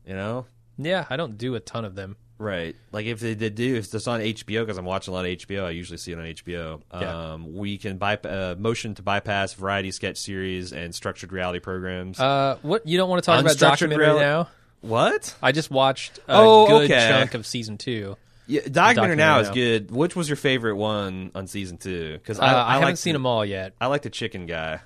You 0.08 0.13
know, 0.13 0.46
Yeah, 0.78 1.06
I 1.10 1.18
don't 1.18 1.38
do 1.38 1.56
a 1.56 1.60
ton 1.60 1.86
of 1.86 1.96
them. 1.96 2.16
Right. 2.43 2.75
Like 2.91 3.06
if 3.06 3.21
they 3.21 3.36
did 3.36 3.56
do, 3.56 3.75
if 3.77 3.93
it's 3.93 4.08
on 4.08 4.19
HBO, 4.19 4.62
because 4.62 4.77
I'm 4.77 4.84
watching 4.86 5.13
a 5.13 5.15
lot 5.15 5.25
of 5.25 5.32
HBO, 5.32 5.63
I 5.65 5.69
usually 5.69 5.97
see 5.97 6.12
it 6.12 6.17
on 6.19 6.25
HBO. 6.25 6.82
Yeah. 6.93 7.32
Um, 7.34 7.56
we 7.56 7.77
can 7.77 7.97
by, 7.97 8.17
uh, 8.17 8.56
motion 8.58 8.95
to 8.95 9.01
bypass 9.01 9.53
variety 9.53 9.91
sketch 9.91 10.17
series 10.17 10.73
and 10.73 10.93
structured 10.93 11.32
reality 11.32 11.60
programs. 11.60 12.19
Uh, 12.19 12.58
what 12.62 12.86
you 12.86 12.97
don't 12.97 13.10
want 13.10 13.23
to 13.23 13.25
talk 13.25 13.39
about 13.39 13.58
documentary 13.58 14.08
real- 14.08 14.19
now? 14.19 14.49
what? 14.82 15.34
I 15.41 15.53
just 15.53 15.71
watched 15.71 16.17
a 16.27 16.36
Oh, 16.36 16.67
good 16.67 16.91
okay. 16.91 17.08
chunk 17.10 17.34
of 17.34 17.47
season 17.47 17.77
two. 17.77 18.17
Yeah, 18.45 18.62
documentary 18.69 19.15
now 19.15 19.39
is 19.39 19.49
good. 19.49 19.89
Which 19.89 20.17
was 20.17 20.27
your 20.27 20.36
favorite 20.36 20.75
one 20.75 21.32
on 21.34 21.47
season 21.47 21.77
two? 21.77 22.13
Because 22.13 22.41
Uh, 22.41 22.43
I, 22.43 22.75
I, 22.75 22.79
haven't 22.79 22.97
seen 22.97 23.13
the, 23.13 23.19
them 23.19 23.25
all 23.25 23.45
yet. 23.45 23.73
I 23.79 23.88
like 23.88 24.01
the 24.01 24.10
chicken 24.10 24.47
guy. 24.47 24.82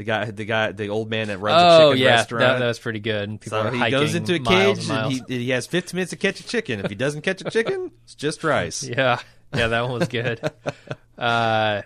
The 0.00 0.04
guy, 0.04 0.30
the 0.30 0.46
guy, 0.46 0.72
the 0.72 0.88
old 0.88 1.10
man 1.10 1.28
that 1.28 1.36
runs 1.40 1.60
a 1.60 1.66
Oh 1.66 1.90
chicken 1.92 2.04
yeah, 2.06 2.10
restaurant. 2.14 2.40
that, 2.40 2.58
that 2.60 2.66
was 2.68 2.78
pretty 2.78 3.00
good. 3.00 3.28
And 3.28 3.38
People 3.38 3.62
so 3.64 3.70
he 3.70 3.90
goes 3.90 4.14
into 4.14 4.36
a 4.36 4.40
miles 4.40 4.78
cage 4.78 4.88
and 4.88 4.98
and 5.12 5.12
he, 5.28 5.38
he 5.44 5.50
has 5.50 5.66
15 5.66 5.94
minutes 5.94 6.10
to 6.12 6.16
catch 6.16 6.40
a 6.40 6.42
chicken. 6.46 6.80
If 6.80 6.88
he 6.88 6.94
doesn't 6.94 7.20
catch 7.20 7.42
a 7.42 7.50
chicken, 7.50 7.90
it's 8.04 8.14
just 8.14 8.42
rice. 8.42 8.82
Yeah, 8.88 9.18
yeah, 9.54 9.66
that 9.68 9.82
one 9.82 9.98
was 9.98 10.08
good. 10.08 10.40
uh, 11.18 11.82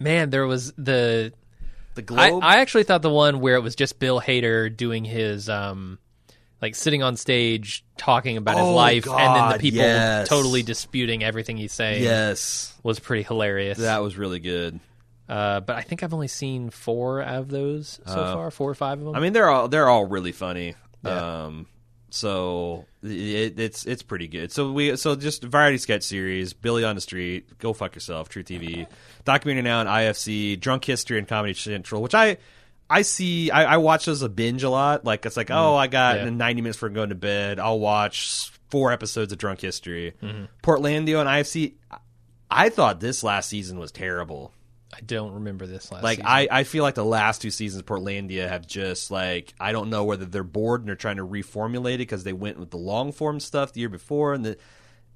man, 0.00 0.30
there 0.30 0.48
was 0.48 0.72
the 0.72 1.32
The 1.94 2.02
I, 2.16 2.30
globe. 2.30 2.42
I 2.42 2.58
actually 2.58 2.82
thought 2.82 3.02
the 3.02 3.10
one 3.10 3.38
where 3.38 3.54
it 3.54 3.62
was 3.62 3.76
just 3.76 4.00
Bill 4.00 4.20
Hader 4.20 4.76
doing 4.76 5.04
his 5.04 5.48
um 5.48 5.98
like 6.60 6.74
sitting 6.74 7.04
on 7.04 7.16
stage 7.16 7.84
talking 7.96 8.36
about 8.36 8.56
his 8.56 8.66
Oh, 8.66 8.74
life 8.74 9.06
and 9.06 9.36
then 9.36 9.52
the 9.52 9.58
people 9.60 9.78
yes. 9.78 10.28
totally 10.28 10.64
disputing 10.64 11.22
everything 11.22 11.56
he's 11.56 11.72
saying 11.72 12.02
yes, 12.02 12.74
was 12.82 12.98
pretty 12.98 13.22
hilarious. 13.22 13.78
that 13.78 14.02
was 14.02 14.16
really 14.16 14.40
good. 14.40 14.80
Uh, 15.28 15.60
but 15.60 15.76
I 15.76 15.82
think 15.82 16.02
I've 16.02 16.14
only 16.14 16.28
seen 16.28 16.70
four 16.70 17.20
of 17.22 17.48
those 17.48 18.00
so 18.06 18.12
Oh. 18.20 18.34
far, 18.34 18.50
four 18.50 18.70
or 18.70 18.74
five 18.74 18.98
of 18.98 19.04
them. 19.04 19.14
I 19.14 19.20
mean, 19.20 19.32
they're 19.34 19.50
all 19.50 19.68
they're 19.68 19.88
all 19.88 20.06
really 20.06 20.32
funny. 20.32 20.74
Yeah. 21.04 21.44
Um, 21.44 21.66
so 22.10 22.86
it, 23.02 23.58
it's 23.60 23.84
it's 23.84 24.02
pretty 24.02 24.28
good. 24.28 24.50
So 24.50 24.72
we 24.72 24.96
so 24.96 25.14
just 25.14 25.42
variety 25.44 25.76
sketch 25.78 26.02
series, 26.02 26.54
Billy 26.54 26.82
on 26.84 26.94
the 26.94 27.00
Street, 27.02 27.58
Go 27.58 27.72
Fuck 27.74 27.94
Yourself, 27.94 28.28
True 28.30 28.42
TV, 28.42 28.86
documentary 29.24 29.62
now 29.62 29.80
on 29.80 29.86
IFC, 29.86 30.58
Drunk 30.58 30.84
History 30.84 31.18
and 31.18 31.28
Comedy 31.28 31.52
Central, 31.54 32.00
which 32.00 32.14
I 32.14 32.38
I 32.88 33.02
see 33.02 33.50
I, 33.50 33.74
I 33.74 33.76
watch 33.76 34.06
those 34.06 34.22
a 34.22 34.28
binge 34.30 34.62
a 34.62 34.70
lot. 34.70 35.04
Like 35.04 35.26
it's 35.26 35.36
like 35.36 35.50
oh 35.50 35.76
I 35.76 35.86
got 35.88 36.16
Mm. 36.18 36.24
Yeah. 36.24 36.30
90 36.30 36.62
minutes 36.62 36.78
for 36.78 36.88
going 36.88 37.10
to 37.10 37.14
bed. 37.14 37.58
I'll 37.60 37.78
watch 37.78 38.50
four 38.70 38.90
episodes 38.92 39.30
of 39.32 39.38
Drunk 39.38 39.60
History. 39.60 40.14
Mm-hmm. 40.22 40.44
Portlandia 40.62 41.20
on 41.20 41.26
IFC. 41.26 41.74
I 42.50 42.70
thought 42.70 43.00
this 43.00 43.22
last 43.22 43.50
season 43.50 43.78
was 43.78 43.92
terrible. 43.92 44.52
I 44.94 45.00
don't 45.00 45.32
remember 45.34 45.66
this 45.66 45.92
last. 45.92 46.02
Like 46.02 46.16
season. 46.18 46.26
I, 46.30 46.48
I 46.50 46.64
feel 46.64 46.82
like 46.82 46.94
the 46.94 47.04
last 47.04 47.42
two 47.42 47.50
seasons 47.50 47.80
of 47.80 47.86
Portlandia 47.86 48.48
have 48.48 48.66
just 48.66 49.10
like 49.10 49.52
I 49.60 49.72
don't 49.72 49.90
know 49.90 50.04
whether 50.04 50.24
they're 50.24 50.42
bored 50.44 50.80
and 50.80 50.88
they're 50.88 50.96
trying 50.96 51.16
to 51.18 51.26
reformulate 51.26 51.94
it 51.94 51.98
because 51.98 52.24
they 52.24 52.32
went 52.32 52.58
with 52.58 52.70
the 52.70 52.78
long 52.78 53.12
form 53.12 53.38
stuff 53.40 53.72
the 53.74 53.80
year 53.80 53.88
before 53.90 54.32
and 54.34 54.44
the 54.46 54.56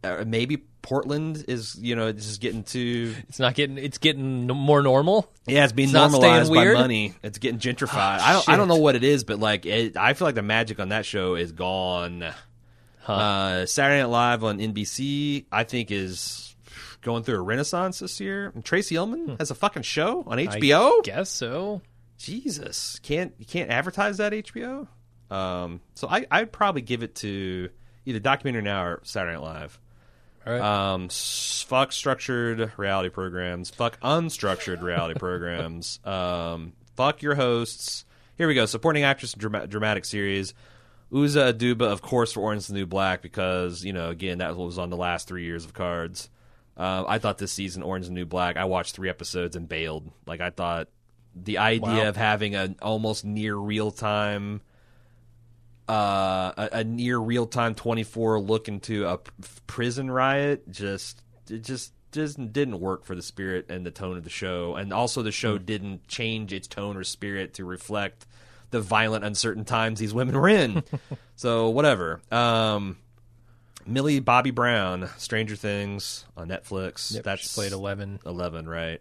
uh, 0.04 0.24
maybe 0.26 0.58
Portland 0.82 1.44
is 1.48 1.76
you 1.80 1.94
know 1.96 2.08
it's 2.08 2.26
just 2.26 2.40
getting 2.40 2.64
too 2.64 3.14
it's 3.28 3.38
not 3.38 3.54
getting 3.54 3.78
it's 3.78 3.98
getting 3.98 4.46
more 4.48 4.82
normal. 4.82 5.30
yeah 5.46 5.62
it's 5.64 5.72
being 5.72 5.88
It's 5.88 5.94
normalized 5.94 6.52
by 6.52 6.61
weird? 6.62 6.76
money 6.76 7.14
it's 7.22 7.38
getting 7.38 7.61
gentrified 7.61 8.18
Oh, 8.20 8.24
I 8.24 8.32
don't 8.32 8.48
I 8.50 8.56
don't 8.56 8.68
know 8.68 8.76
what 8.76 8.94
it 8.96 9.04
is 9.04 9.22
but 9.24 9.38
like 9.38 9.64
it, 9.64 9.96
I 9.96 10.12
feel 10.14 10.26
like 10.26 10.35
the 10.35 10.42
magic 10.42 10.80
on 10.80 10.88
that 10.90 11.06
show 11.06 11.35
is 11.37 11.52
gone 11.52 12.24
Huh. 13.04 13.12
uh, 13.12 13.66
Saturday 13.66 14.00
Night 14.00 14.08
Live 14.11 14.44
on 14.44 14.58
NBC 14.58 15.46
I 15.52 15.64
think 15.64 15.90
is 15.90 16.51
going 17.02 17.22
through 17.24 17.36
a 17.36 17.42
renaissance 17.42 17.98
this 17.98 18.20
year 18.20 18.50
and 18.54 18.64
Tracey 18.64 18.96
Ullman 18.96 19.36
has 19.38 19.50
a 19.50 19.54
fucking 19.54 19.82
show 19.82 20.24
on 20.26 20.38
HBO 20.38 20.98
I 20.98 21.00
guess 21.04 21.30
so. 21.30 21.82
Jesus, 22.18 22.98
can't 23.02 23.34
you 23.38 23.44
can't 23.46 23.70
advertise 23.70 24.18
that 24.18 24.32
HBO? 24.32 24.86
Um, 25.30 25.80
so 25.94 26.08
I 26.08 26.24
I'd 26.30 26.52
probably 26.52 26.82
give 26.82 27.02
it 27.02 27.16
to 27.16 27.68
either 28.06 28.20
documentary 28.20 28.62
now 28.62 28.84
or 28.84 29.00
Saturday 29.04 29.34
Night 29.34 29.42
Live. 29.42 29.80
All 30.46 30.52
right. 30.52 30.60
Um, 30.92 31.08
fuck 31.08 31.92
structured 31.92 32.72
reality 32.76 33.08
programs. 33.10 33.70
Fuck 33.70 34.00
unstructured 34.00 34.82
reality 34.82 35.18
programs. 35.18 36.00
Um, 36.04 36.72
fuck 36.96 37.22
your 37.22 37.34
hosts. 37.34 38.04
Here 38.36 38.48
we 38.48 38.54
go. 38.54 38.66
Supporting 38.66 39.04
actress 39.04 39.32
drama- 39.34 39.66
dramatic 39.66 40.04
series. 40.04 40.52
Uzo 41.12 41.52
Aduba, 41.52 41.82
of 41.82 42.02
course, 42.02 42.32
for 42.32 42.40
Orange 42.40 42.60
is 42.62 42.66
the 42.68 42.74
New 42.74 42.86
Black 42.86 43.20
because 43.22 43.84
you 43.84 43.92
know 43.92 44.08
again 44.10 44.38
that 44.38 44.56
was 44.56 44.78
on 44.78 44.90
the 44.90 44.96
last 44.96 45.28
three 45.28 45.44
years 45.44 45.64
of 45.64 45.74
Cards. 45.74 46.28
Uh, 46.76 47.04
I 47.06 47.18
thought 47.18 47.38
this 47.38 47.52
season 47.52 47.82
Orange 47.82 48.04
is 48.04 48.08
the 48.08 48.14
New 48.14 48.24
Black. 48.26 48.56
I 48.56 48.64
watched 48.64 48.94
three 48.94 49.08
episodes 49.11 49.56
and 49.56 49.68
bailed. 49.68 50.11
Like 50.26 50.40
I 50.40 50.50
thought 50.50 50.88
the 51.35 51.58
idea 51.58 51.88
Wow. 51.88 52.08
of 52.08 52.16
having 52.16 52.54
an 52.54 52.76
almost 52.82 53.24
near 53.24 53.54
real 53.56 53.90
time 53.90 54.61
uh, 55.88 56.52
a, 56.56 56.68
a 56.78 56.85
near 56.85 57.18
real 57.18 57.46
time 57.46 57.74
24 57.74 58.40
look 58.40 58.68
into 58.68 59.06
a 59.06 59.18
p- 59.18 59.30
prison 59.66 60.11
riot 60.11 60.70
just 60.70 61.20
it 61.50 61.64
just 61.64 61.92
just 62.12 62.52
didn't 62.52 62.78
work 62.78 63.04
for 63.04 63.14
the 63.14 63.22
spirit 63.22 63.66
and 63.70 63.85
the 63.85 63.90
tone 63.90 64.16
of 64.16 64.22
the 64.24 64.30
show 64.30 64.76
and 64.76 64.92
also 64.92 65.22
the 65.22 65.32
show 65.32 65.58
didn't 65.58 66.06
change 66.06 66.52
its 66.52 66.68
tone 66.68 66.96
or 66.96 67.02
spirit 67.04 67.54
to 67.54 67.64
reflect 67.64 68.26
the 68.70 68.80
violent 68.80 69.24
uncertain 69.24 69.64
times 69.64 69.98
these 69.98 70.14
women 70.14 70.35
were 70.38 70.48
in 70.48 70.85
so 71.37 71.68
whatever 71.70 72.20
um 72.30 72.96
Millie 73.86 74.20
Bobby 74.20 74.50
Brown 74.50 75.08
Stranger 75.18 75.56
Things 75.56 76.24
on 76.36 76.48
Netflix 76.48 77.14
Yep, 77.14 77.24
that's 77.24 77.42
she 77.42 77.54
played 77.54 77.72
eleven. 77.72 78.18
11, 78.24 78.68
right? 78.68 79.00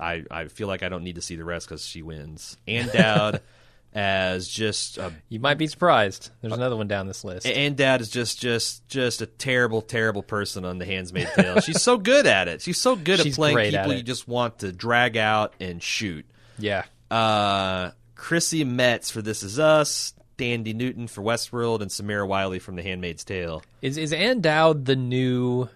I, 0.00 0.22
I 0.30 0.46
feel 0.46 0.68
like 0.68 0.82
I 0.84 0.88
don't 0.88 1.02
need 1.02 1.16
to 1.16 1.20
see 1.22 1.34
the 1.36 1.44
rest 1.44 1.68
because 1.68 1.84
she 1.84 2.02
wins. 2.02 2.56
Ann 2.68 2.88
Dowd 2.92 3.40
as 3.92 4.48
just 4.48 4.98
a 4.98 5.12
You 5.28 5.40
might 5.40 5.58
be 5.58 5.66
surprised. 5.66 6.30
There's 6.40 6.52
another 6.52 6.76
one 6.76 6.86
down 6.88 7.06
this 7.08 7.24
list. 7.24 7.46
Ann 7.46 7.74
Dowd 7.74 8.00
is 8.00 8.10
just 8.10 8.40
just 8.40 8.86
just 8.88 9.20
a 9.22 9.26
terrible 9.26 9.82
terrible 9.82 10.22
person 10.22 10.64
on 10.64 10.78
The 10.78 10.84
Handmaid's 10.84 11.32
Tale. 11.34 11.60
She's 11.60 11.82
so 11.82 11.98
good 11.98 12.26
at 12.26 12.46
it. 12.48 12.62
She's 12.62 12.80
so 12.80 12.94
good 12.96 13.20
at 13.20 13.32
playing 13.32 13.54
great 13.54 13.74
at 13.74 13.84
people 13.84 13.96
you 13.96 14.02
just 14.04 14.28
want 14.28 14.60
to 14.60 14.72
drag 14.72 15.16
out 15.16 15.54
and 15.60 15.82
shoot. 15.82 16.26
yeah. 16.58 16.84
Uh, 17.10 17.90
Chrissy 18.16 18.64
Metz 18.64 19.10
for 19.10 19.22
This 19.22 19.42
Is 19.42 19.58
Us. 19.58 20.14
Thandie 20.38 20.74
Newton 20.74 21.06
for 21.06 21.22
Westworld, 21.22 21.80
and 21.80 21.90
Samira 21.90 22.26
Wiley 22.26 22.58
from 22.58 22.76
The 22.76 22.82
Handmaid's 22.82 23.24
Tale. 23.24 23.62
Is 23.82 23.96
is 23.96 24.12
Ann 24.12 24.40
Dowd 24.40 24.84
the 24.84 24.96
new 24.96 25.68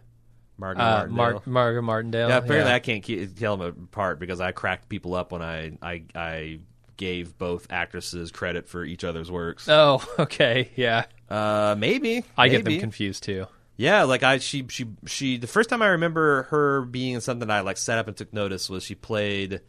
Margaret 0.57 0.83
uh, 0.83 1.07
Martindale. 1.07 1.17
Mar- 1.17 1.43
Margaret 1.47 1.83
Martindale? 1.83 2.29
yeah, 2.29 2.39
apparently 2.39 2.73
I 2.73 2.79
can't 2.81 3.05
ke- 3.05 3.37
tell 3.39 3.57
them 3.57 3.85
apart 3.85 4.19
because 4.19 4.41
I 4.41 4.53
cracked 4.53 4.89
people 4.89 5.15
up 5.15 5.33
when 5.33 5.43
I 5.43 5.73
I, 5.81 6.03
I 6.15 6.59
gave 6.97 7.39
both 7.39 7.69
actresses 7.71 8.33
credit 8.33 8.69
for 8.69 8.85
each 8.85 9.05
other's 9.05 9.31
works. 9.31 9.69
Oh, 9.69 10.05
okay, 10.19 10.71
yeah. 10.77 11.05
Uh, 11.31 11.77
maybe 11.79 12.25
I 12.37 12.49
get 12.49 12.65
them 12.65 12.81
confused 12.81 13.23
too. 13.23 13.47
Yeah, 13.77 14.03
like 14.03 14.25
I 14.25 14.39
she 14.39 14.67
she 14.69 14.87
she 15.07 15.39
the 15.39 15.47
first 15.47 15.71
time 15.71 15.83
I 15.83 15.89
remember 15.89 16.45
her 16.45 16.83
being 16.83 17.15
in 17.15 17.21
something 17.21 17.49
I 17.49 17.61
like 17.61 17.77
set 17.77 17.99
up 17.99 18.09
and 18.09 18.17
took 18.17 18.33
notice 18.33 18.69
was 18.69 18.83
she 18.83 18.97
played 18.97 19.61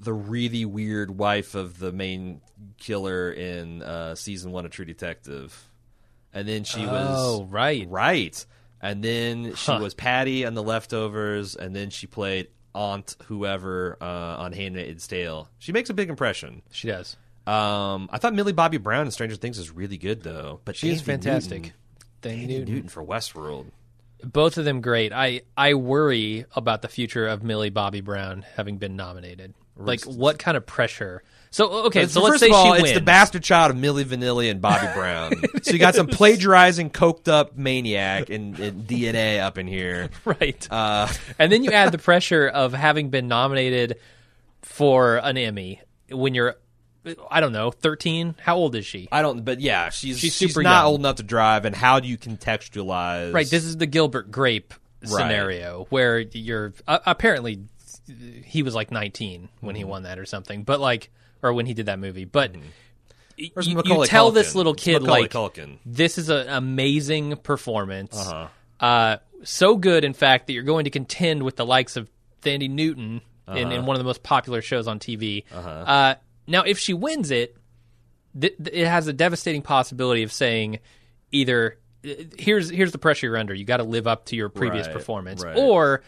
the 0.00 0.12
really 0.12 0.64
weird 0.64 1.10
wife 1.16 1.54
of 1.54 1.78
the 1.78 1.92
main 1.92 2.40
killer 2.78 3.32
in 3.32 3.82
uh, 3.82 4.14
season 4.14 4.52
one 4.52 4.64
of 4.64 4.70
True 4.70 4.84
Detective, 4.84 5.68
and 6.32 6.46
then 6.48 6.64
she 6.64 6.84
oh, 6.84 6.92
was 6.92 7.08
oh 7.18 7.44
right. 7.44 7.86
right, 7.88 8.46
and 8.80 9.02
then 9.02 9.54
she 9.54 9.72
Huh. 9.72 9.78
was 9.82 9.94
Patti 9.94 10.44
on 10.46 10.54
The 10.54 10.62
Leftovers, 10.62 11.56
and 11.56 11.74
then 11.74 11.90
she 11.90 12.06
played 12.06 12.48
Aunt 12.74 13.16
whoever 13.26 13.96
uh, 14.00 14.04
on 14.38 14.52
Handmaid's 14.52 15.08
Tale. 15.08 15.48
She 15.58 15.72
makes 15.72 15.90
a 15.90 15.94
big 15.94 16.10
impression. 16.10 16.62
She 16.70 16.86
does. 16.88 17.16
Um, 17.46 18.08
I 18.12 18.18
thought 18.18 18.34
Millie 18.34 18.52
Bobby 18.52 18.76
Brown 18.76 19.06
in 19.06 19.10
Stranger 19.10 19.36
Things 19.36 19.58
is 19.58 19.70
really 19.70 19.96
good 19.98 20.22
though, 20.22 20.60
but 20.64 20.76
She 20.76 20.90
is 20.90 21.00
fantastic. 21.00 21.62
Newton- 21.62 21.72
Thank 22.20 22.42
Andy 22.42 22.54
you. 22.54 22.64
Newton 22.64 22.88
for 22.88 23.02
Westworld. 23.02 23.66
Both 24.24 24.58
of 24.58 24.64
them 24.64 24.80
great. 24.80 25.12
I 25.12 25.42
I 25.56 25.74
worry 25.74 26.44
about 26.56 26.82
the 26.82 26.88
future 26.88 27.26
of 27.28 27.42
Millie 27.44 27.70
Bobby 27.70 28.00
Brown 28.00 28.44
having 28.56 28.76
been 28.78 28.96
nominated. 28.96 29.54
Like, 29.78 30.02
what 30.04 30.38
kind 30.38 30.56
of 30.56 30.66
pressure? 30.66 31.22
So 31.50 31.86
okay, 31.86 32.06
so 32.06 32.20
let's 32.20 32.32
first 32.34 32.40
say 32.40 32.48
of 32.48 32.54
all, 32.54 32.64
she 32.66 32.72
it's 32.72 32.82
wins. 32.82 32.94
the 32.94 33.00
bastard 33.00 33.42
child 33.42 33.70
of 33.70 33.78
Milli 33.78 34.04
Vanilli 34.04 34.50
and 34.50 34.60
Bobby 34.60 34.86
Brown. 34.94 35.32
so 35.62 35.70
you 35.72 35.78
got 35.78 35.94
some 35.94 36.06
plagiarizing, 36.06 36.90
coked 36.90 37.26
up 37.26 37.56
maniac 37.56 38.28
and, 38.28 38.58
and 38.60 38.86
DNA 38.86 39.40
up 39.40 39.56
in 39.56 39.66
here. 39.66 40.10
right? 40.26 40.68
Uh, 40.70 41.08
and 41.38 41.50
then 41.50 41.64
you 41.64 41.70
add 41.72 41.90
the 41.90 41.98
pressure 42.10 42.46
of 42.46 42.74
having 42.74 43.08
been 43.08 43.28
nominated 43.28 43.96
for 44.60 45.16
an 45.16 45.38
Emmy 45.38 45.80
when 46.10 46.34
you're, 46.34 46.56
I 47.30 47.40
don't 47.40 47.52
know, 47.52 47.70
thirteen. 47.70 48.34
How 48.42 48.56
old 48.56 48.74
is 48.74 48.84
she? 48.84 49.08
I 49.10 49.22
don't, 49.22 49.42
but 49.42 49.58
yeah, 49.60 49.88
she's 49.88 50.18
She's 50.18 50.34
she's, 50.34 50.50
super 50.50 50.62
not 50.62 50.80
young. 50.82 50.86
old 50.86 51.00
enough 51.00 51.16
to 51.16 51.22
drive. 51.22 51.64
And 51.64 51.74
how 51.74 51.98
do 52.00 52.08
you 52.08 52.18
contextualize? 52.18 53.32
Right. 53.32 53.48
This 53.48 53.64
is 53.64 53.78
the 53.78 53.86
Gilbert 53.86 54.30
Grape 54.30 54.74
scenario 55.04 55.86
where 55.90 56.18
you're 56.18 56.74
uh, 56.86 56.98
apparently 57.06 57.60
he 58.44 58.62
was 58.62 58.74
like 58.74 58.90
19 58.90 59.48
when 59.60 59.74
Mm-hmm. 59.74 59.78
he 59.78 59.84
won 59.84 60.02
that 60.04 60.18
or 60.18 60.26
something, 60.26 60.62
but 60.64 60.80
like 60.80 61.10
or 61.42 61.52
when 61.52 61.66
he 61.66 61.74
did 61.74 61.86
that 61.86 61.98
movie, 61.98 62.24
but. 62.24 62.52
Where's 63.54 63.68
You, 63.68 63.80
you 63.84 64.04
tell 64.06 64.32
Culkin? 64.32 64.34
this 64.34 64.54
little 64.56 64.74
kid 64.74 65.02
like 65.02 65.30
Culkin. 65.30 65.78
this 65.86 66.18
is 66.18 66.28
an 66.28 66.48
amazing 66.48 67.36
performance, 67.36 68.16
Uh-huh. 68.18 68.48
uh, 68.84 69.16
so 69.44 69.76
good 69.76 70.02
in 70.04 70.12
fact 70.12 70.48
that 70.48 70.54
you're 70.54 70.64
going 70.64 70.84
to 70.84 70.90
contend 70.90 71.44
with 71.44 71.54
the 71.54 71.64
likes 71.64 71.96
of 71.96 72.10
Thandie 72.42 72.68
Newton 72.68 73.20
in, 73.46 73.70
in 73.70 73.86
one 73.86 73.94
of 73.94 73.98
the 74.00 74.04
most 74.04 74.22
popular 74.24 74.60
shows 74.60 74.88
on 74.88 74.98
TV. 74.98 75.44
uh 75.54 76.16
now, 76.48 76.62
if 76.62 76.78
she 76.78 76.94
wins 76.94 77.30
it, 77.30 77.56
th- 78.40 78.56
th- 78.56 78.70
it 78.74 78.86
has 78.88 79.06
a 79.06 79.12
devastating 79.12 79.62
possibility 79.62 80.22
of 80.24 80.32
saying 80.32 80.78
either 81.30 81.78
uh, 82.04 82.10
here's 82.38 82.70
here's 82.70 82.90
the 82.90 82.98
pressure 82.98 83.26
you're 83.28 83.36
under. 83.36 83.54
You 83.54 83.64
got 83.64 83.76
to 83.76 83.84
live 83.84 84.06
up 84.06 84.24
to 84.26 84.36
your 84.36 84.48
previous 84.48 84.86
Right, 84.86 84.96
performance, 84.96 85.44
right. 85.44 85.56
or 85.56 86.02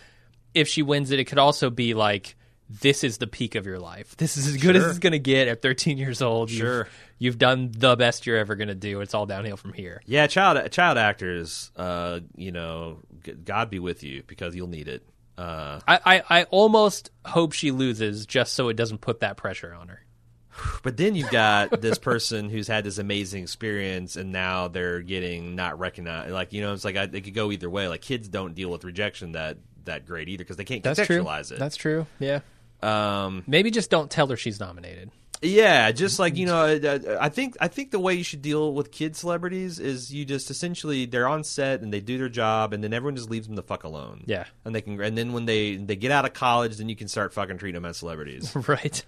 if 0.54 0.68
she 0.68 0.82
wins 0.82 1.10
it, 1.10 1.18
it 1.20 1.24
could 1.24 1.38
also 1.38 1.70
be 1.70 1.94
like 1.94 2.36
this 2.68 3.02
is 3.02 3.18
the 3.18 3.26
peak 3.26 3.56
of 3.56 3.66
your 3.66 3.80
life. 3.80 4.16
This 4.16 4.36
is 4.36 4.46
as 4.46 4.56
good 4.56 4.76
as 4.76 4.84
it's 4.86 4.98
going 5.00 5.12
to 5.12 5.18
get 5.18 5.48
at 5.48 5.60
13 5.60 5.98
years 5.98 6.22
old. 6.22 6.50
You've- 6.50 6.60
Sure. 6.60 6.88
you've, 7.18 7.36
done 7.36 7.72
the 7.76 7.96
best 7.96 8.26
you're 8.26 8.36
ever 8.36 8.54
going 8.54 8.68
to 8.68 8.76
do. 8.76 9.00
It's 9.00 9.12
all 9.12 9.26
downhill 9.26 9.56
from 9.56 9.72
here. 9.72 10.00
Yeah, 10.06 10.28
child 10.28 10.70
child 10.70 10.96
actors. 10.96 11.72
Uh, 11.76 12.20
you 12.36 12.52
know, 12.52 12.98
God 13.44 13.70
be 13.70 13.80
with 13.80 14.04
you 14.04 14.22
because 14.26 14.54
you'll 14.54 14.68
need 14.68 14.86
it. 14.86 15.04
Uh, 15.36 15.80
I, 15.88 16.00
I, 16.04 16.22
I 16.40 16.42
almost 16.44 17.10
hope 17.24 17.54
she 17.54 17.70
loses 17.72 18.24
just 18.26 18.52
so 18.54 18.68
it 18.68 18.74
doesn't 18.74 19.00
put 19.00 19.20
that 19.20 19.36
pressure 19.36 19.74
on 19.74 19.88
her. 19.88 20.04
But 20.82 20.96
then 20.96 21.14
you've 21.14 21.30
got 21.30 21.80
this 21.80 21.98
person 21.98 22.50
who's 22.50 22.68
had 22.68 22.84
this 22.84 22.98
amazing 22.98 23.42
experience, 23.42 24.16
and 24.16 24.30
now 24.32 24.68
they're 24.68 25.00
getting 25.00 25.54
not 25.56 25.78
recognized. 25.78 26.32
Like 26.32 26.52
you 26.52 26.60
know, 26.60 26.72
it's 26.74 26.84
like 26.84 26.96
I, 26.96 27.04
it 27.04 27.24
could 27.24 27.34
go 27.34 27.50
either 27.50 27.70
way. 27.70 27.88
Like 27.88 28.02
kids 28.02 28.28
don't 28.28 28.54
deal 28.54 28.70
with 28.70 28.84
rejection 28.84 29.32
that 29.32 29.58
that 29.90 30.06
great 30.06 30.28
either 30.28 30.44
because 30.44 30.56
they 30.56 30.64
can't 30.64 30.82
contextualize 30.82 31.52
it. 31.52 31.58
That's 31.58 31.76
true. 31.76 32.06
Yeah. 32.18 32.40
um, 32.82 33.44
Maybe 33.46 33.70
just 33.70 33.90
don't 33.90 34.10
tell 34.10 34.26
her 34.28 34.36
she's 34.36 34.58
nominated. 34.60 35.10
yeah, 35.42 35.90
just 35.92 36.18
like 36.18 36.36
you 36.36 36.46
know, 36.46 37.18
I 37.20 37.28
think 37.30 37.56
I 37.60 37.68
think 37.68 37.90
the 37.92 37.98
way 37.98 38.14
you 38.14 38.22
should 38.24 38.42
deal 38.42 38.74
with 38.74 38.90
kid 38.92 39.16
celebrities 39.16 39.78
is 39.78 40.12
you 40.12 40.24
just 40.26 40.50
essentially 40.50 41.06
they're 41.06 41.28
on 41.28 41.44
set 41.44 41.80
and 41.80 41.92
they 41.92 42.00
do 42.00 42.18
their 42.18 42.28
job, 42.28 42.72
and 42.74 42.84
then 42.84 42.92
everyone 42.92 43.16
just 43.16 43.30
leaves 43.30 43.46
them 43.46 43.56
the 43.56 43.62
fuck 43.62 43.84
alone. 43.84 44.24
Yeah. 44.26 44.44
and 44.64 44.74
they 44.74 44.82
can, 44.82 45.00
and 45.00 45.16
then 45.16 45.32
when 45.32 45.46
they 45.46 45.76
they 45.76 45.96
get 45.96 46.10
out 46.10 46.24
of 46.26 46.32
college, 46.34 46.76
then 46.76 46.88
you 46.90 46.96
can 46.96 47.08
start 47.08 47.32
fucking 47.32 47.56
treating 47.58 47.80
them 47.80 47.88
as 47.88 47.96
celebrities. 47.98 48.54
right. 48.68 49.02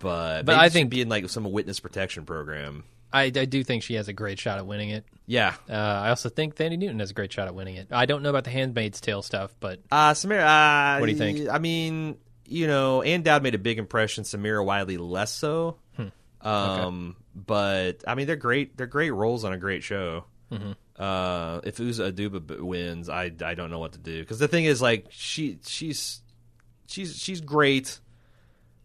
But 0.00 0.44
But 0.46 0.56
I 0.56 0.68
think- 0.70 0.90
being 0.90 1.08
like 1.08 1.28
some 1.30 1.44
witness 1.50 1.80
protection 1.80 2.24
program. 2.26 2.84
I, 3.12 3.24
I 3.24 3.30
do 3.30 3.62
think 3.64 3.82
she 3.82 3.94
has 3.94 4.08
a 4.08 4.12
great 4.12 4.38
shot 4.38 4.58
at 4.58 4.66
winning 4.66 4.90
it. 4.90 5.04
Yeah, 5.26 5.54
Uh, 5.68 5.72
I 5.72 6.08
also 6.10 6.28
think 6.28 6.54
Thandie 6.56 6.78
Newton 6.78 7.00
has 7.00 7.10
a 7.10 7.14
great 7.14 7.32
shot 7.32 7.48
at 7.48 7.54
winning 7.54 7.76
it. 7.76 7.88
I 7.90 8.06
don't 8.06 8.22
know 8.22 8.30
about 8.30 8.44
the 8.44 8.50
Handmaid's 8.50 9.00
Tale 9.00 9.22
stuff, 9.22 9.54
but 9.58 9.80
Uh, 9.90 10.12
Samira, 10.12 10.96
uh, 10.96 10.98
What 11.00 11.06
do 11.06 11.12
you 11.12 11.18
think? 11.18 11.48
I 11.48 11.58
mean, 11.58 12.16
you 12.46 12.66
know, 12.66 13.02
Ann 13.02 13.22
Dowd 13.22 13.42
made 13.42 13.54
a 13.54 13.58
big 13.58 13.78
impression. 13.78 14.24
Samira 14.24 14.64
Wiley 14.64 14.96
less 14.98 15.32
so. 15.32 15.78
Hmm. 15.96 16.08
Um, 16.46 17.16
but 17.34 18.04
I 18.06 18.14
mean, 18.14 18.26
they're 18.26 18.36
great. 18.36 18.76
They're 18.76 18.86
great 18.86 19.10
roles 19.10 19.42
on 19.44 19.52
a 19.52 19.58
great 19.58 19.82
show. 19.82 20.26
Mm-hmm. 20.52 20.72
Uh, 20.96 21.60
if 21.64 21.78
Uzo 21.78 22.12
Aduba 22.12 22.60
wins, 22.60 23.08
I, 23.08 23.32
I 23.44 23.54
don't 23.54 23.70
know 23.70 23.80
what 23.80 23.92
to 23.94 23.98
do 23.98 24.20
because 24.20 24.38
the 24.38 24.46
thing 24.48 24.64
is, 24.64 24.80
like, 24.80 25.06
she 25.10 25.58
she's 25.66 26.20
she's 26.86 27.16
she's 27.16 27.40
great 27.40 27.98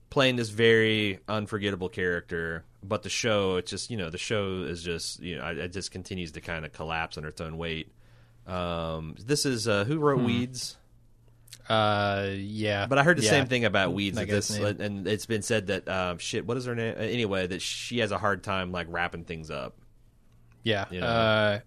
playing 0.10 0.38
this 0.38 0.50
very 0.50 1.20
unforgettable 1.28 1.90
character. 1.90 2.66
But 2.84 3.04
the 3.04 3.10
show, 3.10 3.58
it's 3.58 3.70
just 3.70 3.92
you 3.92 3.98
know, 3.98 4.10
the 4.10 4.18
show 4.18 4.64
is 4.64 4.82
just 4.84 5.20
you 5.22 5.38
know, 5.38 5.46
it 5.48 5.70
just 5.72 5.92
continues 5.92 6.32
to 6.34 6.42
kind 6.42 6.66
of 6.66 6.74
collapse 6.74 7.18
under 7.18 7.30
its 7.30 7.40
own 7.42 7.58
weight. 7.58 7.92
Um, 8.48 9.16
this 9.24 9.46
is 9.46 9.68
uh, 9.68 9.84
who 9.86 10.00
wrote 10.00 10.22
Weeds. 10.22 10.78
uh, 11.70 12.30
yeah. 12.34 12.88
But 12.88 12.98
I 12.98 13.04
heard 13.04 13.18
the 13.18 13.24
Yeah. 13.24 13.30
same 13.30 13.46
thing 13.46 13.66
about 13.66 13.94
Weeds. 13.94 14.18
That 14.18 14.28
this, 14.28 14.50
and 14.58 15.08
it's 15.08 15.26
been 15.28 15.44
said 15.44 15.68
that 15.68 15.88
um, 15.88 16.18
shit. 16.18 16.46
What 16.46 16.58
is 16.58 16.66
her 16.66 16.76
name? 16.76 16.96
Anyway, 16.98 17.46
that 17.48 17.62
she 17.62 18.00
has 18.00 18.12
a 18.12 18.18
hard 18.18 18.44
time 18.44 18.72
like 18.72 18.88
wrapping 18.90 19.26
things 19.26 19.52
up. 19.52 19.78
Yeah. 20.64 20.86
You 20.90 21.02
know. 21.02 21.08
Uh, 21.08 21.60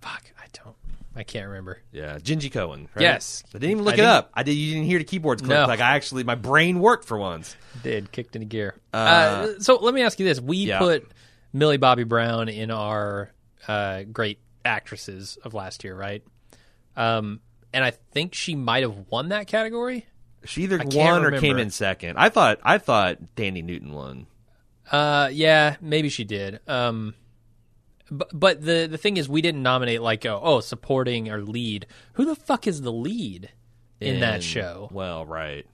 fuck, 0.00 0.24
I 0.38 0.46
don't. 0.52 0.76
I 1.14 1.24
can't 1.24 1.48
remember. 1.48 1.80
Yeah, 1.92 2.18
Jenji 2.18 2.52
Kohan. 2.52 2.86
Right? 2.94 3.02
Yes. 3.02 3.42
I 3.48 3.58
didn't 3.58 3.70
even 3.72 3.84
look 3.84 3.94
I 3.98 4.02
it 4.02 4.04
up. 4.04 4.30
I 4.32 4.42
did. 4.44 4.52
You 4.52 4.74
didn't 4.74 4.86
hear 4.86 4.98
the 4.98 5.04
keyboards 5.04 5.42
click. 5.42 5.50
No. 5.50 5.66
Like 5.66 5.80
I 5.80 5.96
actually, 5.96 6.22
my 6.24 6.36
brain 6.36 6.78
worked 6.78 7.04
for 7.04 7.18
once. 7.18 7.56
Did 7.82 8.12
kicked 8.12 8.36
into 8.36 8.46
gear. 8.46 8.74
Uh, 8.92 8.96
Uh, 8.96 9.60
so 9.60 9.76
let 9.76 9.92
me 9.92 10.02
ask 10.02 10.18
you 10.20 10.26
this: 10.26 10.40
We 10.40 10.58
yeah. 10.58 10.78
put 10.78 11.10
Millie 11.52 11.78
Bobby 11.78 12.04
Brown 12.04 12.48
in 12.48 12.70
our 12.70 13.30
uh, 13.66 14.02
great 14.04 14.38
actresses 14.64 15.36
of 15.42 15.52
last 15.52 15.82
year, 15.84 15.96
right? 15.96 16.22
Um, 16.96 17.40
and 17.72 17.84
I 17.84 17.90
think 17.90 18.34
she 18.34 18.54
might 18.54 18.82
have 18.82 18.94
won 19.10 19.30
that 19.30 19.46
category. 19.48 20.06
She 20.44 20.62
either 20.62 20.78
won 20.78 21.22
or 21.22 21.26
remember. 21.26 21.40
came 21.40 21.58
in 21.58 21.70
second. 21.70 22.18
I 22.18 22.28
thought. 22.28 22.60
I 22.62 22.78
thought 22.78 23.18
Thandie 23.36 23.64
Newton 23.64 23.92
won. 23.92 24.26
Uh, 24.90 25.28
yeah, 25.32 25.76
maybe 25.80 26.08
she 26.08 26.24
did. 26.24 26.60
Um, 26.66 27.14
but 28.10 28.28
but 28.32 28.60
the 28.62 28.86
the 28.90 28.98
thing 28.98 29.16
is, 29.16 29.28
we 29.28 29.42
didn't 29.42 29.62
nominate 29.62 30.02
like 30.02 30.26
oh, 30.26 30.40
oh 30.42 30.60
supporting 30.60 31.30
or 31.30 31.42
lead. 31.42 31.86
Who 32.14 32.24
the 32.24 32.34
fuck 32.36 32.66
is 32.66 32.82
the 32.82 32.92
lead 32.92 33.50
in 34.00 34.20
that 34.20 34.42
show? 34.42 34.88
Well, 34.92 35.24
right. 35.26 35.66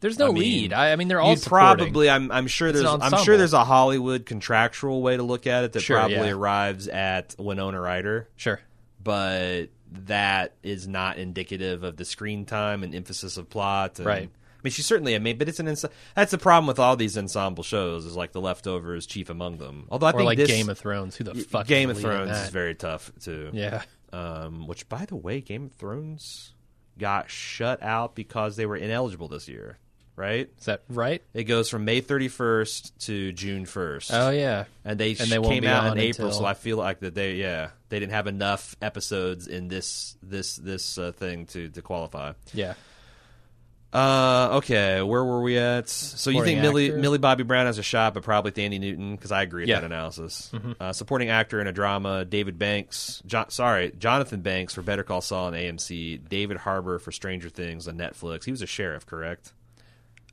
There's 0.00 0.18
no 0.18 0.30
I 0.30 0.32
mean, 0.32 0.42
lead. 0.42 0.72
I, 0.72 0.92
I 0.92 0.96
mean, 0.96 1.06
they're 1.06 1.20
all 1.20 1.36
probably. 1.36 2.10
I'm. 2.10 2.32
I'm 2.32 2.48
sure 2.48 2.68
It's 2.68 2.80
there's. 2.80 2.88
I'm 3.00 3.22
sure 3.24 3.36
there's 3.36 3.52
a 3.52 3.64
Hollywood 3.64 4.26
contractual 4.26 5.00
way 5.00 5.16
to 5.16 5.22
look 5.22 5.46
at 5.46 5.62
it 5.62 5.72
that 5.74 5.80
Sure, 5.80 5.96
probably 5.96 6.16
yeah. 6.16 6.32
arrives 6.32 6.88
at 6.88 7.36
Winona 7.38 7.80
Ryder. 7.80 8.28
sure. 8.34 8.60
but 9.02 9.66
that 10.06 10.54
is 10.62 10.88
not 10.88 11.18
indicative 11.18 11.84
of 11.84 11.96
the 11.96 12.04
screen 12.04 12.46
time 12.46 12.82
and 12.82 12.94
emphasis 12.94 13.36
of 13.36 13.48
plot. 13.48 13.98
And, 13.98 14.06
Right. 14.06 14.30
I 14.62 14.68
mean, 14.68 14.70
she's 14.72 14.86
certainly 14.86 15.14
a 15.14 15.20
main, 15.20 15.38
but 15.38 15.48
it's 15.48 15.58
an 15.58 15.66
ens- 15.66 15.84
that's 16.14 16.30
the 16.30 16.38
problem 16.38 16.68
with 16.68 16.78
all 16.78 16.94
these 16.94 17.18
ensemble 17.18 17.64
shows 17.64 18.04
is 18.06 18.14
like 18.16 18.30
the 18.32 18.40
leftovers 18.40 19.06
chief 19.06 19.28
among 19.28 19.58
them. 19.58 19.86
Although 19.90 20.06
I 20.06 20.10
Or 20.10 20.18
think 20.18 20.26
like 20.26 20.38
this 20.38 20.48
Game 20.48 20.68
of 20.68 20.78
Thrones. 20.78 21.16
Who 21.16 21.24
the 21.24 21.34
fuck? 21.34 21.66
Game 21.66 21.90
of 21.90 22.00
the 22.00 22.06
lead 22.06 22.12
in 22.14 22.26
Thrones 22.28 22.38
is 22.44 22.48
very 22.50 22.74
tough 22.76 23.10
too. 23.20 23.50
Yeah. 23.52 23.82
Um, 24.12 24.66
which 24.68 24.88
by 24.88 25.04
the 25.06 25.16
way, 25.16 25.40
Game 25.40 25.64
of 25.66 25.72
Thrones 25.72 26.52
got 26.98 27.28
shut 27.30 27.82
out 27.82 28.14
because 28.14 28.54
they 28.56 28.66
were 28.66 28.76
ineligible 28.76 29.26
this 29.28 29.48
year. 29.48 29.78
Right? 30.14 30.50
Is 30.58 30.66
that 30.66 30.82
right? 30.90 31.22
It 31.32 31.44
goes 31.44 31.70
from 31.70 31.86
May 31.86 32.02
31st 32.02 32.92
to 33.06 33.32
June 33.32 33.64
1st 33.64 34.10
Oh 34.12 34.28
yeah. 34.28 34.64
and 34.84 35.00
they, 35.00 35.10
And 35.16 35.30
they 35.30 35.40
came 35.40 35.64
out 35.64 35.84
on 35.86 35.92
in 35.98 36.04
April. 36.04 36.28
until- 36.28 36.40
So 36.40 36.44
I 36.46 36.52
feel 36.52 36.76
like 36.76 37.00
that 37.00 37.14
they 37.14 37.36
yeah 37.36 37.70
they 37.88 37.98
didn't 37.98 38.12
have 38.12 38.26
enough 38.26 38.76
episodes 38.82 39.46
in 39.46 39.68
this 39.68 40.16
this 40.22 40.56
this 40.56 40.98
uh, 40.98 41.12
thing 41.12 41.46
to 41.46 41.70
to 41.70 41.80
qualify. 41.82 42.32
Yeah. 42.52 42.74
Uh, 43.92 44.48
okay, 44.54 45.02
where 45.02 45.22
were 45.22 45.42
we 45.42 45.58
at? 45.58 45.86
So 45.88 46.30
you 46.30 46.36
Supporting 46.36 46.54
think 46.54 46.62
Millie 46.62 46.86
actor? 46.88 46.98
Millie 46.98 47.18
Bobby 47.18 47.42
Brown 47.42 47.66
has 47.66 47.76
a 47.76 47.82
shot, 47.82 48.14
but 48.14 48.22
probably 48.22 48.50
Thandie 48.50 48.80
Newton 48.80 49.14
because 49.16 49.30
I 49.32 49.42
agree 49.42 49.62
with 49.62 49.68
Yeah. 49.68 49.80
that 49.80 49.86
analysis. 49.86 50.50
Uh, 50.80 50.92
supporting 50.94 51.28
actor 51.28 51.60
in 51.60 51.66
a 51.66 51.72
drama: 51.72 52.24
David 52.24 52.58
Banks. 52.58 53.22
Jo- 53.26 53.44
sorry, 53.48 53.92
Jonathan 53.98 54.40
Banks 54.40 54.72
for 54.74 54.80
Better 54.80 55.02
Call 55.02 55.20
Saul 55.20 55.46
on 55.48 55.52
AMC. 55.52 56.16
David 56.28 56.56
Harbour 56.56 56.98
for 56.98 57.12
Stranger 57.12 57.50
Things 57.50 57.86
on 57.86 57.98
Netflix. 57.98 58.44
He 58.44 58.50
was 58.50 58.62
a 58.62 58.66
sheriff, 58.66 59.04
correct? 59.04 59.52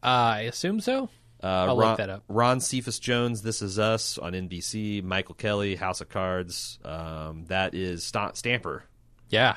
I 0.02 0.42
assume 0.44 0.80
so. 0.80 1.10
Uh, 1.44 1.48
I'll 1.68 1.76
look 1.76 1.84
Ron, 1.86 1.98
that 1.98 2.10
up. 2.10 2.24
Ron 2.30 2.60
Cephas 2.62 3.00
Jones, 3.00 3.42
This 3.42 3.62
Is 3.62 3.78
Us 3.80 4.18
on 4.18 4.34
NBC. 4.34 5.02
Michael 5.04 5.36
Kelly, 5.36 5.76
House 5.76 6.00
of 6.02 6.08
Cards. 6.10 6.80
Um, 6.86 7.46
that 7.48 7.74
is 7.74 8.04
Sta- 8.06 8.34
Stamper. 8.34 8.84
Yeah. 9.30 9.56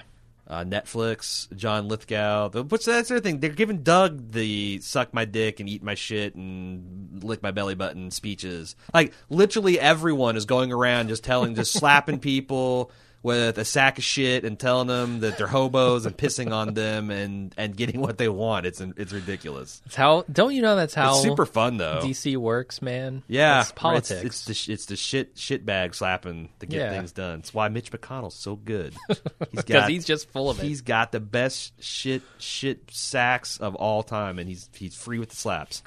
Uh, 0.52 0.64
Netflix, 0.64 1.50
John 1.56 1.88
Lithgow. 1.88 2.50
That's 2.50 2.84
the 2.84 2.96
other 2.98 3.20
thing. 3.20 3.40
They're 3.40 3.48
giving 3.48 3.82
Doug 3.82 4.32
the 4.32 4.80
suck 4.80 5.14
my 5.14 5.24
dick 5.24 5.60
and 5.60 5.68
eat 5.68 5.82
my 5.82 5.94
shit 5.94 6.34
and 6.34 7.24
lick 7.24 7.42
my 7.42 7.52
belly 7.52 7.74
button 7.74 8.10
speeches. 8.10 8.76
Like 8.92 9.14
literally 9.30 9.80
everyone 9.80 10.36
is 10.36 10.44
going 10.44 10.70
around 10.70 11.08
just 11.08 11.24
telling, 11.24 11.54
just 11.54 11.72
slapping 11.72 12.18
people 12.20 12.90
with 13.22 13.56
a 13.58 13.64
sack 13.64 13.98
of 13.98 14.04
shit 14.04 14.44
and 14.44 14.58
telling 14.58 14.88
them 14.88 15.20
that 15.20 15.38
they're 15.38 15.46
hobos 15.46 16.06
and 16.06 16.16
pissing 16.16 16.52
on 16.52 16.74
them 16.74 17.10
and 17.10 17.54
and 17.56 17.76
getting 17.76 18.00
what 18.00 18.18
they 18.18 18.28
want. 18.28 18.66
It's 18.66 18.80
it's 18.80 19.12
ridiculous. 19.12 19.80
It's 19.86 19.94
how 19.94 20.24
don't 20.30 20.54
you 20.54 20.62
know 20.62 20.74
that's 20.76 20.94
how 20.94 21.12
It's 21.14 21.22
super 21.22 21.46
fun 21.46 21.76
though. 21.76 22.00
DC 22.02 22.36
works, 22.36 22.82
man? 22.82 23.22
Yeah, 23.28 23.60
It's 23.60 23.72
politics. 23.72 24.22
It's, 24.24 24.48
it's 24.48 24.64
the 24.66 24.72
it's 24.72 24.86
the 24.86 24.96
shit 24.96 25.38
shit 25.38 25.64
bag 25.64 25.94
slapping 25.94 26.48
to 26.60 26.66
get 26.66 26.80
Yeah. 26.80 26.90
things 26.90 27.12
done. 27.12 27.38
It's 27.40 27.54
why 27.54 27.68
Mitch 27.68 27.92
McConnell's 27.92 28.34
so 28.34 28.56
good. 28.56 28.94
He's 29.08 29.18
because 29.50 29.64
got 29.66 29.88
he's 29.90 30.04
just 30.04 30.28
full 30.30 30.50
of 30.50 30.58
it. 30.58 30.64
he's 30.64 30.80
got 30.80 31.12
the 31.12 31.20
best 31.20 31.80
shit 31.82 32.22
shit 32.38 32.90
sacks 32.90 33.58
of 33.58 33.74
all 33.76 34.02
time, 34.02 34.38
and 34.38 34.48
he's 34.48 34.68
he's 34.74 34.94
free 34.96 35.18
with 35.18 35.28
the 35.30 35.36
slaps. 35.36 35.82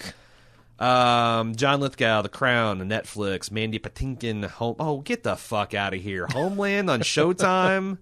Um, 0.79 1.55
John 1.55 1.79
Lithgow, 1.79 2.21
The 2.23 2.29
Crown, 2.29 2.79
Netflix, 2.81 3.49
Mandy 3.51 3.79
Patinkin, 3.79 4.43
home. 4.45 4.75
Oh, 4.79 4.99
get 5.01 5.23
the 5.23 5.35
fuck 5.35 5.73
out 5.73 5.93
of 5.93 6.01
here! 6.01 6.27
Homeland 6.31 6.89
on 6.89 7.01
Showtime. 7.01 7.97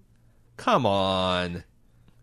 Come 0.56 0.86
on. 0.86 1.64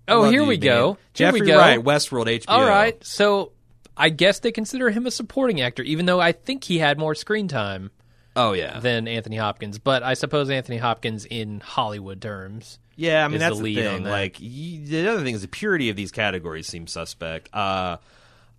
oh, 0.08 0.22
Love 0.22 0.32
here 0.32 0.42
you, 0.42 0.48
we 0.48 0.58
go. 0.58 0.94
Here 0.94 0.98
Jeffrey 1.14 1.42
we 1.42 1.48
go. 1.48 1.58
Wright, 1.58 1.80
Westworld, 1.80 2.26
HBO. 2.28 2.46
All 2.50 2.66
right. 2.68 3.02
So 3.04 3.52
I 3.98 4.10
guess 4.10 4.40
they 4.40 4.52
consider 4.52 4.90
him 4.90 5.06
a 5.06 5.12
supporting 5.12 5.62
actor, 5.62 5.84
even 5.84 6.06
though 6.06 6.20
I 6.20 6.32
think 6.32 6.64
he 6.64 6.78
had 6.80 6.98
more 6.98 7.14
screen 7.16 7.48
time 7.48 7.92
Oh 8.36 8.54
yeah. 8.54 8.80
than 8.80 9.08
Anthony 9.08 9.36
Hopkins. 9.38 9.80
But 9.80 10.04
I 10.04 10.14
suppose 10.14 10.50
Anthony 10.50 10.78
Hopkins 10.78 11.26
in 11.26 11.60
Hollywood 11.60 12.22
terms. 12.22 12.80
Yeah, 12.96 13.24
I 13.26 13.28
mean 13.28 13.36
is 13.36 13.40
that's 13.42 13.58
the 13.58 13.64
the, 13.64 13.76
thing. 13.76 14.04
that. 14.04 14.10
Like 14.10 14.38
the 14.38 15.08
other 15.10 15.24
thing 15.24 15.36
is 15.36 15.42
the 15.42 15.48
purity 15.50 15.90
of 15.90 15.96
these 15.96 16.12
categories 16.12 16.68
seems 16.68 16.92
suspect. 16.92 17.50
Uh, 17.54 17.98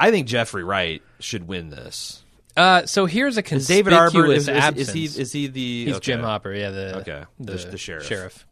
I 0.01 0.11
think 0.11 0.27
Jeffrey 0.27 0.65
Wright 0.65 1.03
should 1.21 1.47
win 1.47 1.71
this. 1.71 2.23
Uh, 2.57 2.85
so 2.87 3.07
here's 3.07 3.37
a 3.39 3.41
Is 3.43 3.49
conspicuous 3.49 3.67
David 3.69 3.93
Harbour 3.95 4.27
is, 4.33 4.49
is, 4.49 4.89
is 4.89 4.93
he 4.93 5.05
is 5.05 5.33
he 5.33 5.47
the 5.47 5.85
He's 5.87 5.95
okay. 5.97 6.05
Jim 6.13 6.21
Hopper, 6.21 6.53
yeah, 6.53 6.71
the 6.71 6.97
Okay. 6.99 7.25
The- 7.41 7.53
the 7.71 7.79
sheriff. 7.79 8.07
Sheriff. 8.07 8.47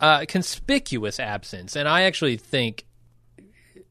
Uh, 0.00 0.24
conspicuous 0.26 1.20
absence, 1.20 1.76
and 1.76 1.88
I 1.88 2.02
actually 2.02 2.36
think 2.36 2.84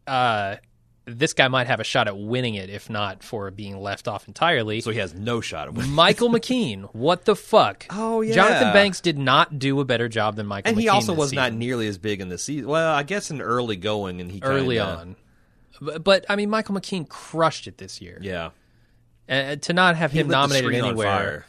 uh, 0.08 0.58
this 1.06 1.34
guy 1.34 1.48
might 1.48 1.68
have 1.68 1.80
a 1.80 1.84
shot 1.84 2.08
at 2.08 2.18
winning 2.18 2.56
it, 2.56 2.70
if 2.70 2.90
not 2.90 3.24
for 3.24 3.50
being 3.52 3.80
left 3.80 4.08
off 4.08 4.28
entirely. 4.28 4.82
So 4.82 4.92
he 4.92 5.00
has 5.00 5.14
no 5.14 5.42
shot 5.42 5.68
of 5.68 5.78
winning. 5.78 5.92
Michael 5.92 6.30
McKean, 6.32 6.84
what 6.94 7.26
the 7.26 7.36
fuck? 7.36 7.86
Oh, 7.90 8.22
yeah. 8.22 8.34
Jonathan 8.36 8.74
Banks 8.74 9.02
did 9.02 9.18
not 9.18 9.58
do 9.58 9.80
a 9.80 9.86
better 9.86 10.08
job 10.10 10.36
than 10.36 10.46
Michael. 10.48 10.70
And 10.70 10.80
he 10.80 10.90
also 10.90 11.14
was 11.14 11.34
not 11.34 11.54
nearly 11.54 11.88
as 11.88 11.98
big 11.98 12.22
in 12.22 12.30
the 12.30 12.38
season. 12.38 12.68
Well, 12.68 12.94
I 12.94 13.04
guess 13.04 13.32
in 13.32 13.42
early 13.42 13.76
going, 13.76 14.22
and 14.22 14.32
he 14.32 14.40
early 14.44 14.78
kinda- 14.78 14.96
on. 14.98 15.16
But, 15.82 16.04
but 16.04 16.26
I 16.30 16.36
mean, 16.36 16.50
Michael 16.50 16.76
McKean 16.76 17.08
crushed 17.08 17.68
it 17.68 17.78
this 17.78 18.02
year. 18.02 18.18
Yeah, 18.22 18.52
to 19.28 19.74
not 19.74 19.96
have 19.96 20.12
he 20.12 20.20
him 20.20 20.28
nominated 20.28 20.66
on 20.82 20.90
anywhere, 20.90 21.08
fire. 21.08 21.46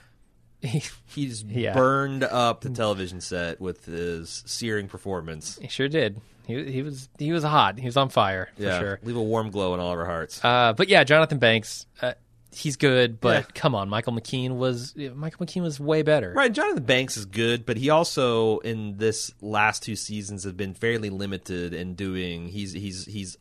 He's 1.07 1.43
Yeah. 1.49 1.75
burned 1.75 2.25
up 2.25 2.63
the 2.63 2.71
television 2.71 3.21
set 3.21 3.61
with 3.61 3.85
his 3.85 4.43
searing 4.47 4.89
performance. 4.89 5.59
he 5.61 5.69
sure 5.69 5.89
did. 5.89 6.21
He 6.47 6.65
he 6.71 6.83
was 6.83 7.09
he 7.19 7.33
was 7.33 7.43
hot. 7.45 7.79
He 7.79 7.87
was 7.87 7.97
on 7.97 8.09
fire 8.09 8.49
for 8.57 8.63
Yeah, 8.63 8.79
sure. 8.79 9.01
leave 9.03 9.17
a 9.17 9.23
warm 9.23 9.51
glow 9.51 9.75
in 9.75 9.81
all 9.81 9.93
of 9.93 9.99
our 9.99 10.07
hearts. 10.07 10.45
Uh, 10.45 10.73
but 10.77 10.89
yeah, 10.89 11.03
Jonathan 11.05 11.39
Banks, 11.39 11.87
uh, 12.01 12.13
he's 12.55 12.77
good. 12.77 13.21
But 13.21 13.35
Yeah. 13.45 13.51
come 13.55 13.75
on, 13.75 13.89
Michael 13.89 14.13
McKean 14.13 14.57
was 14.57 14.95
Michael 14.97 15.45
McKean 15.45 15.63
was 15.63 15.81
way 15.81 16.03
better. 16.03 16.33
Right, 16.33 16.53
Jonathan 16.53 16.85
Banks 16.85 17.17
is 17.17 17.27
good, 17.27 17.67
but 17.67 17.77
he 17.77 17.91
also 17.91 18.59
in 18.59 18.97
this 18.99 19.33
last 19.41 19.83
two 19.83 19.97
seasons 19.97 20.45
have 20.45 20.57
been 20.57 20.73
fairly 20.73 21.11
limited 21.11 21.75
in 21.75 21.95
doing. 21.97 22.47
He's 22.49 22.73
he's 22.73 23.07
he's 23.07 23.37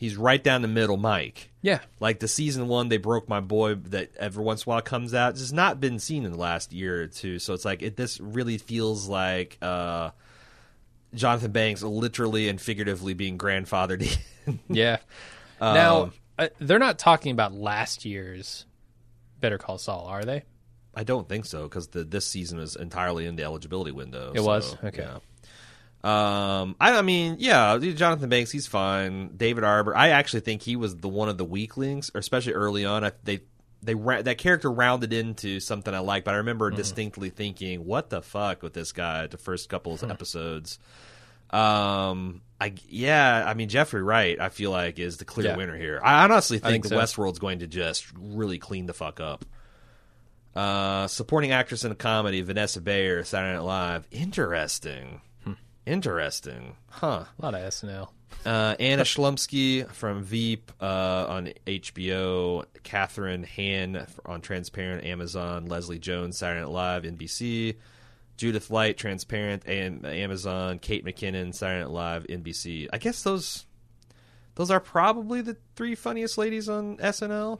he's 0.00 0.16
right 0.16 0.42
down 0.42 0.62
the 0.62 0.68
middle, 0.68 0.96
Mike. 0.96 1.50
Yeah, 1.60 1.80
Like 2.00 2.20
the 2.20 2.26
season 2.26 2.68
one, 2.68 2.88
they 2.88 2.96
broke 2.96 3.28
my 3.28 3.40
boy 3.40 3.74
that 3.74 4.16
every 4.16 4.42
once 4.42 4.62
in 4.62 4.70
a 4.70 4.72
while 4.72 4.80
comes 4.80 5.12
out. 5.12 5.32
It's 5.32 5.52
not 5.52 5.78
been 5.78 5.98
seen 5.98 6.24
in 6.24 6.32
the 6.32 6.38
last 6.38 6.72
year 6.72 7.02
or 7.02 7.06
two, 7.06 7.38
so 7.38 7.52
it's 7.52 7.66
like 7.66 7.82
it. 7.82 7.96
This 7.96 8.18
really 8.18 8.56
feels 8.56 9.06
like 9.06 9.58
uh, 9.60 10.10
Jonathan 11.14 11.52
Banks 11.52 11.82
literally 11.82 12.48
and 12.48 12.58
figuratively 12.58 13.12
being 13.12 13.36
grandfathered. 13.36 14.18
in. 14.46 14.58
yeah. 14.70 14.96
Um, 15.60 15.74
now 15.74 16.12
uh, 16.38 16.48
they're 16.58 16.78
not 16.78 16.98
talking 16.98 17.32
about 17.32 17.52
last 17.52 18.06
year's 18.06 18.64
Better 19.38 19.58
Call 19.58 19.76
Saul, 19.76 20.06
are 20.06 20.24
they? 20.24 20.44
I 20.94 21.04
don't 21.04 21.28
think 21.28 21.44
so 21.44 21.64
because 21.64 21.88
the 21.88 22.04
this 22.04 22.26
season 22.26 22.58
was 22.58 22.74
entirely 22.74 23.26
in 23.26 23.36
the 23.36 23.44
eligibility 23.44 23.92
window. 23.92 24.32
It 24.34 24.38
so, 24.38 24.46
was? 24.46 24.76
Okay. 24.82 25.02
yeah. 25.02 25.18
Um, 26.02 26.76
I, 26.80 26.96
I 26.98 27.02
mean, 27.02 27.36
yeah, 27.40 27.76
Jonathan 27.78 28.28
Banks, 28.30 28.50
he's 28.50 28.66
fine. 28.66 29.36
David 29.36 29.64
Harbour, 29.64 29.94
I 29.96 30.08
actually 30.10 30.40
think 30.40 30.62
he 30.62 30.74
was 30.76 30.96
the 30.96 31.08
one 31.08 31.28
of 31.28 31.36
the 31.36 31.44
weaklings, 31.44 32.10
or 32.14 32.18
especially 32.20 32.54
early 32.54 32.84
on. 32.86 33.04
I, 33.04 33.12
they 33.24 33.40
they 33.82 33.92
that 33.94 34.38
character 34.38 34.70
rounded 34.70 35.12
into 35.12 35.60
something 35.60 35.92
I 35.94 35.98
like, 35.98 36.24
but 36.24 36.34
I 36.34 36.38
remember 36.38 36.68
Mm-hmm. 36.70 36.76
distinctly 36.76 37.28
thinking, 37.30 37.84
"What 37.84 38.08
the 38.10 38.22
fuck 38.22 38.62
with 38.62 38.72
this 38.72 38.92
guy?" 38.92 39.26
The 39.26 39.36
first 39.38 39.68
couple 39.68 39.94
Hmm. 39.96 40.06
of 40.06 40.10
episodes. 40.10 40.78
Um, 41.50 42.42
I 42.60 42.74
yeah, 42.88 43.44
I 43.46 43.54
mean 43.54 43.68
Jeffrey 43.68 44.02
Wright, 44.02 44.40
I 44.40 44.48
feel 44.50 44.70
like 44.70 44.98
is 44.98 45.16
the 45.18 45.24
clear 45.24 45.48
Yeah. 45.48 45.56
winner 45.56 45.76
here. 45.76 46.00
I 46.02 46.24
honestly 46.24 46.58
think, 46.60 46.84
think 46.84 46.86
so. 46.86 46.96
Westworld's 46.96 47.38
going 47.40 47.58
to 47.58 47.66
just 47.66 48.06
really 48.16 48.58
clean 48.58 48.86
the 48.86 48.94
fuck 48.94 49.18
up. 49.20 49.44
Uh, 50.54 51.06
supporting 51.08 51.52
actress 51.52 51.84
in 51.84 51.92
a 51.92 51.94
comedy, 51.96 52.40
Vanessa 52.42 52.80
Bayer, 52.80 53.22
Saturday 53.24 53.54
Night 53.54 53.64
Live. 53.64 54.06
Interesting. 54.10 55.20
Hmm. 55.84 55.92
Interesting. 55.92 56.76
Huh. 56.88 57.24
A 57.38 57.42
lot 57.42 57.54
of 57.54 57.60
SNL. 57.60 58.08
Uh, 58.44 58.74
Anna 58.80 59.02
Chlumsky 59.02 59.86
from 59.90 60.22
Veep 60.22 60.72
uh, 60.80 61.26
on 61.28 61.52
HBO, 61.66 62.64
Kathryn 62.84 63.44
Hahn 63.44 64.06
on 64.24 64.40
Transparent, 64.40 65.04
Amazon, 65.04 65.66
Leslie 65.66 65.98
Jones, 65.98 66.38
Saturday 66.38 66.60
Night 66.60 66.70
Live, 66.70 67.02
NBC, 67.02 67.76
Judith 68.36 68.70
Light, 68.70 68.96
Transparent, 68.96 69.66
and 69.66 70.06
Amazon, 70.06 70.78
Kate 70.78 71.04
McKinnon, 71.04 71.54
Saturday 71.54 71.84
Night 71.84 71.90
Live, 71.90 72.26
NBC. 72.28 72.88
I 72.92 72.98
guess 72.98 73.22
those 73.22 73.66
those 74.54 74.70
are 74.70 74.80
probably 74.80 75.42
the 75.42 75.56
three 75.76 75.94
funniest 75.94 76.38
ladies 76.38 76.68
on 76.68 76.96
SNL. 76.98 77.58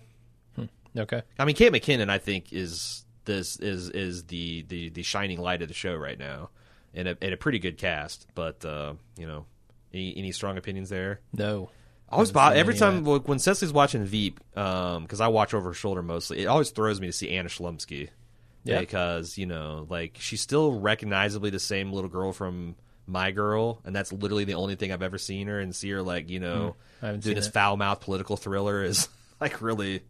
Okay. 0.97 1.23
I 1.39 1.45
mean, 1.45 1.55
Kate 1.55 1.73
McKinnon, 1.73 2.11
I 2.11 2.19
think 2.19 2.53
is 2.53 3.05
this 3.25 3.57
is 3.59 3.91
is 3.91 4.25
the 4.25 4.63
the 4.63 4.89
the 4.91 5.03
shining 5.03 5.41
light 5.41 5.63
of 5.63 5.69
the 5.69 5.75
show 5.75 5.95
right 5.95 6.19
now, 6.19 6.51
and 6.95 7.09
a 7.09 7.17
and 7.23 7.33
a 7.33 7.37
pretty 7.37 7.59
good 7.59 7.79
cast. 7.79 8.27
But 8.35 8.65
uh, 8.65 8.95
you 9.19 9.27
know, 9.27 9.47
any, 9.93 10.15
any 10.17 10.33
strong 10.33 10.57
opinions 10.59 10.89
there? 10.89 11.21
No. 11.33 11.71
I 12.09 12.15
always 12.15 12.31
Haven't 12.31 12.55
bo- 12.55 12.59
every 12.59 12.75
any 12.75 12.83
of 12.83 13.05
time 13.05 13.23
when 13.25 13.39
Cecily's 13.39 13.73
watching 13.73 14.05
Veep, 14.05 14.41
because 14.53 15.21
I 15.21 15.29
watch 15.29 15.55
over 15.55 15.69
her 15.71 15.75
shoulder 15.75 16.03
mostly. 16.03 16.43
It 16.43 16.47
always 16.47 16.71
throws 16.71 17.01
me 17.01 17.07
to 17.07 17.13
see 17.13 17.31
Anna 17.31 17.49
Chlumsky 17.49 18.09
Yeah. 18.65 18.81
because 18.81 19.39
you 19.39 19.47
know, 19.47 19.87
like 19.89 20.17
she's 20.19 20.41
still 20.41 20.73
recognizably 20.81 21.51
the 21.51 21.61
same 21.61 21.93
little 21.93 22.11
girl 22.11 22.33
from 22.33 22.75
My 23.07 23.31
Girl, 23.31 23.81
and 23.85 23.95
that's 23.95 24.13
literally 24.13 24.43
the 24.45 24.55
only 24.55 24.75
thing 24.75 24.91
I've 24.91 25.03
ever 25.05 25.19
seen 25.19 25.47
her 25.47 25.61
and 25.61 25.73
see 25.75 25.91
her 25.91 26.03
like 26.03 26.29
you 26.31 26.41
know 26.41 26.75
I 27.01 27.07
haven't 27.07 27.21
do 27.23 27.29
seen 27.29 27.37
this 27.37 27.47
foul 27.49 27.77
mouth 27.77 28.01
political 28.01 28.37
thriller 28.37 28.83
is 28.83 29.09
like 29.41 29.63
really, 29.63 30.03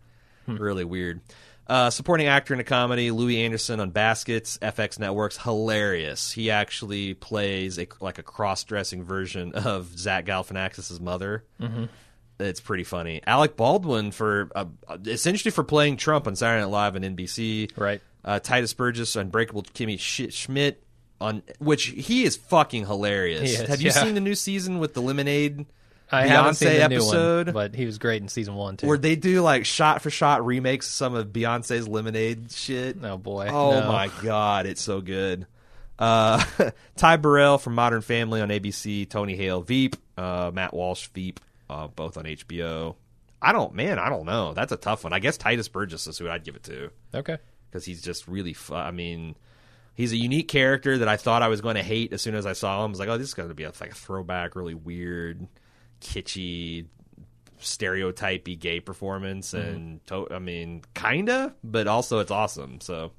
Hmm. 0.47 0.57
really 0.57 0.85
weird. 0.85 1.21
Uh, 1.67 1.89
supporting 1.89 2.27
actor 2.27 2.53
in 2.53 2.59
a 2.59 2.65
comedy, 2.65 3.13
Louie 3.13 3.43
Anderson 3.43 3.79
on 3.79 3.91
Baskets, 3.91 4.59
FX 4.59 4.99
Networks, 4.99 5.37
hilarious. 5.37 6.33
He 6.33 6.51
actually 6.51 7.15
plays 7.15 7.79
a, 7.79 7.87
like 8.01 8.19
a 8.19 8.25
cross-dressing 8.25 9.05
version 9.05 9.53
of 9.53 9.97
Zach 9.97 10.25
Galifianakis' 10.25 11.01
mother. 11.01 11.45
Mm-hmm. 11.61 11.85
It's 12.41 12.61
pretty 12.61 12.85
funny. 12.85 13.21
Alec 13.27 13.57
Baldwin 13.57 14.11
for 14.11 14.51
uh, 14.55 14.65
essentially 15.07 15.53
for 15.53 15.63
playing 15.63 15.97
Trump 15.99 16.27
on 16.27 16.35
Saturday 16.35 16.63
Night 16.63 16.71
Live 16.71 16.97
and 16.97 17.17
NBC. 17.17 17.71
Right. 17.77 18.01
Uh, 18.25 18.41
Tituss 18.41 18.77
Burgess 18.77 19.15
on 19.15 19.29
Breakable 19.29 19.63
Kimmy 19.63 19.99
Sch- 19.99 20.33
Schmidt 20.35 20.83
on 21.21 21.43
which 21.59 21.85
he 21.87 22.25
is 22.25 22.37
fucking 22.37 22.87
hilarious. 22.87 23.43
He 23.43 23.57
is, 23.63 23.69
Have 23.69 23.81
you 23.81 23.89
yeah. 23.89 24.03
seen 24.03 24.15
the 24.15 24.21
new 24.21 24.35
season 24.35 24.79
with 24.79 24.95
the 24.95 25.03
Lemonade? 25.03 25.67
I 26.13 26.27
haven't 26.27 26.55
seen 26.55 26.69
Beyonce 26.69 26.73
the 26.77 26.83
episode? 26.83 27.47
new 27.47 27.53
one, 27.53 27.55
but 27.71 27.75
he 27.75 27.87
was 27.87 27.99
great 27.99 28.21
in 28.23 28.29
season 28.29 28.55
one 28.55 28.77
too. 28.77 28.87
Where 28.87 28.99
they 28.99 29.17
do 29.17 29.43
like 29.43 29.65
shot 29.65 30.03
for 30.03 30.11
shot 30.11 30.45
remakes 30.45 30.87
of 30.87 30.93
some 30.93 31.15
of 31.15 31.29
Beyonce's 31.29 31.87
Lemonade 31.89 32.51
shit. 32.53 32.97
oh 33.03 33.17
boy. 33.19 33.49
Oh 33.51 33.81
No. 33.81 33.89
my 33.89 34.11
god, 34.23 34.67
it's 34.67 34.81
so 34.83 35.01
good. 35.01 35.47
Uh, 35.99 36.43
Ty 36.97 37.17
Burrell 37.19 37.59
from 37.59 37.75
Modern 37.75 38.01
Family 38.01 38.41
on 38.41 38.49
ABC, 38.49 39.09
Tony 39.09 39.37
Hale 39.37 39.61
Veep, 39.61 39.97
uh, 40.17 40.51
Matt 40.53 40.73
Walsh 40.75 41.09
Veep, 41.09 41.41
uh, 41.69 41.89
both 41.89 42.17
on 42.17 42.25
HBO. 42.25 42.97
I 43.43 43.53
don't, 43.53 43.75
man, 43.75 43.99
I 43.99 44.09
don't 44.09 44.25
know. 44.27 44.53
That's 44.55 44.73
a 44.73 44.77
tough 44.77 45.05
one. 45.05 45.13
I 45.13 45.19
guess 45.19 45.39
Tituss 45.39 45.71
Burgess 45.71 46.07
is 46.07 46.19
who 46.19 46.29
I'd 46.29 46.45
give 46.45 46.57
it 46.57 46.63
to 46.65 46.91
Okay. 47.15 47.39
because 47.71 47.85
he's 47.85 48.03
just 48.03 48.27
really. 48.29 48.53
Fu- 48.55 48.75
I 48.75 48.91
mean, 48.91 49.35
he's 49.95 50.13
a 50.13 50.17
unique 50.17 50.49
character 50.49 50.99
that 50.99 51.09
I 51.09 51.17
thought 51.17 51.43
I 51.43 51.49
was 51.49 51.61
going 51.61 51.77
to 51.77 51.83
hate 51.83 52.13
as 52.13 52.21
soon 52.23 52.35
as 52.35 52.45
I 52.47 52.53
saw 52.55 52.85
him. 52.85 52.89
I 52.89 52.93
was 52.93 52.99
like, 52.99 53.09
oh, 53.09 53.17
this 53.19 53.29
is 53.29 53.35
going 53.35 53.49
to 53.49 53.55
be 53.55 53.65
a, 53.65 53.73
like 53.81 53.93
a 53.93 53.95
throwback, 53.95 54.57
really 54.57 54.75
weird, 54.75 55.47
kitschy, 56.01 56.87
stereotypy 57.59 58.57
gay 58.57 58.81
performance, 58.81 59.55
and 59.55 60.05
to- 60.07 60.29
I 60.31 60.39
mean, 60.39 60.83
kinda, 60.95 61.55
but 61.63 61.87
also 61.87 62.19
it's 62.21 62.31
awesome. 62.31 62.81
So. 62.81 63.13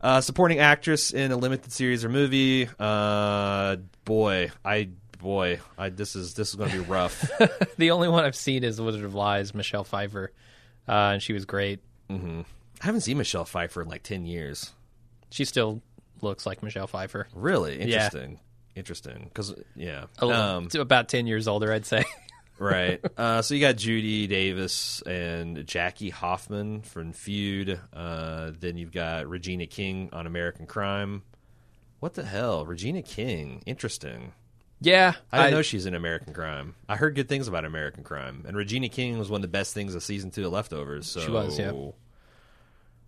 Uh, 0.00 0.20
supporting 0.20 0.58
actress 0.58 1.12
in 1.12 1.30
a 1.30 1.36
limited 1.36 1.70
series 1.70 2.04
or 2.04 2.08
movie. 2.08 2.68
Uh, 2.76 3.76
boy, 4.04 4.50
I 4.64 4.88
boy, 5.20 5.60
I 5.78 5.90
this 5.90 6.16
is 6.16 6.34
this 6.34 6.48
is 6.48 6.56
going 6.56 6.70
to 6.72 6.78
be 6.78 6.82
rough. 6.88 7.30
The 7.76 7.92
only 7.92 8.08
one 8.08 8.24
I've 8.24 8.34
seen 8.34 8.64
is 8.64 8.78
The 8.78 8.82
Wizard 8.82 9.04
of 9.04 9.14
Lies, 9.14 9.54
Michelle 9.54 9.84
Pfeiffer, 9.84 10.32
uh, 10.88 10.92
and 11.12 11.22
she 11.22 11.32
was 11.32 11.44
great. 11.44 11.78
I 12.10 12.44
haven't 12.80 13.02
seen 13.02 13.16
Michelle 13.16 13.44
Pfeiffer 13.44 13.80
in 13.82 13.86
like 13.88 14.02
ten 14.02 14.26
years. 14.26 14.72
She 15.30 15.44
still 15.44 15.80
looks 16.20 16.46
like 16.46 16.64
Michelle 16.64 16.88
Pfeiffer. 16.88 17.28
Really 17.32 17.78
interesting, 17.78 18.40
interesting. 18.74 19.24
Because 19.24 19.54
yeah, 19.76 20.06
um, 20.20 20.68
to 20.68 20.80
about 20.80 21.08
ten 21.08 21.26
years 21.26 21.48
older, 21.48 21.72
I'd 21.72 21.86
say. 21.86 22.04
right. 22.58 23.04
Uh, 23.16 23.42
so 23.42 23.54
you 23.54 23.60
got 23.60 23.76
Judy 23.76 24.26
Davis 24.26 25.02
and 25.02 25.66
Jackie 25.66 26.10
Hoffman 26.10 26.82
from 26.82 27.12
Feud. 27.12 27.80
Uh, 27.92 28.52
then 28.58 28.76
you've 28.76 28.92
got 28.92 29.28
Regina 29.28 29.66
King 29.66 30.10
on 30.12 30.26
American 30.26 30.66
Crime. 30.66 31.22
What 32.00 32.14
the 32.14 32.24
hell, 32.24 32.64
Regina 32.66 33.02
King? 33.02 33.62
Interesting. 33.66 34.32
yeah, 34.80 35.14
I 35.30 35.38
didn't 35.38 35.52
know 35.52 35.62
she's 35.62 35.86
in 35.86 35.94
American 35.94 36.34
Crime. 36.34 36.74
I 36.88 36.96
heard 36.96 37.14
good 37.14 37.28
things 37.28 37.46
about 37.46 37.64
American 37.64 38.02
Crime, 38.02 38.44
and 38.46 38.56
Regina 38.56 38.88
King 38.88 39.18
was 39.18 39.30
one 39.30 39.38
of 39.38 39.42
the 39.42 39.48
best 39.48 39.72
things 39.72 39.94
of 39.94 40.02
season 40.02 40.30
two 40.32 40.44
of 40.46 40.52
Leftovers. 40.52 41.06
So 41.06 41.20
She 41.20 41.30
was, 41.30 41.58
yeah. 41.58 41.70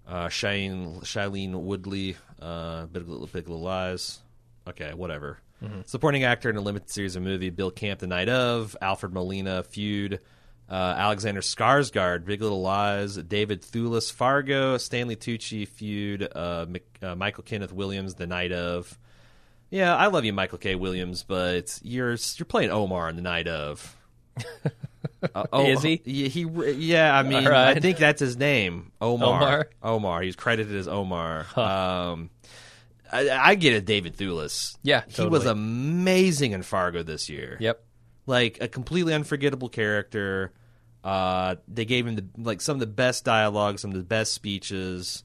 Uh, 0.07 0.29
Shailene, 0.29 1.01
Shailene 1.03 1.55
Woodley, 1.55 2.17
uh, 2.41 2.87
Big 2.87 3.09
Little, 3.09 3.27
Big 3.27 3.49
Little 3.49 3.63
Lies. 3.65 4.21
Okay, 4.69 4.93
whatever. 4.95 5.39
Mm-hmm. 5.65 5.81
Supporting 5.87 6.25
actor 6.25 6.51
in 6.51 6.57
a 6.57 6.61
limited 6.61 6.91
series 6.91 7.17
of 7.17 7.23
movie: 7.23 7.51
Bill 7.51 7.71
Camp, 7.71 8.01
The 8.01 8.07
Night 8.07 8.29
of, 8.29 8.77
Alfred 8.81 9.13
Molina, 9.13 9.63
Feud, 9.63 10.21
uh, 10.69 10.75
Alexander 10.75 11.41
Skarsgård, 11.41 12.25
Big 12.25 12.41
Little 12.41 12.63
Lies, 12.63 13.17
David 13.17 13.63
Thewlis, 13.63 14.13
Fargo, 14.13 14.77
Stanley 14.79 15.17
Tucci, 15.17 15.67
Feud, 15.67 16.29
uh, 16.35 16.67
Mc, 16.69 16.85
uh, 17.03 17.15
Michael 17.15 17.45
Kenneth 17.45 17.73
Williams, 17.73 18.15
The 18.15 18.27
Night 18.27 18.53
of. 18.53 18.99
Yeah, 19.71 19.97
I 19.97 20.07
love 20.07 20.25
you, 20.25 20.33
Michael 20.33 20.59
K. 20.59 20.75
Williams, 20.75 21.25
but 21.25 21.79
you're 21.83 22.17
you're 22.37 22.47
playing 22.47 22.71
Omar 22.71 23.09
in 23.09 23.17
The 23.17 23.23
Night 23.23 23.49
of. 23.49 23.97
Uh, 25.35 25.47
oh, 25.53 25.67
Is 25.67 25.83
he? 25.83 26.03
Yeah, 26.05 26.29
he. 26.29 26.43
Yeah, 26.43 27.17
I 27.17 27.23
mean, 27.23 27.47
right. 27.47 27.77
I 27.77 27.81
think 27.81 27.97
that's 27.97 28.21
his 28.21 28.37
name, 28.37 28.93
Omar. 29.01 29.43
Omar? 29.43 29.69
Omar. 29.83 30.23
He's 30.23 30.37
credited 30.37 30.77
as 30.77 30.87
Omar. 30.87 31.47
Um, 31.57 32.29
I, 33.15 33.51
I 33.51 33.55
get 33.55 33.73
it, 33.75 33.85
David 33.85 34.17
Thewlis. 34.17 34.77
Yeah, 34.83 35.05
he 35.09 35.27
was 35.27 35.47
amazing 35.47 36.53
in 36.53 36.63
Fargo 36.63 37.03
this 37.03 37.29
year. 37.29 37.57
Yep. 37.61 37.85
like 38.27 38.59
a 38.61 38.69
completely 38.69 39.15
unforgettable 39.15 39.69
character. 39.69 40.53
Uh, 41.03 41.57
they 41.69 41.85
gave 41.85 42.07
him 42.07 42.17
the 42.17 42.27
like 42.39 42.61
some 42.61 42.77
of 42.77 42.81
the 42.81 42.87
best 42.87 43.25
dialogue, 43.25 43.79
some 43.79 43.91
of 43.91 43.97
the 43.97 44.03
best 44.03 44.33
speeches. 44.33 45.23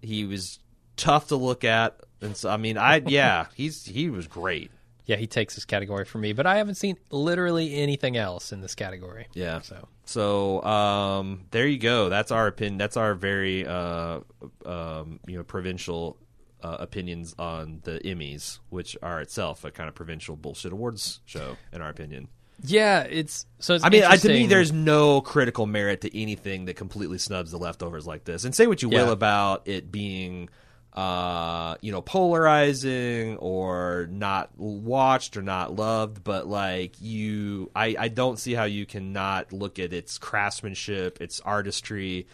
He 0.00 0.24
was 0.24 0.60
tough 0.96 1.28
to 1.28 1.36
look 1.36 1.64
at, 1.64 2.00
and 2.20 2.36
so 2.36 2.48
I 2.48 2.56
mean, 2.56 2.78
I 2.78 2.96
yeah, 3.06 3.46
he's 3.54 3.84
he 3.84 4.08
was 4.08 4.26
great. 4.26 4.70
Yeah, 5.04 5.16
he 5.16 5.26
takes 5.28 5.54
this 5.54 5.64
category 5.64 6.04
for 6.04 6.18
me, 6.18 6.32
but 6.32 6.46
I 6.46 6.56
haven't 6.56 6.74
seen 6.76 6.96
literally 7.10 7.76
anything 7.76 8.16
else 8.16 8.50
in 8.52 8.60
this 8.60 8.74
category. 8.74 9.28
Yeah. 9.34 9.60
So 9.60 9.86
So 10.04 10.62
um, 10.64 11.44
there 11.50 11.66
you 11.66 11.78
go. 11.78 12.08
That's 12.08 12.32
our 12.32 12.46
opinion. 12.48 12.78
That's 12.78 12.96
our 12.96 13.14
very 13.14 13.66
uh, 13.66 14.20
um, 14.64 15.20
you 15.26 15.36
know 15.36 15.44
provincial 15.44 16.16
uh, 16.62 16.76
opinions 16.80 17.34
on 17.38 17.80
the 17.84 18.00
Emmys, 18.04 18.58
which 18.70 18.96
are 19.02 19.20
itself 19.20 19.64
a 19.64 19.70
kind 19.70 19.88
of 19.88 19.94
provincial 19.94 20.36
bullshit 20.36 20.72
awards 20.72 21.20
show, 21.24 21.56
in 21.72 21.80
our 21.80 21.88
opinion. 21.88 22.28
yeah, 22.62 23.02
it's 23.02 23.46
so. 23.58 23.74
It's 23.74 23.84
I 23.84 23.90
mean, 23.90 24.04
I, 24.04 24.16
to 24.16 24.28
me, 24.28 24.46
there's 24.46 24.72
no 24.72 25.20
critical 25.20 25.66
merit 25.66 26.00
to 26.02 26.20
anything 26.20 26.64
that 26.66 26.74
completely 26.74 27.18
snubs 27.18 27.50
the 27.50 27.58
leftovers 27.58 28.06
like 28.06 28.24
this. 28.24 28.44
And 28.44 28.54
say 28.54 28.66
what 28.66 28.82
you 28.82 28.88
will 28.88 29.10
about 29.10 29.68
it 29.68 29.92
being, 29.92 30.48
uh, 30.94 31.76
you 31.82 31.92
know, 31.92 32.00
polarizing 32.00 33.36
or 33.36 34.08
not 34.10 34.50
watched 34.56 35.36
or 35.36 35.42
not 35.42 35.76
loved, 35.76 36.24
but 36.24 36.46
like 36.46 36.94
you, 37.00 37.70
I, 37.76 37.94
I 37.98 38.08
don't 38.08 38.38
see 38.38 38.54
how 38.54 38.64
you 38.64 38.86
cannot 38.86 39.52
look 39.52 39.78
at 39.78 39.92
its 39.92 40.16
craftsmanship, 40.16 41.20
its 41.20 41.40
artistry, 41.40 42.26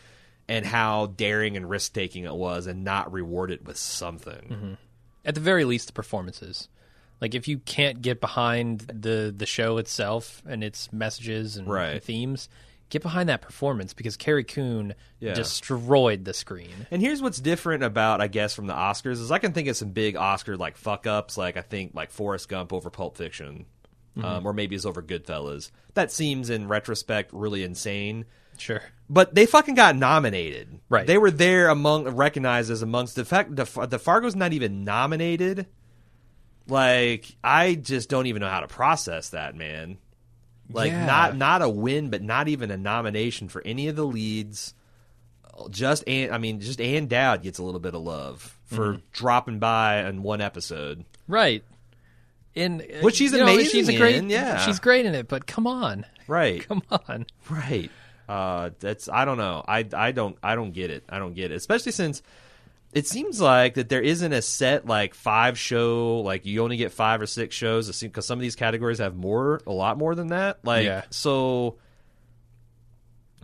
and 0.49 0.67
how 0.67 1.07
daring 1.07 1.57
and 1.57 1.69
risk 1.71 1.93
taking 1.93 2.25
it 2.25 2.35
was, 2.35 2.67
and 2.67 2.85
not 2.85 3.13
reward 3.13 3.51
it 3.51 3.65
with 3.65 3.77
something. 3.77 4.49
Mm-hmm. 4.51 4.73
at 5.25 5.35
the 5.35 5.41
very 5.41 5.65
least 5.65 5.87
the 5.87 5.93
performances. 5.93 6.69
Like 7.21 7.35
if 7.37 7.47
you 7.47 7.59
can't 7.59 8.03
get 8.03 8.21
behind 8.21 8.81
the 8.81 9.33
the 9.37 9.47
show 9.47 9.79
itself 9.79 10.43
and 10.47 10.65
its 10.65 10.93
messages 10.93 11.57
and, 11.57 11.69
Right. 11.69 11.91
and 11.95 12.03
themes, 12.03 12.49
get 12.91 13.03
behind 13.03 13.29
that 13.29 13.41
performance 13.41 13.95
because 13.95 14.17
Carrie 14.17 14.43
Coon 14.43 14.95
Yeah. 15.21 15.33
destroyed 15.35 16.25
the 16.25 16.35
screen. 16.35 16.89
And 16.91 17.01
here's 17.01 17.23
what's 17.23 17.39
different 17.39 17.85
about, 17.85 18.21
I 18.21 18.27
guess, 18.27 18.55
from 18.55 18.67
the 18.67 18.73
Oscars 18.75 19.13
is 19.21 19.31
I 19.31 19.39
can 19.39 19.53
think 19.53 19.69
of 19.69 19.77
some 19.77 19.91
big 19.91 20.17
Oscar 20.17 20.57
like 20.57 20.77
fuck 20.77 21.07
ups, 21.07 21.39
like 21.39 21.57
I 21.57 21.63
think 21.63 21.93
like 21.95 22.11
Forrest 22.11 22.49
Gump 22.49 22.73
over 22.73 22.91
Pulp 22.91 23.17
Fiction, 23.17 23.67
Mm-hmm. 24.17 24.25
um, 24.27 24.45
or 24.47 24.53
maybe 24.53 24.75
it's 24.77 24.85
over 24.85 25.01
Goodfellas. 25.03 25.71
That 25.95 26.13
seems, 26.13 26.51
in 26.51 26.69
retrospect, 26.69 27.31
really 27.33 27.63
insane. 27.63 28.27
Sure. 28.59 28.83
But 29.11 29.35
they 29.35 29.47
fucking 29.47 29.75
got 29.75 29.97
nominated. 29.97 30.81
Right. 30.89 31.07
They 31.07 31.19
were 31.19 31.31
there 31.31 31.69
among 31.69 32.05
recognized 32.09 32.71
as 32.71 32.83
amongst 32.83 33.15
the 33.17 33.25
fact 33.25 33.55
the, 33.57 33.65
the 33.87 33.99
Fargo's 33.99 34.35
not 34.37 34.53
even 34.53 34.85
nominated. 34.85 35.67
Like 36.69 37.37
I 37.43 37.75
just 37.75 38.09
don't 38.09 38.27
even 38.27 38.41
know 38.41 38.49
how 38.49 38.61
to 38.61 38.69
process 38.69 39.31
that, 39.31 39.55
man. 39.57 39.99
Like 40.71 40.93
Yeah. 40.93 41.05
not 41.07 41.37
not 41.37 41.63
a 41.63 41.69
win, 41.69 42.09
but 42.11 42.23
not 42.23 42.49
even 42.49 42.71
a 42.71 42.77
nomination 42.77 43.49
for 43.49 43.63
any 43.65 43.89
of 43.89 43.97
the 43.97 44.05
leads. 44.07 44.75
Just 45.71 46.05
and 46.07 46.33
I 46.33 46.39
mean, 46.39 46.61
just 46.61 46.81
Ann 46.81 47.09
Dowd 47.09 47.43
gets 47.43 47.59
a 47.59 47.63
little 47.63 47.81
bit 47.81 47.95
of 47.95 48.03
love 48.03 48.59
for 48.65 48.93
Mm-hmm. 48.95 49.01
dropping 49.13 49.59
by 49.59 50.07
in 50.09 50.23
one 50.23 50.41
episode. 50.41 51.05
Right. 51.29 51.65
In 52.55 52.83
Which 53.03 53.17
she's 53.17 53.33
you 53.33 53.39
know, 53.39 53.45
amazing 53.45 53.71
she's 53.71 53.89
a 53.89 53.97
great, 53.97 54.17
in, 54.17 54.29
yeah. 54.31 54.59
she's 54.59 54.79
great 54.79 55.05
in 55.07 55.15
it. 55.15 55.27
But 55.29 55.47
come 55.47 55.67
on, 55.67 56.05
Right. 56.29 56.63
come 56.69 56.83
on. 56.91 57.27
Right. 57.51 57.91
Uh, 58.29 58.71
that's 58.81 59.09
I 59.09 59.25
don't 59.25 59.39
know. 59.39 59.65
I 59.67 59.87
I 59.95 60.13
don't 60.13 60.37
I 60.43 60.55
don't 60.55 60.73
get 60.73 60.91
it. 60.91 61.05
I 61.09 61.19
don't 61.19 61.35
get 61.35 61.51
it. 61.51 61.55
Especially 61.55 61.93
since 61.93 62.23
it 62.93 63.07
seems 63.07 63.41
like 63.41 63.75
that 63.75 63.89
there 63.89 64.03
isn't 64.03 64.33
a 64.33 64.43
set 64.43 64.87
like 64.87 65.15
five 65.15 65.59
show 65.59 66.21
like 66.21 66.45
you 66.47 66.63
only 66.63 66.77
get 66.77 66.93
five 66.93 67.21
or 67.21 67.27
six 67.27 67.55
shows 67.57 68.01
because 68.01 68.27
some 68.27 68.39
of 68.39 68.43
these 68.43 68.55
categories 68.57 68.99
have 68.99 69.17
more 69.17 69.61
a 69.67 69.73
lot 69.73 69.99
more 69.99 70.15
than 70.15 70.29
that. 70.29 70.59
Like 70.65 70.85
Yeah. 70.85 71.03
so 71.11 71.77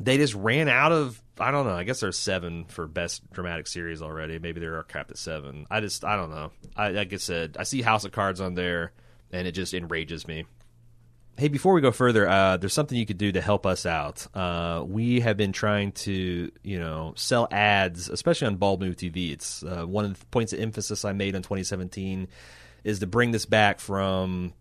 they 0.01 0.16
just 0.16 0.35
ran 0.35 0.68
out 0.68 0.93
of 0.93 1.20
I 1.41 1.51
don't 1.53 1.66
know. 1.66 1.74
I 1.74 1.85
guess 1.85 2.01
there's 2.01 2.18
seven 2.18 2.64
for 2.66 2.87
best 2.89 3.29
dramatic 3.33 3.68
series 3.68 4.03
already. 4.03 4.39
Maybe 4.41 4.59
they're 4.61 4.83
capped 4.83 5.11
at 5.12 5.18
seven. 5.18 5.66
I 5.70 5.81
just 5.81 6.05
I 6.05 6.16
don't 6.16 6.31
know. 6.31 6.51
I 6.76 6.91
like 6.91 7.12
I 7.12 7.16
said, 7.16 7.57
I 7.59 7.62
see 7.62 7.81
House 7.81 8.05
of 8.05 8.11
Cards 8.12 8.41
on 8.41 8.55
there, 8.55 8.93
and 9.33 9.47
it 9.47 9.53
just 9.53 9.72
enrages 9.72 10.26
me. 10.26 10.47
Hey, 11.39 11.47
before 11.47 11.72
we 11.72 11.80
go 11.80 11.93
further, 11.93 12.28
uh, 12.28 12.57
there's 12.57 12.72
something 12.72 12.99
you 12.99 13.07
could 13.07 13.16
do 13.16 13.30
to 13.30 13.41
help 13.41 13.64
us 13.64 13.86
out. 13.86 14.26
Uh, 14.34 14.82
we 14.84 15.20
have 15.20 15.36
been 15.36 15.53
trying 15.53 15.93
to, 15.93 16.51
you 16.64 16.80
know, 16.80 17.12
sell 17.14 17.47
ads, 17.53 18.09
especially 18.09 18.49
on 18.49 18.57
Bald 18.57 18.80
Move 18.80 18.97
TV. 18.97 19.30
It's 19.30 19.62
uh, 19.62 19.84
one 19.86 20.05
of 20.05 20.18
the 20.18 20.26
points 20.26 20.53
of 20.53 20.59
emphasis 20.59 21.05
I 21.05 21.12
made 21.12 21.36
in 21.36 21.43
2017 21.43 22.26
is 22.82 22.99
to 22.99 23.07
bring 23.07 23.30
this 23.30 23.47
back 23.47 23.78
from 23.78 24.53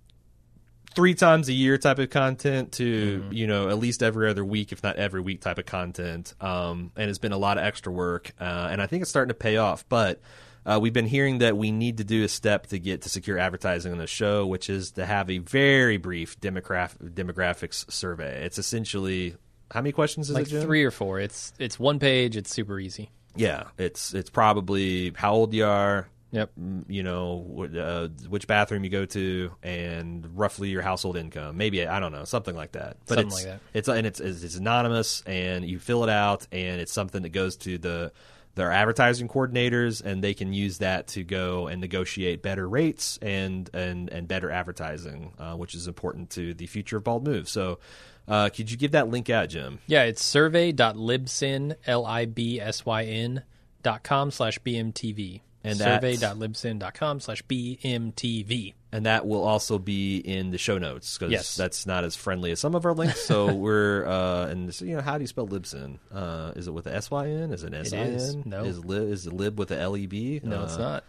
three 0.93 1.15
times 1.15 1.49
a 1.49 1.53
year 1.53 1.79
type 1.79 1.97
of 1.97 2.11
content 2.11 2.73
to 2.73 3.23
you 3.31 3.47
know 3.47 3.69
at 3.69 3.79
least 3.79 4.03
every 4.03 4.29
other 4.29 4.45
week, 4.45 4.71
if 4.71 4.83
not 4.83 4.97
every 4.97 5.21
week 5.21 5.41
type 5.41 5.57
of 5.57 5.65
content. 5.65 6.35
Um, 6.39 6.91
and 6.95 7.09
it's 7.09 7.17
been 7.17 7.31
a 7.31 7.39
lot 7.39 7.57
of 7.57 7.63
extra 7.63 7.91
work, 7.91 8.33
uh, 8.39 8.67
and 8.69 8.83
I 8.83 8.85
think 8.85 9.01
it's 9.01 9.09
starting 9.09 9.29
to 9.29 9.33
pay 9.33 9.57
off. 9.57 9.83
But 9.89 10.21
uh, 10.67 10.77
we've 10.79 10.93
been 10.93 11.07
hearing 11.07 11.37
that 11.39 11.55
we 11.57 11.71
need 11.71 11.97
to 11.97 12.03
do 12.03 12.23
a 12.23 12.27
step 12.27 12.67
to 12.67 12.77
get 12.79 13.01
to 13.03 13.09
secure 13.09 13.39
advertising 13.39 13.91
on 13.93 13.97
the 13.97 14.05
show, 14.07 14.45
which 14.45 14.69
is 14.69 14.91
to 14.91 15.05
have 15.05 15.29
a 15.31 15.37
very 15.39 15.97
brief 15.97 16.39
demograph- 16.41 16.97
demographics 16.99 17.89
survey. 17.91 18.43
It's 18.45 18.57
essentially 18.57 19.35
how 19.71 19.81
many 19.81 19.93
questions 19.93 20.29
is 20.29 20.35
Like 20.35 20.47
it? 20.47 20.49
Jim? 20.49 20.61
three 20.61 20.83
or 20.83 20.91
four. 20.91 21.19
It's 21.19 21.53
it's 21.57 21.79
one 21.79 21.99
page. 21.99 22.35
It's 22.37 22.53
super 22.53 22.79
easy. 22.79 23.09
Yeah, 23.35 23.63
it's 23.77 24.13
it's 24.13 24.29
probably 24.29 25.13
how 25.15 25.33
old 25.33 25.53
you 25.53 25.65
are, 25.65 26.09
Yep. 26.31 26.51
you 26.89 27.03
know, 27.03 27.67
uh, 27.79 28.07
which 28.27 28.47
bathroom 28.47 28.83
you 28.83 28.89
go 28.89 29.05
to, 29.05 29.51
and 29.63 30.27
roughly 30.37 30.69
your 30.69 30.81
household 30.81 31.15
income. 31.17 31.55
Maybe 31.55 31.87
I 31.87 31.99
don't 32.01 32.11
know, 32.11 32.25
something 32.25 32.55
like 32.55 32.73
that. 32.73 32.97
But 33.07 33.15
Something 33.19 33.27
it's, 33.27 33.35
like 33.35 33.45
that. 33.45 33.59
It's 33.73 33.87
and 33.87 34.05
it's, 34.07 34.19
it's 34.19 34.43
it's 34.43 34.55
anonymous, 34.55 35.21
and 35.25 35.63
you 35.63 35.79
fill 35.79 36.03
it 36.03 36.09
out, 36.09 36.47
and 36.51 36.81
it's 36.81 36.91
something 36.91 37.21
that 37.23 37.29
goes 37.29 37.55
to 37.57 37.77
the 37.77 38.11
their 38.57 38.71
advertising 38.71 39.29
coordinators, 39.29 40.03
and 40.03 40.21
they 40.21 40.33
can 40.33 40.51
use 40.51 40.79
that 40.79 41.07
to 41.07 41.23
go 41.23 41.67
and 41.67 41.79
negotiate 41.79 42.41
better 42.41 42.67
rates 42.67 43.17
and 43.21 43.69
and 43.73 44.09
and 44.09 44.27
better 44.27 44.51
advertising, 44.51 45.31
uh, 45.39 45.53
which 45.55 45.73
is 45.73 45.87
important 45.87 46.29
to 46.31 46.53
the 46.53 46.67
future 46.67 46.97
of 46.97 47.05
Bald 47.05 47.25
Move. 47.25 47.47
So, 47.47 47.79
uh, 48.27 48.49
could 48.49 48.69
you 48.69 48.75
give 48.75 48.91
that 48.91 49.07
link 49.07 49.29
out, 49.29 49.47
Jim? 49.49 49.79
Yeah, 49.87 50.03
it's 50.03 50.21
survey.libsyn, 50.23 51.75
L 51.85 52.05
I 52.05 52.25
B 52.25 52.59
S 52.59 52.85
Y 52.85 53.03
N, 53.05 53.43
dot 53.83 54.03
com 54.03 54.31
slash 54.31 54.59
BMTV. 54.59 55.41
And 55.63 55.79
that's- 55.79 56.17
survey.libsyn.com 56.19 57.19
slash 57.19 57.41
BMTV. 57.43 58.73
And 58.97 59.05
that 59.05 59.27
will 59.27 59.43
also 59.43 59.77
be 59.77 60.17
in 60.17 60.49
the 60.49 60.57
show 60.57 60.79
notes 60.79 61.19
because 61.19 61.31
Yes. 61.31 61.55
that's 61.55 61.85
not 61.85 62.03
as 62.03 62.15
friendly 62.15 62.49
as 62.51 62.59
some 62.59 62.73
of 62.73 62.83
our 62.83 62.95
links. 62.95 63.21
So 63.21 63.53
we're 63.53 64.07
uh, 64.07 64.47
and 64.47 64.73
so, 64.73 64.85
you 64.85 64.95
know 64.95 65.03
how 65.03 65.19
do 65.19 65.23
you 65.23 65.27
spell 65.27 65.47
libsyn? 65.47 65.99
Uh, 66.11 66.53
is 66.55 66.67
it 66.67 66.73
with 66.73 66.87
a 66.87 66.95
s 66.95 67.11
y 67.11 67.27
n? 67.27 67.53
Is 67.53 67.63
it 67.63 67.75
s 67.75 67.93
i 67.93 67.97
n? 67.97 68.41
No. 68.47 68.63
Is 68.63 68.83
lib 68.83 69.11
is 69.11 69.27
it 69.27 69.33
lib 69.33 69.59
with 69.59 69.69
a 69.69 69.79
l 69.79 69.95
e 69.95 70.07
b? 70.07 70.41
No, 70.43 70.63
it's 70.63 70.79
not. 70.79 71.03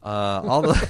Uh, 0.00 0.42
all 0.46 0.62
the 0.62 0.88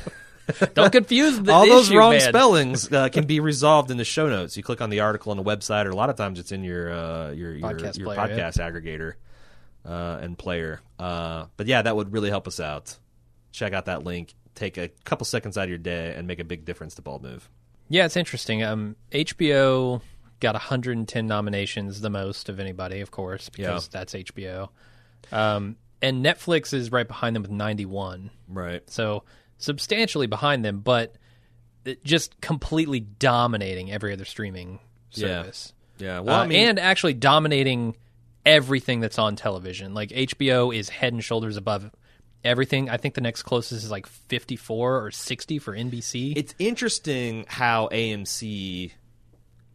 Don't 0.75 0.93
confuse 0.93 1.41
the 1.41 1.51
all 1.55 1.67
those 1.67 1.91
wrong 1.91 2.13
man. 2.13 2.21
spellings 2.21 2.93
uh, 2.93 3.09
can 3.09 3.25
be 3.25 3.41
resolved 3.41 3.91
in 3.91 3.97
the 3.97 4.05
show 4.05 4.29
notes. 4.29 4.55
You 4.55 4.63
click 4.63 4.83
on 4.83 4.91
the 4.91 5.01
article 5.01 5.31
on 5.31 5.39
the 5.39 5.43
website, 5.43 5.87
or 5.87 5.91
a 5.93 5.97
lot 5.97 6.11
of 6.11 6.17
times 6.17 6.39
it's 6.39 6.53
in 6.53 6.63
your 6.63 6.93
uh, 6.93 7.31
your 7.31 7.55
your 7.55 7.71
Podcast 7.71 7.97
your 7.97 8.07
player, 8.15 8.37
yeah. 8.37 8.51
aggregator 8.51 9.15
uh, 9.87 10.19
and 10.21 10.37
player. 10.37 10.83
Uh, 10.99 11.47
but 11.57 11.67
yeah, 11.67 11.81
that 11.81 11.97
would 11.97 12.13
really 12.13 12.29
help 12.29 12.47
us 12.47 12.61
out. 12.61 12.99
Check 13.51 13.73
out 13.73 13.87
that 13.87 14.05
link. 14.05 14.35
Take 14.59 14.77
a 14.77 14.89
couple 15.05 15.25
seconds 15.25 15.57
out 15.57 15.63
of 15.65 15.69
your 15.69 15.79
day 15.79 16.13
and 16.17 16.27
make 16.27 16.41
a 16.41 16.45
big 16.45 16.65
difference 16.65 16.97
to 16.97 17.03
Bald 17.03 17.23
Move. 17.23 17.49
Yeah, 17.89 18.07
it's 18.07 18.17
interesting. 18.17 18.65
Um, 18.65 18.97
HBO 19.13 20.01
got 20.41 20.55
110 20.57 21.27
nominations, 21.29 22.01
the 22.01 22.11
most 22.11 22.49
of 22.49 22.59
anybody, 22.59 23.01
of 23.01 23.13
course, 23.13 23.49
because 23.51 23.85
Yeah. 23.85 23.89
that's 24.01 24.15
HBO. 24.15 24.71
Um, 25.31 25.77
and 26.03 26.25
Netflix 26.25 26.75
is 26.75 26.91
right 26.91 27.07
behind 27.07 27.37
them 27.37 27.43
with 27.43 27.53
91. 27.53 28.31
Right. 28.49 28.83
So 28.91 29.23
substantially 29.59 30.27
behind 30.27 30.65
them, 30.65 30.81
but 30.81 31.15
just 32.03 32.41
completely 32.41 32.99
dominating 32.99 33.93
every 33.93 34.13
other 34.13 34.25
streaming 34.25 34.81
Yeah. 35.13 35.43
service. 35.43 35.73
Yeah. 35.99 36.19
Well, 36.21 36.41
Uh, 36.41 36.43
I 36.45 36.47
mean, 36.49 36.69
and 36.69 36.79
actually 36.81 37.15
dominating 37.15 37.97
everything 38.45 38.99
that's 39.01 39.19
on 39.21 39.37
television. 39.37 39.95
Like 39.95 40.11
HBO 40.11 40.71
is 40.77 40.89
head 40.89 41.13
and 41.13 41.23
shoulders 41.23 41.57
above 41.57 41.91
everything. 42.45 42.89
I 42.91 42.97
think 42.97 43.15
the 43.15 43.21
next 43.21 43.43
closest 43.43 43.85
is 43.85 43.91
like 43.91 44.07
54 44.07 45.05
or 45.05 45.11
60 45.11 45.59
for 45.59 45.75
NBC. 45.77 46.35
it's 46.37 46.55
interesting 46.59 47.45
how 47.49 47.89
AMC 47.89 48.93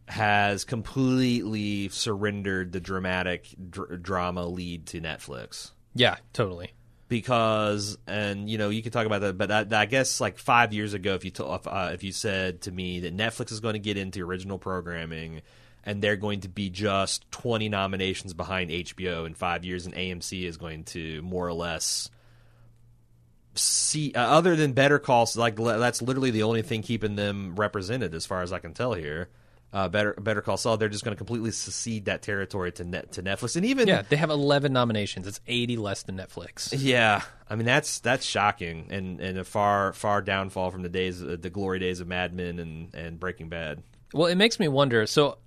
has 0.08 0.64
completely 0.64 1.88
surrendered 1.88 2.72
the 2.72 2.80
dramatic 2.80 3.48
dr- 3.70 4.02
drama 4.02 4.46
lead 4.46 4.86
to 4.86 5.00
Netflix. 5.00 5.70
yeah, 5.94 6.16
totally. 6.34 6.72
because 7.08 7.96
and 8.06 8.48
you 8.50 8.58
know 8.58 8.68
you 8.70 8.82
could 8.82 8.92
talk 8.92 9.06
about 9.06 9.20
that 9.20 9.38
but 9.38 9.50
I, 9.50 9.82
I 9.82 9.86
guess 9.86 10.20
like 10.20 10.38
five 10.38 10.72
years 10.72 10.94
ago 10.94 11.14
if 11.14 11.24
you 11.24 11.30
to, 11.32 11.54
if, 11.54 11.66
uh, 11.66 11.90
if 11.92 12.02
you 12.02 12.12
said 12.12 12.62
to 12.62 12.72
me 12.72 13.00
that 13.00 13.14
netflix 13.16 13.52
is 13.52 13.60
going 13.60 13.74
to 13.74 13.78
get 13.78 13.96
into 13.98 14.22
original 14.26 14.58
programming 14.58 15.42
and 15.84 16.00
they're 16.02 16.16
going 16.16 16.40
to 16.40 16.48
be 16.48 16.70
just 16.70 17.30
20 17.30 17.68
nominations 17.68 18.32
behind 18.32 18.70
hbo 18.70 19.26
in 19.26 19.34
five 19.34 19.64
years 19.66 19.84
and 19.86 19.94
amc 19.94 20.42
is 20.42 20.56
going 20.56 20.84
to 20.84 21.20
more 21.22 21.46
or 21.46 21.52
less 21.52 22.08
see 23.54 24.12
uh, 24.14 24.20
other 24.20 24.56
than 24.56 24.72
better 24.72 24.98
calls 24.98 25.36
like 25.36 25.56
that's 25.56 26.02
literally 26.02 26.30
the 26.30 26.42
only 26.42 26.62
thing 26.62 26.82
keeping 26.82 27.16
them 27.16 27.54
represented 27.56 28.14
as 28.14 28.26
far 28.26 28.42
as 28.42 28.52
i 28.52 28.58
can 28.58 28.72
tell 28.74 28.94
here 28.94 29.28
uh, 29.72 29.88
better 29.88 30.12
better 30.14 30.40
call 30.40 30.56
saul 30.56 30.76
they're 30.76 30.88
just 30.88 31.04
going 31.04 31.12
to 31.14 31.16
completely 31.16 31.50
secede 31.50 32.04
that 32.04 32.22
territory 32.22 32.70
to 32.72 32.84
net 32.84 33.10
to 33.12 33.22
netflix 33.22 33.56
and 33.56 33.64
even 33.66 33.88
Yeah, 33.88 34.02
they 34.08 34.16
have 34.16 34.30
11 34.30 34.72
nominations. 34.72 35.26
It's 35.26 35.40
80 35.48 35.76
less 35.78 36.02
than 36.04 36.16
Netflix. 36.16 36.72
yeah, 36.76 37.22
I 37.50 37.56
mean 37.56 37.66
that's 37.66 37.98
that's 37.98 38.24
shocking 38.24 38.86
and 38.90 39.20
and 39.20 39.36
a 39.38 39.44
far 39.44 39.92
far 39.92 40.22
downfall 40.22 40.70
from 40.70 40.82
the 40.82 40.88
days 40.88 41.20
uh, 41.22 41.36
the 41.40 41.50
glory 41.50 41.80
days 41.80 41.98
of 42.00 42.06
Mad 42.06 42.32
Men 42.32 42.60
and 42.60 42.94
and 42.94 43.18
Breaking 43.18 43.48
Bad. 43.48 43.82
Well, 44.12 44.26
it 44.28 44.36
makes 44.36 44.60
me 44.60 44.68
wonder. 44.68 45.06
So 45.06 45.38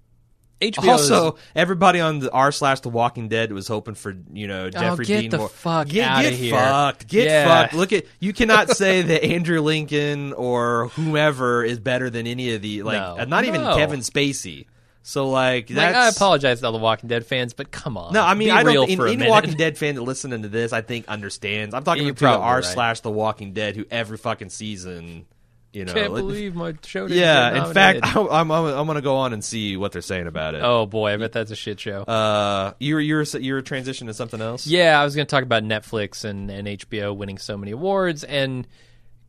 HBO 0.62 0.88
Also, 0.90 1.32
is, 1.34 1.40
everybody 1.56 2.00
on 2.00 2.20
the 2.20 2.32
r 2.32 2.52
slash 2.52 2.80
The 2.80 2.90
Walking 2.90 3.28
Dead 3.28 3.52
was 3.52 3.68
hoping 3.68 3.94
for 3.94 4.16
you 4.34 4.48
know 4.48 4.70
Jeffrey 4.70 5.06
get 5.06 5.22
Dean 5.22 5.30
the 5.30 5.38
Mor- 5.38 5.50
fuck 5.50 5.88
get, 5.88 6.10
outta 6.10 6.30
get 6.32 6.34
here. 6.34 6.56
fucked, 6.56 7.08
get 7.08 7.26
Yeah. 7.28 7.46
fucked. 7.48 7.74
Look 7.76 7.94
at 7.94 8.06
you 8.20 8.34
cannot 8.34 8.70
say 8.72 9.02
that 9.04 9.24
Andrew 9.24 9.62
Lincoln 9.62 10.34
or 10.34 10.88
whomever 10.90 11.64
is 11.64 11.80
better 11.80 12.10
than 12.10 12.26
any 12.26 12.54
of 12.56 12.62
the 12.64 12.82
like 12.84 13.00
No. 13.00 13.18
uh, 13.20 13.26
not 13.26 13.46
even 13.46 13.62
No. 13.62 13.76
Kevin 13.76 14.00
Spacey. 14.00 14.66
So 15.04 15.30
like 15.30 15.70
like, 15.70 15.96
I 15.96 16.10
apologize 16.10 16.60
to 16.62 16.66
all 16.66 16.72
the 16.74 16.80
Walking 16.80 17.08
Dead 17.08 17.26
fans, 17.26 17.54
but 17.54 17.72
come 17.72 17.96
on. 17.96 18.12
No, 18.12 18.24
I 18.24 18.34
mean 18.34 18.48
Be 18.48 18.52
I 18.52 18.64
don't. 18.64 18.90
a 18.90 19.12
Any. 19.22 19.30
Walking 19.30 19.54
Dead 19.54 19.78
fan 19.78 19.96
that 19.96 20.02
listening 20.02 20.42
to 20.42 20.50
this, 20.50 20.74
I 20.74 20.82
think 20.82 21.08
understands. 21.08 21.74
I'm 21.76 21.84
talking 21.84 22.04
You're 22.04 22.14
to 22.16 22.28
r 22.28 22.56
right. 22.56 22.66
slash 22.66 23.00
The 23.02 23.12
Walking 23.12 23.54
Dead, 23.54 23.76
who 23.78 23.86
every 23.90 24.18
fucking 24.18 24.50
season, 24.50 25.26
you 25.74 25.86
know. 25.86 25.94
Can't 25.94 26.14
believe 26.14 26.56
my 26.56 26.74
show 26.86 27.08
didn't 27.08 27.20
yeah, 27.22 27.68
in 27.68 27.74
fact, 27.74 28.02
nominated. 28.02 28.32
I'm, 28.34 28.52
I'm 28.52 28.66
I'm 28.66 28.88
gonna 28.88 29.02
go 29.02 29.18
on 29.18 29.34
and 29.34 29.44
see 29.44 29.78
what 29.78 29.92
they're 29.92 30.02
saying 30.02 30.28
about 30.28 30.56
it. 30.56 30.64
oh 30.64 30.86
boy, 30.86 31.14
I 31.14 31.18
bet 31.18 31.32
that's 31.32 31.52
a 31.52 31.56
shit 31.56 31.80
show. 31.80 32.02
Uh, 32.02 32.74
you're 32.80 33.00
you're 33.00 33.24
you're 33.24 33.62
transition 33.62 34.08
to 34.08 34.14
something 34.14 34.42
else. 34.42 34.66
Yeah, 34.68 35.00
I 35.00 35.04
was 35.04 35.16
going 35.16 35.28
to 35.28 35.32
talk 35.32 35.44
about 35.44 35.64
Netflix 35.64 36.24
and, 36.24 36.50
and 36.50 36.68
HBO 36.68 37.16
winning 37.16 37.38
so 37.38 37.58
many 37.58 37.72
awards 37.72 38.24
and 38.24 38.68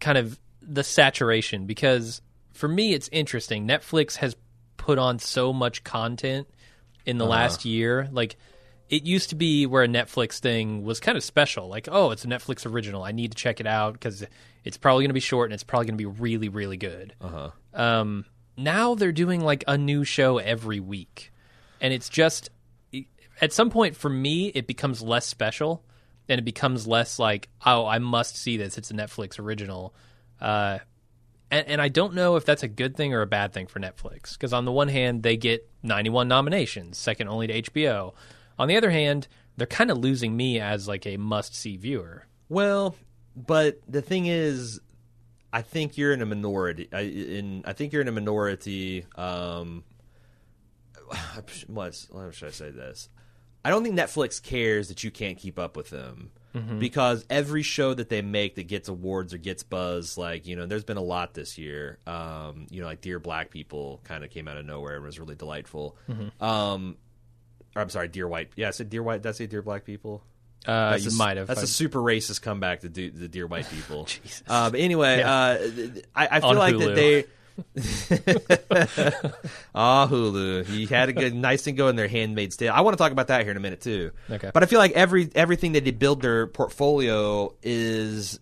kind 0.01 0.19
of 0.19 0.39
the 0.63 0.85
saturation 0.85 1.67
because 1.67 2.23
for 2.53 2.69
me 2.69 2.95
it's 2.95 3.09
interesting. 3.13 3.67
Netflix 3.67 4.17
has 4.17 4.37
put 4.77 4.99
on 4.99 5.19
so 5.19 5.53
much 5.53 5.85
content 5.85 6.49
in 7.05 7.19
the 7.19 7.27
last 7.27 7.65
year. 7.65 8.09
Like 8.13 8.37
it 8.89 9.05
used 9.05 9.31
to 9.31 9.35
be 9.35 9.67
where 9.67 9.83
a 9.83 9.89
Netflix 9.89 10.39
thing 10.39 10.83
was 10.83 11.01
kind 11.01 11.17
of 11.17 11.25
special. 11.25 11.69
Like, 11.69 11.89
oh, 11.91 12.11
it's 12.11 12.25
a 12.25 12.29
Netflix 12.29 12.65
original. 12.71 13.03
I 13.03 13.13
need 13.13 13.33
to 13.33 13.37
check 13.37 13.61
it 13.61 13.67
out 13.67 13.93
because 13.95 14.25
it's 14.65 14.77
probably 14.77 15.03
going 15.03 15.11
to 15.11 15.15
be 15.15 15.21
short 15.21 15.49
and 15.49 15.55
it's 15.55 15.65
probably 15.65 15.87
going 15.87 15.99
to 15.99 16.11
be 16.11 16.21
really, 16.21 16.49
really 16.49 16.77
good. 16.77 17.15
Uh-huh. 17.21 17.51
Um, 17.75 18.25
now 18.57 18.95
they're 18.95 19.13
doing 19.13 19.41
like 19.41 19.63
a 19.67 19.79
new 19.79 20.05
show 20.05 20.39
every 20.39 20.81
week, 20.81 21.33
and 21.81 21.95
it's 21.95 22.09
just 22.09 22.51
at 23.41 23.53
some 23.53 23.71
point 23.71 23.95
for 23.95 24.11
me 24.11 24.49
it 24.49 24.67
becomes 24.67 25.01
less 25.01 25.27
special, 25.27 25.85
and 26.29 26.39
it 26.39 26.45
becomes 26.45 26.87
less 26.87 27.19
like 27.19 27.49
oh 27.65 27.87
I 27.87 27.99
must 27.99 28.37
see 28.37 28.57
this. 28.57 28.77
It's 28.77 28.91
a 28.91 28.95
Netflix 28.95 29.39
original. 29.39 29.95
Uh, 30.41 30.79
and, 31.51 31.67
and 31.69 31.81
I 31.81 31.89
don't 31.89 32.15
know 32.15 32.37
if 32.37 32.45
that's 32.45 32.63
a 32.63 32.69
good 32.69 32.97
thing 32.97 33.15
or 33.15 33.23
a 33.23 33.27
bad 33.27 33.53
thing 33.53 33.69
for 33.69 33.81
Netflix 33.81 34.33
because 34.33 34.53
on 34.53 34.65
the 34.65 34.73
one 34.73 34.89
hand 34.89 35.23
they 35.23 35.37
get 35.37 35.69
91 35.83 36.29
nominations, 36.29 36.99
second 36.99 37.29
only 37.29 37.47
to 37.47 37.63
HBO. 37.63 38.15
On 38.59 38.69
the 38.69 38.77
other 38.77 38.91
hand, 38.91 39.29
they're 39.57 39.67
kind 39.67 39.91
of 39.91 39.99
losing 39.99 40.37
me 40.37 40.61
as 40.61 40.89
like 40.89 41.07
a 41.07 41.17
must-see 41.17 41.77
viewer. 41.77 42.27
Well, 42.49 42.97
but 43.37 43.81
the 43.89 44.03
thing 44.03 44.27
is, 44.27 44.81
I 45.53 45.63
think 45.63 45.97
you're 45.97 46.13
in 46.13 46.23
a 46.23 46.27
minority. 46.27 46.89
I, 46.93 47.01
in 47.01 47.63
I 47.67 47.73
think 47.73 47.93
you're 47.93 48.03
in 48.03 48.09
a 48.09 48.13
minority. 48.13 49.07
Um, 49.17 49.85
what 51.67 52.07
how 52.13 52.31
should 52.31 52.49
I 52.49 52.53
say 52.53 52.71
this? 52.71 53.09
I 53.65 53.71
don't 53.71 53.83
think 53.83 53.99
Netflix 53.99 54.43
cares 54.43 54.89
that 54.89 55.05
you 55.05 55.11
can't 55.11 55.37
keep 55.37 55.59
up 55.59 55.77
with 55.77 55.91
them 55.91 56.31
because 56.79 57.25
every 57.29 57.63
show 57.63 57.95
that 57.95 58.09
they 58.09 58.23
make 58.23 58.57
that 58.57 58.67
gets 58.67 58.89
awards 58.89 59.33
or 59.35 59.39
gets 59.39 59.63
buzz, 59.63 60.17
like 60.19 60.47
you 60.47 60.57
know, 60.57 60.67
there's 60.67 60.85
been 60.85 60.97
a 60.97 61.03
lot 61.03 61.35
this 61.35 61.59
year. 61.59 61.99
Um, 62.07 62.67
you 62.71 62.81
know, 62.81 62.87
like 62.87 63.01
Dear 63.01 63.19
Black 63.19 63.51
People 63.51 64.01
kind 64.05 64.25
of 64.25 64.31
came 64.31 64.49
out 64.49 64.57
of 64.57 64.65
nowhere 64.65 64.97
and 64.97 65.05
was 65.05 65.21
really 65.21 65.35
delightful. 65.35 65.97
Um, 66.41 66.97
or 67.79 67.83
I'm 67.83 67.91
sorry, 67.91 68.09
Dear 68.09 68.27
White. 68.29 68.51
Yeah, 68.57 68.69
I 68.69 68.71
said 68.73 68.91
Dear 68.91 69.03
White. 69.03 69.23
Did 69.23 69.29
I 69.29 69.33
say 69.33 69.47
Dear 69.47 69.63
Black 69.63 69.85
People? 69.85 70.23
Uh, 70.67 70.91
That's 70.91 71.05
you 71.05 71.11
a, 71.13 71.15
might 71.15 71.37
have. 71.37 71.47
That's 71.47 71.63
a 71.63 71.67
super 71.69 72.01
racist 72.01 72.43
comeback 72.43 72.81
to 72.81 72.89
do 72.89 73.11
the 73.11 73.29
dear 73.29 73.47
white 73.47 73.71
people. 73.71 74.05
Jesus. 74.07 74.43
Uh, 74.47 74.69
but 74.71 74.81
anyway, 74.81 75.19
Yeah. 75.21 75.33
uh, 75.33 75.69
I, 76.15 76.29
I 76.33 76.41
feel 76.41 76.49
On 76.51 76.57
like 76.57 76.75
Hulu. 76.75 76.85
that 76.87 76.95
they. 76.97 77.25
Ah, 79.75 80.07
Hulu. 80.09 80.67
He 80.67 80.87
had 80.87 81.09
a 81.09 81.13
good, 81.13 81.35
nice 81.35 81.63
thing 81.63 81.77
going 81.77 81.97
there. 81.97 82.09
Handmaid's 82.09 82.57
Tale. 82.57 82.73
I 82.75 82.81
want 82.83 82.97
to 82.97 83.03
talk 83.03 83.13
about 83.13 83.29
that 83.29 83.43
here 83.43 83.51
in 83.53 83.57
a 83.57 83.61
minute 83.61 83.81
too. 83.81 84.11
Okay. 84.31 84.51
But 84.53 84.63
I 84.63 84.67
feel 84.67 84.79
like 84.81 84.93
every 84.93 85.31
everything 85.35 85.73
that 85.73 85.85
they 85.85 85.91
build 85.93 86.23
their 86.23 86.47
portfolio 86.49 87.55
is 87.63 88.41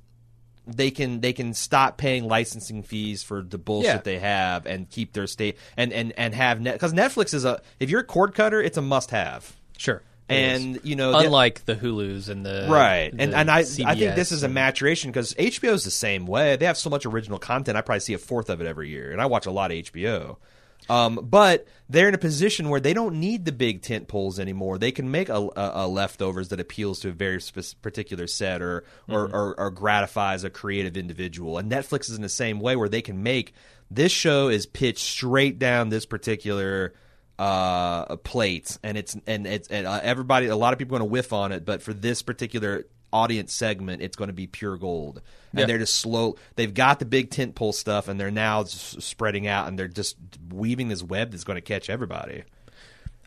they 0.66 0.90
can 0.90 1.20
they 1.20 1.32
can 1.32 1.54
stop 1.54 1.96
paying 1.96 2.26
licensing 2.26 2.82
fees 2.82 3.22
for 3.22 3.42
the 3.42 3.58
bullshit 3.58 3.88
Yeah. 3.88 3.98
they 3.98 4.18
have 4.18 4.66
and 4.66 4.88
keep 4.90 5.12
their 5.12 5.26
state 5.26 5.56
and 5.76 5.92
and 5.92 6.12
and 6.16 6.34
have 6.34 6.60
net 6.60 6.74
because 6.74 6.92
Netflix 6.92 7.32
is 7.34 7.44
a 7.44 7.60
if 7.80 7.90
you're 7.90 8.00
a 8.00 8.04
cord 8.04 8.34
cutter, 8.34 8.60
it's 8.60 8.76
a 8.76 8.82
must 8.82 9.10
have. 9.10 9.54
Sure. 9.78 10.02
And 10.28 10.80
you 10.82 10.96
know, 10.96 11.16
unlike 11.16 11.66
the 11.66 11.76
Hulus 11.76 12.28
and 12.28 12.44
the 12.44 12.66
right 12.68 13.12
and 13.16 13.32
the 13.32 13.36
and 13.38 13.48
I 13.48 13.58
I 13.58 13.62
CBS 13.62 13.98
think 13.98 14.16
this 14.16 14.32
is 14.32 14.42
a 14.42 14.48
maturation 14.48 15.12
because 15.12 15.34
HBO 15.34 15.72
is 15.72 15.84
the 15.84 15.90
same 15.92 16.26
way. 16.26 16.56
They 16.56 16.66
have 16.66 16.76
so 16.76 16.90
much 16.90 17.06
original 17.06 17.38
content. 17.38 17.78
I 17.78 17.80
probably 17.80 18.00
see 18.00 18.14
a 18.14 18.18
fourth 18.18 18.50
of 18.50 18.60
it 18.60 18.66
every 18.66 18.88
year, 18.88 19.12
and 19.12 19.20
I 19.22 19.26
watch 19.26 19.46
a 19.46 19.52
lot 19.52 19.70
of 19.70 19.76
HBO. 19.76 20.36
Um, 20.88 21.18
but 21.22 21.66
they're 21.88 22.08
in 22.08 22.14
a 22.14 22.18
position 22.18 22.68
where 22.68 22.80
they 22.80 22.94
don't 22.94 23.18
need 23.18 23.44
the 23.44 23.52
big 23.52 23.82
tent 23.82 24.06
poles 24.08 24.38
anymore. 24.38 24.78
They 24.78 24.92
can 24.92 25.10
make 25.10 25.28
a, 25.28 25.34
a, 25.34 25.72
a 25.74 25.88
leftovers 25.88 26.48
that 26.48 26.60
appeals 26.60 27.00
to 27.00 27.08
a 27.08 27.12
very 27.12 27.40
particular 27.82 28.26
set 28.26 28.62
or 28.62 28.84
or, 29.08 29.24
or 29.24 29.58
or 29.58 29.70
gratifies 29.70 30.44
a 30.44 30.50
creative 30.50 30.96
individual. 30.96 31.58
And 31.58 31.70
Netflix 31.70 32.08
is 32.08 32.16
in 32.16 32.22
the 32.22 32.28
same 32.28 32.60
way 32.60 32.76
where 32.76 32.88
they 32.88 33.02
can 33.02 33.22
make 33.22 33.52
this 33.90 34.12
show 34.12 34.48
is 34.48 34.66
pitched 34.66 35.06
straight 35.06 35.58
down 35.58 35.88
this 35.88 36.06
particular 36.06 36.94
uh, 37.38 38.16
plate, 38.16 38.78
and 38.82 38.96
it's 38.96 39.16
and 39.26 39.46
it's 39.46 39.68
and 39.68 39.86
uh, 39.86 40.00
everybody, 40.02 40.46
a 40.46 40.56
lot 40.56 40.72
of 40.72 40.78
people 40.78 40.96
are 40.96 41.00
going 41.00 41.08
to 41.08 41.12
whiff 41.12 41.32
on 41.32 41.52
it, 41.52 41.64
but 41.64 41.82
for 41.82 41.92
this 41.92 42.22
particular 42.22 42.86
audience 43.16 43.52
segment, 43.52 44.02
it's 44.02 44.16
going 44.16 44.28
to 44.28 44.34
be 44.34 44.46
pure 44.46 44.76
gold. 44.76 45.22
And 45.52 45.60
Yeah. 45.60 45.66
they're 45.66 45.78
just 45.78 45.96
slow. 45.96 46.36
They've 46.56 46.72
got 46.74 46.98
the 46.98 47.04
big 47.06 47.30
tentpole 47.30 47.72
stuff, 47.74 48.08
and 48.08 48.20
they're 48.20 48.30
now 48.30 48.64
spreading 48.64 49.46
out, 49.46 49.68
and 49.68 49.78
they're 49.78 49.88
just 49.88 50.16
weaving 50.52 50.88
this 50.88 51.02
web 51.02 51.30
that's 51.30 51.44
going 51.44 51.56
to 51.56 51.60
catch 51.62 51.88
everybody. 51.88 52.44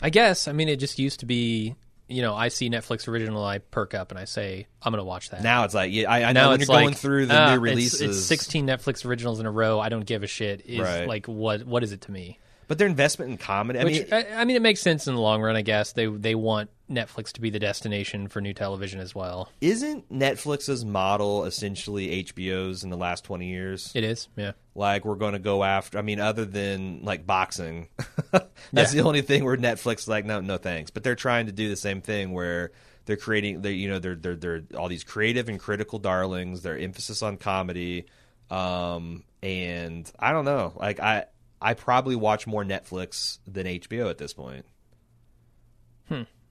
I 0.02 0.10
guess. 0.10 0.48
I 0.48 0.52
mean, 0.54 0.70
it 0.70 0.78
just 0.78 1.00
used 1.00 1.20
to 1.22 1.26
be. 1.26 1.76
You 2.12 2.24
know, 2.24 2.34
I 2.34 2.48
see 2.48 2.72
Netflix 2.72 3.08
original, 3.08 3.44
I 3.46 3.60
perk 3.60 3.94
up 3.94 4.10
and 4.10 4.20
I 4.20 4.26
say, 4.26 4.66
I'm 4.82 4.92
going 4.92 4.98
to 5.00 5.04
watch 5.06 5.30
that. 5.30 5.44
Now 5.44 5.66
it's 5.66 5.76
like, 5.76 5.92
yeah, 5.94 6.10
I, 6.10 6.24
I 6.24 6.32
know 6.32 6.50
when 6.50 6.60
it's 6.60 6.68
you're 6.68 6.80
going 6.80 6.96
through 6.96 7.28
the 7.28 7.36
ah, 7.40 7.46
new 7.50 7.52
it's- 7.54 7.62
releases, 7.62 8.02
It's, 8.18 8.26
16 8.26 8.66
Netflix 8.66 9.06
originals 9.06 9.40
in 9.40 9.46
a 9.46 9.52
row. 9.52 9.80
I 9.80 9.90
don't 9.90 10.08
give 10.08 10.24
a 10.24 10.28
shit. 10.28 10.66
Is 10.66 10.80
Right. 10.80 11.08
like 11.08 11.28
what? 11.28 11.66
What 11.68 11.84
is 11.84 11.92
it 11.92 12.02
to 12.02 12.12
me? 12.12 12.40
But 12.70 12.78
their 12.78 12.88
investment 12.88 13.32
in 13.32 13.38
comedy. 13.38 13.80
I 13.80 13.84
Which 13.84 13.94
mean, 13.94 14.14
I, 14.14 14.26
I 14.42 14.46
mean, 14.46 14.56
it 14.56 14.62
makes 14.62 14.80
sense 14.80 15.08
in 15.08 15.16
the 15.16 15.20
long 15.20 15.42
run. 15.42 15.58
I 15.58 15.62
guess 15.64 15.92
they 15.92 16.06
they 16.06 16.36
want 16.36 16.70
Netflix 16.90 17.34
to 17.34 17.42
be 17.42 17.50
the 17.50 17.60
destination 17.60 18.28
for 18.30 18.40
new 18.42 18.54
television 18.54 19.00
as 19.00 19.14
well. 19.14 19.50
isn't 19.60 20.10
Netflix's 20.12 20.86
model 20.86 21.44
essentially 21.46 22.24
HBO's 22.24 22.84
in 22.84 22.90
the 22.90 22.98
last 22.98 23.24
20 23.26 23.48
years? 23.48 23.92
It 23.96 24.04
is, 24.04 24.28
yeah. 24.36 24.54
Like 24.76 25.04
we're 25.04 25.16
going 25.16 25.34
to 25.34 25.40
go 25.40 25.64
after. 25.64 25.98
I 25.98 26.02
mean, 26.04 26.20
other 26.20 26.46
than 26.46 27.02
like 27.04 27.26
boxing, 27.28 27.90
that's 28.32 28.48
Yeah. 28.72 28.86
the 29.02 29.08
only 29.08 29.22
thing 29.24 29.44
where 29.44 29.58
Netflix 29.58 30.00
is 30.00 30.08
like 30.08 30.26
no, 30.26 30.40
no 30.40 30.58
thanks. 30.58 30.92
But 30.92 31.04
they're 31.04 31.16
trying 31.16 31.48
to 31.48 31.52
do 31.52 31.68
the 31.70 31.76
same 31.76 32.02
thing 32.02 32.32
where 32.34 32.72
they're 33.06 33.18
creating. 33.18 33.62
They 33.64 33.72
you 33.74 33.90
know 33.90 33.98
they're 34.00 34.16
they're 34.16 34.36
they're 34.36 34.62
all 34.78 34.88
these 34.90 35.04
creative 35.04 35.50
and 35.50 35.60
critical 35.60 35.98
darlings. 36.00 36.62
Their 36.62 36.78
emphasis 36.78 37.24
on 37.24 37.38
comedy, 37.38 38.06
um, 38.50 39.24
and 39.42 40.10
I 40.20 40.32
don't 40.32 40.46
know. 40.46 40.74
Like 40.76 41.00
I 41.00 41.26
I 41.62 41.74
probably 41.74 42.16
watch 42.16 42.48
more 42.48 42.64
Netflix 42.64 43.40
than 43.48 43.66
HBO 43.66 44.10
at 44.10 44.18
this 44.18 44.34
point. 44.34 44.66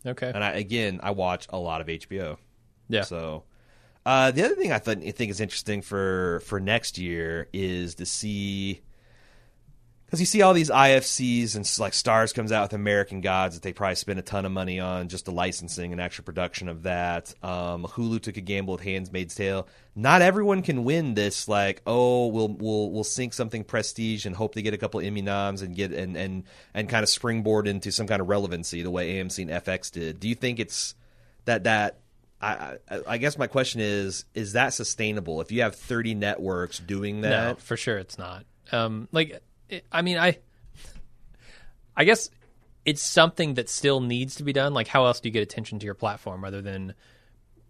Okay, 0.06 0.30
And 0.32 0.44
I 0.44 0.52
again 0.52 1.00
I 1.02 1.10
watch 1.10 1.46
a 1.50 1.58
lot 1.58 1.80
of 1.80 1.88
HBO. 1.88 2.36
yeah. 2.88 3.02
So, 3.02 3.42
uh, 4.06 4.30
the 4.30 4.44
other 4.44 4.54
thing 4.54 4.70
I, 4.72 4.78
th- 4.78 4.98
I 4.98 5.10
think 5.10 5.30
is 5.32 5.40
interesting 5.40 5.82
for 5.82 6.40
for 6.46 6.60
next 6.60 6.98
year 6.98 7.48
is 7.52 7.96
to 7.96 8.06
see 8.06 8.82
because 10.08 10.20
you 10.20 10.26
see 10.26 10.40
all 10.40 10.54
these 10.54 10.70
IFCs 10.70 11.54
and 11.54 11.70
like 11.78 11.92
Starz 11.92 12.34
comes 12.34 12.50
out 12.50 12.62
with 12.62 12.72
American 12.72 13.20
Gods 13.20 13.54
that 13.56 13.62
they 13.62 13.74
probably 13.74 13.94
spend 13.96 14.18
a 14.18 14.22
ton 14.22 14.46
of 14.46 14.52
money 14.52 14.80
on 14.80 15.08
just 15.08 15.26
the 15.26 15.32
licensing 15.32 15.92
and 15.92 16.00
extra 16.00 16.24
production 16.24 16.68
of 16.70 16.84
that. 16.84 17.34
Um, 17.42 17.84
Hulu 17.84 18.20
took 18.22 18.38
a 18.38 18.40
gamble 18.40 18.72
with 18.72 18.82
Handmaid's 18.82 19.34
Tale. 19.34 19.68
Not 19.94 20.22
everyone 20.22 20.62
can 20.62 20.84
win 20.84 21.12
this. 21.12 21.46
Like, 21.46 21.82
oh, 21.86 22.28
we'll 22.28 22.48
we'll 22.48 22.90
we'll 22.90 23.04
sink 23.04 23.34
something 23.34 23.64
prestige 23.64 24.24
and 24.24 24.34
hope 24.34 24.54
they 24.54 24.62
get 24.62 24.72
a 24.72 24.78
couple 24.78 25.00
Emmy 25.00 25.20
noms 25.20 25.60
and 25.60 25.76
get 25.76 25.92
and 25.92 26.16
and 26.16 26.44
and 26.72 26.88
kind 26.88 27.02
of 27.02 27.10
springboard 27.10 27.68
into 27.68 27.92
some 27.92 28.06
kind 28.06 28.22
of 28.22 28.28
relevancy 28.28 28.82
the 28.82 28.90
way 28.90 29.14
AMC 29.16 29.42
and 29.42 29.50
FX 29.64 29.90
did. 29.92 30.20
Do 30.20 30.28
you 30.28 30.34
think 30.34 30.58
it's 30.58 30.94
that 31.44 31.64
that 31.64 31.98
I, 32.40 32.76
I 32.90 33.00
I 33.08 33.18
guess 33.18 33.36
my 33.36 33.46
question 33.48 33.80
is 33.82 34.24
is 34.34 34.52
that 34.54 34.72
sustainable 34.72 35.40
if 35.40 35.50
you 35.52 35.62
have 35.62 35.74
30 35.74 36.14
networks 36.14 36.78
doing 36.78 37.20
No, 37.20 37.28
that? 37.28 37.60
for 37.60 37.76
sure 37.76 37.98
it's 37.98 38.16
not. 38.16 38.44
Um, 38.70 39.08
like, 39.12 39.42
I 39.92 40.02
mean, 40.02 40.18
I, 40.18 40.38
I 41.96 42.04
guess 42.04 42.30
it's 42.84 43.02
something 43.02 43.54
that 43.54 43.68
still 43.68 44.00
needs 44.00 44.36
to 44.36 44.44
be 44.44 44.52
done. 44.52 44.74
Like, 44.74 44.88
how 44.88 45.06
else 45.06 45.20
do 45.20 45.28
you 45.28 45.32
get 45.32 45.42
attention 45.42 45.78
to 45.80 45.84
your 45.84 45.94
platform 45.94 46.44
other 46.44 46.62
than, 46.62 46.94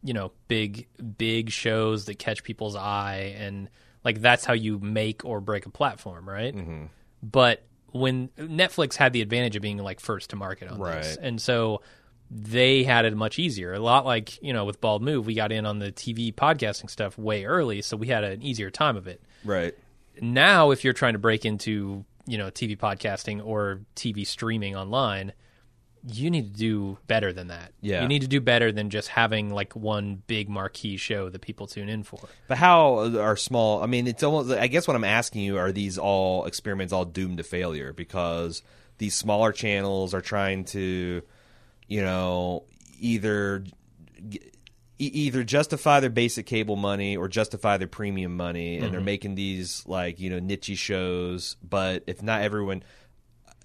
you 0.02 0.14
know, 0.14 0.32
big, 0.48 0.88
big 1.16 1.50
shows 1.50 2.06
that 2.06 2.18
catch 2.18 2.42
people's 2.44 2.76
eye 2.76 3.34
and 3.38 3.68
like 4.04 4.20
that's 4.20 4.44
how 4.44 4.52
you 4.52 4.78
make 4.78 5.24
or 5.24 5.40
break 5.40 5.66
a 5.66 5.70
platform, 5.70 6.28
right? 6.28 6.54
Mm-hmm. 6.54 6.84
But 7.22 7.64
when 7.90 8.28
Netflix 8.38 8.94
had 8.94 9.12
the 9.12 9.22
advantage 9.22 9.56
of 9.56 9.62
being 9.62 9.78
like 9.78 10.00
first 10.00 10.30
to 10.30 10.36
market 10.36 10.70
on 10.70 10.78
this, 10.98 11.16
and 11.16 11.40
so 11.40 11.82
they 12.30 12.84
had 12.84 13.06
it 13.06 13.16
much 13.16 13.38
easier. 13.38 13.72
A 13.72 13.80
lot 13.80 14.06
like 14.06 14.40
you 14.42 14.52
know 14.52 14.64
with 14.64 14.80
Bald 14.80 15.02
Move, 15.02 15.26
we 15.26 15.34
got 15.34 15.50
in 15.50 15.66
on 15.66 15.78
the 15.78 15.90
TV 15.90 16.32
podcasting 16.32 16.88
stuff 16.88 17.18
way 17.18 17.44
early, 17.44 17.82
so 17.82 17.96
we 17.96 18.06
had 18.06 18.22
an 18.24 18.42
easier 18.42 18.70
time 18.70 18.96
of 18.96 19.08
it 19.08 19.20
Right. 19.44 19.74
Now 20.20 20.70
if 20.70 20.84
you're 20.84 20.92
trying 20.92 21.14
to 21.14 21.18
break 21.18 21.44
into 21.44 22.04
you 22.26 22.38
know 22.38 22.50
TV 22.50 22.76
podcasting 22.76 23.44
or 23.44 23.80
TV 23.96 24.26
streaming 24.26 24.76
online, 24.76 25.32
you 26.06 26.30
need 26.30 26.52
to 26.54 26.58
do 26.58 26.98
better 27.06 27.32
than 27.32 27.48
that. 27.48 27.72
Yeah. 27.80 28.02
you 28.02 28.08
need 28.08 28.22
to 28.22 28.28
do 28.28 28.40
better 28.40 28.70
than 28.72 28.90
just 28.90 29.08
having 29.08 29.50
like 29.50 29.74
one 29.74 30.22
big 30.26 30.48
marquee 30.48 30.96
show 30.96 31.28
that 31.28 31.40
people 31.40 31.66
tune 31.66 31.88
in 31.88 32.02
for. 32.02 32.20
But 32.46 32.58
how 32.58 33.18
are 33.18 33.36
small? 33.36 33.82
I 33.82 33.86
mean, 33.86 34.06
it's 34.06 34.22
almost. 34.22 34.50
I 34.50 34.66
guess 34.68 34.86
what 34.86 34.94
I'm 34.94 35.04
asking 35.04 35.42
you 35.42 35.58
are 35.58 35.72
these 35.72 35.98
all 35.98 36.44
experiments 36.44 36.92
all 36.92 37.04
doomed 37.04 37.38
to 37.38 37.42
failure 37.42 37.92
because 37.92 38.62
these 38.98 39.14
smaller 39.14 39.52
channels 39.52 40.14
are 40.14 40.20
trying 40.20 40.64
to, 40.66 41.22
you 41.86 42.02
know, 42.02 42.64
either 43.00 43.64
e- 44.98 45.04
either 45.06 45.44
justify 45.44 46.00
their 46.00 46.10
basic 46.10 46.46
cable 46.46 46.76
money 46.76 47.16
or 47.16 47.28
justify 47.28 47.76
their 47.76 47.88
premium 47.88 48.36
money, 48.36 48.78
and 48.78 48.92
they're 48.92 49.00
making 49.00 49.34
these 49.34 49.84
like 49.86 50.18
you 50.20 50.30
know 50.30 50.38
niche 50.38 50.76
shows. 50.76 51.56
But 51.62 52.04
if 52.06 52.22
not 52.22 52.42
everyone. 52.42 52.82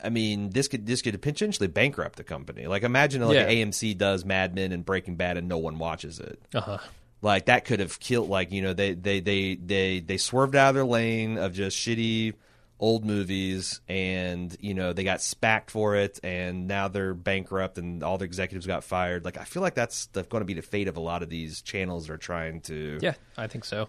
I 0.04 0.10
mean, 0.10 0.50
this 0.50 0.68
could 0.68 0.86
this 0.86 1.02
could 1.02 1.22
potentially 1.22 1.68
bankrupt 1.68 2.18
the 2.18 2.26
company. 2.26 2.68
Like, 2.68 2.84
imagine 2.84 3.22
like 3.22 3.36
Yeah. 3.36 3.48
AMC 3.48 3.98
does 3.98 4.26
Mad 4.26 4.54
Men 4.54 4.74
and 4.74 4.84
Breaking 4.84 5.16
Bad, 5.16 5.38
and 5.38 5.48
no 5.48 5.58
one 5.60 5.80
watches 5.80 6.20
it 6.20 6.42
Uh 6.54 6.60
huh. 6.62 6.78
like 7.22 7.46
that 7.46 7.64
could 7.64 7.80
have 7.80 8.00
killed 8.02 8.28
like 8.28 8.52
you 8.52 8.62
know 8.62 8.74
they 8.74 8.96
they 8.96 9.22
they 9.22 9.56
they 9.56 10.00
they 10.02 10.18
swerved 10.18 10.56
out 10.58 10.70
of 10.70 10.76
their 10.76 10.84
lane 10.84 11.38
of 11.38 11.54
just 11.54 11.78
shitty 11.78 12.34
old 12.80 13.06
movies 13.06 13.80
and 13.88 14.58
you 14.60 14.74
know 14.74 14.92
they 14.94 15.04
got 15.04 15.20
spacked 15.20 15.70
for 15.70 15.96
it 15.96 16.20
and 16.24 16.68
now 16.68 16.88
they're 16.88 17.14
bankrupt 17.14 17.78
and 17.78 18.04
all 18.04 18.18
the 18.18 18.26
executives 18.26 18.66
got 18.66 18.84
fired 18.84 19.24
like 19.24 19.38
i 19.38 19.44
feel 19.46 19.62
like 19.62 19.76
that's 19.76 20.08
going 20.08 20.42
to 20.42 20.46
be 20.46 20.54
the 20.56 20.62
fate 20.62 20.88
of 20.90 20.98
a 20.98 21.00
lot 21.00 21.24
of 21.24 21.30
these 21.30 21.62
channels 21.62 22.08
that 22.08 22.14
are 22.14 22.18
trying 22.18 22.60
to 22.60 22.98
Yeah, 23.02 23.14
I 23.38 23.48
think 23.48 23.64
so. 23.64 23.88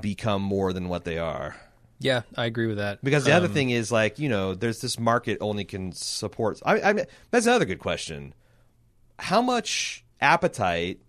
become 0.00 0.42
more 0.42 0.72
than 0.72 0.88
what 0.88 1.04
they 1.04 1.18
are 1.18 1.54
Yeah, 2.00 2.22
I 2.36 2.46
agree 2.46 2.66
with 2.66 2.78
that. 2.78 3.04
because 3.04 3.24
the 3.24 3.32
other 3.32 3.46
Um, 3.46 3.52
thing 3.52 3.70
is 3.70 3.92
like 3.92 4.18
you 4.18 4.28
know 4.28 4.54
there's 4.54 4.80
this 4.80 4.98
market 4.98 5.38
only 5.40 5.64
can 5.64 5.92
support 5.92 6.60
i, 6.64 6.80
I 6.80 6.92
mean, 6.94 7.04
that's 7.30 7.46
another 7.46 7.66
good 7.66 7.78
question 7.78 8.34
how 9.18 9.42
much 9.42 10.04
appetite 10.20 11.00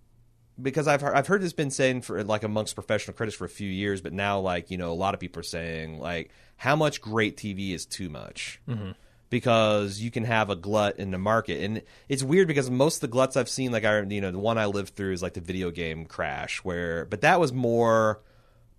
because 0.61 0.87
I've 0.87 1.01
heard, 1.01 1.15
I've 1.15 1.27
heard 1.27 1.41
this 1.41 1.53
been 1.53 1.71
saying 1.71 2.01
for 2.01 2.23
like 2.23 2.43
amongst 2.43 2.75
professional 2.75 3.15
critics 3.15 3.37
for 3.37 3.45
a 3.45 3.49
few 3.49 3.69
years, 3.69 4.01
but 4.01 4.13
now 4.13 4.39
like 4.39 4.71
you 4.71 4.77
know 4.77 4.91
a 4.91 4.93
lot 4.93 5.13
of 5.13 5.19
people 5.19 5.39
are 5.39 5.43
saying 5.43 5.99
like 5.99 6.31
how 6.57 6.75
much 6.75 7.01
great 7.01 7.37
TV 7.37 7.73
is 7.73 7.85
too 7.85 8.09
much. 8.09 8.59
Mm-hmm. 8.67 8.91
Because 9.29 9.99
you 9.99 10.09
can 10.09 10.23
have 10.23 10.49
a 10.49 10.55
glut 10.55 10.97
in 10.97 11.11
the 11.11 11.19
market, 11.19 11.61
and 11.63 11.83
it's 12.07 12.23
weird 12.23 12.47
because 12.47 12.71
most 12.71 12.95
of 12.95 13.01
the 13.01 13.07
gluts 13.09 13.37
I've 13.37 13.47
seen, 13.47 13.71
like 13.71 13.85
I 13.85 14.01
you 14.01 14.21
know 14.21 14.31
the 14.31 14.39
one 14.39 14.57
I 14.57 14.65
lived 14.65 14.95
through 14.95 15.13
is 15.13 15.21
like 15.21 15.35
the 15.35 15.41
video 15.41 15.69
game 15.69 16.05
crash, 16.05 16.63
where 16.63 17.05
but 17.05 17.21
that 17.21 17.39
was 17.39 17.53
more 17.53 18.21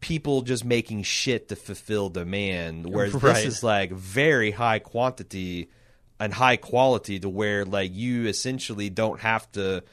people 0.01 0.43
just 0.43 0.65
making 0.65 1.05
shit 1.05 1.51
to 1.51 1.57
fulfill 1.57 2.09
demand, 2.09 2.87
whereas 2.93 3.15
Right. 3.15 3.35
this 3.37 3.45
is 3.45 3.63
like 3.63 3.93
very 3.93 4.51
high 4.51 4.81
quantity 4.81 5.71
and 6.19 6.33
high 6.35 6.57
quality 6.57 7.21
to 7.21 7.29
where 7.29 7.65
like 7.65 7.93
you 7.95 8.27
essentially 8.27 8.91
don't 8.91 9.21
have 9.21 9.51
to 9.53 9.85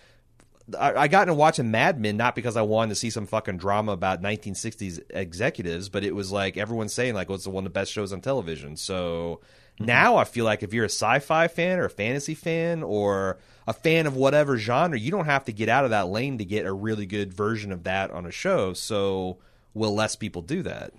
I, 0.78 0.93
I 0.93 1.07
got 1.07 1.24
into 1.24 1.34
watching 1.34 1.72
Mad 1.72 1.99
Men 1.99 2.18
not 2.18 2.36
because 2.36 2.57
I 2.57 2.61
wanted 2.61 2.89
to 2.89 2.95
see 2.95 3.09
some 3.09 3.26
fucking 3.26 3.57
drama 3.57 3.93
about 3.93 4.22
1960s 4.22 5.01
executives, 5.11 5.89
but 5.89 6.03
it 6.03 6.13
was 6.13 6.32
like 6.32 6.57
everyone's 6.57 6.93
saying 6.93 7.13
like, 7.13 7.30
"Oh, 7.30 7.36
it's 7.36 7.47
one 7.47 7.65
of 7.65 7.72
the 7.72 7.80
best 7.80 7.91
shows 7.91 8.11
on 8.11 8.22
television." 8.22 8.76
So 8.76 9.41
mm-hmm. 9.76 9.86
now 9.86 10.18
I 10.18 10.26
feel 10.26 10.45
like 10.45 10.63
if 10.63 10.74
you're 10.74 10.86
a 10.86 10.89
sci-fi 10.89 11.47
fan 11.47 11.80
or 11.80 11.86
a 11.86 11.89
fantasy 11.89 12.36
fan 12.36 12.84
or 12.84 13.38
a 13.65 13.74
fan 13.74 14.07
of 14.07 14.15
whatever 14.15 14.57
genre, 14.57 14.99
you 14.99 15.11
don't 15.11 15.26
have 15.26 15.45
to 15.45 15.53
get 15.53 15.70
out 15.70 15.86
of 15.86 15.91
that 15.91 16.09
lane 16.09 16.38
to 16.39 16.45
get 16.45 16.65
a 16.65 16.74
really 16.74 17.05
good 17.05 17.34
version 17.34 17.72
of 17.72 17.84
that 17.84 18.11
on 18.11 18.26
a 18.26 18.32
show. 18.32 18.74
So 18.74 19.38
will 19.74 19.93
less 19.93 20.15
people 20.15 20.41
do 20.41 20.63
that? 20.63 20.93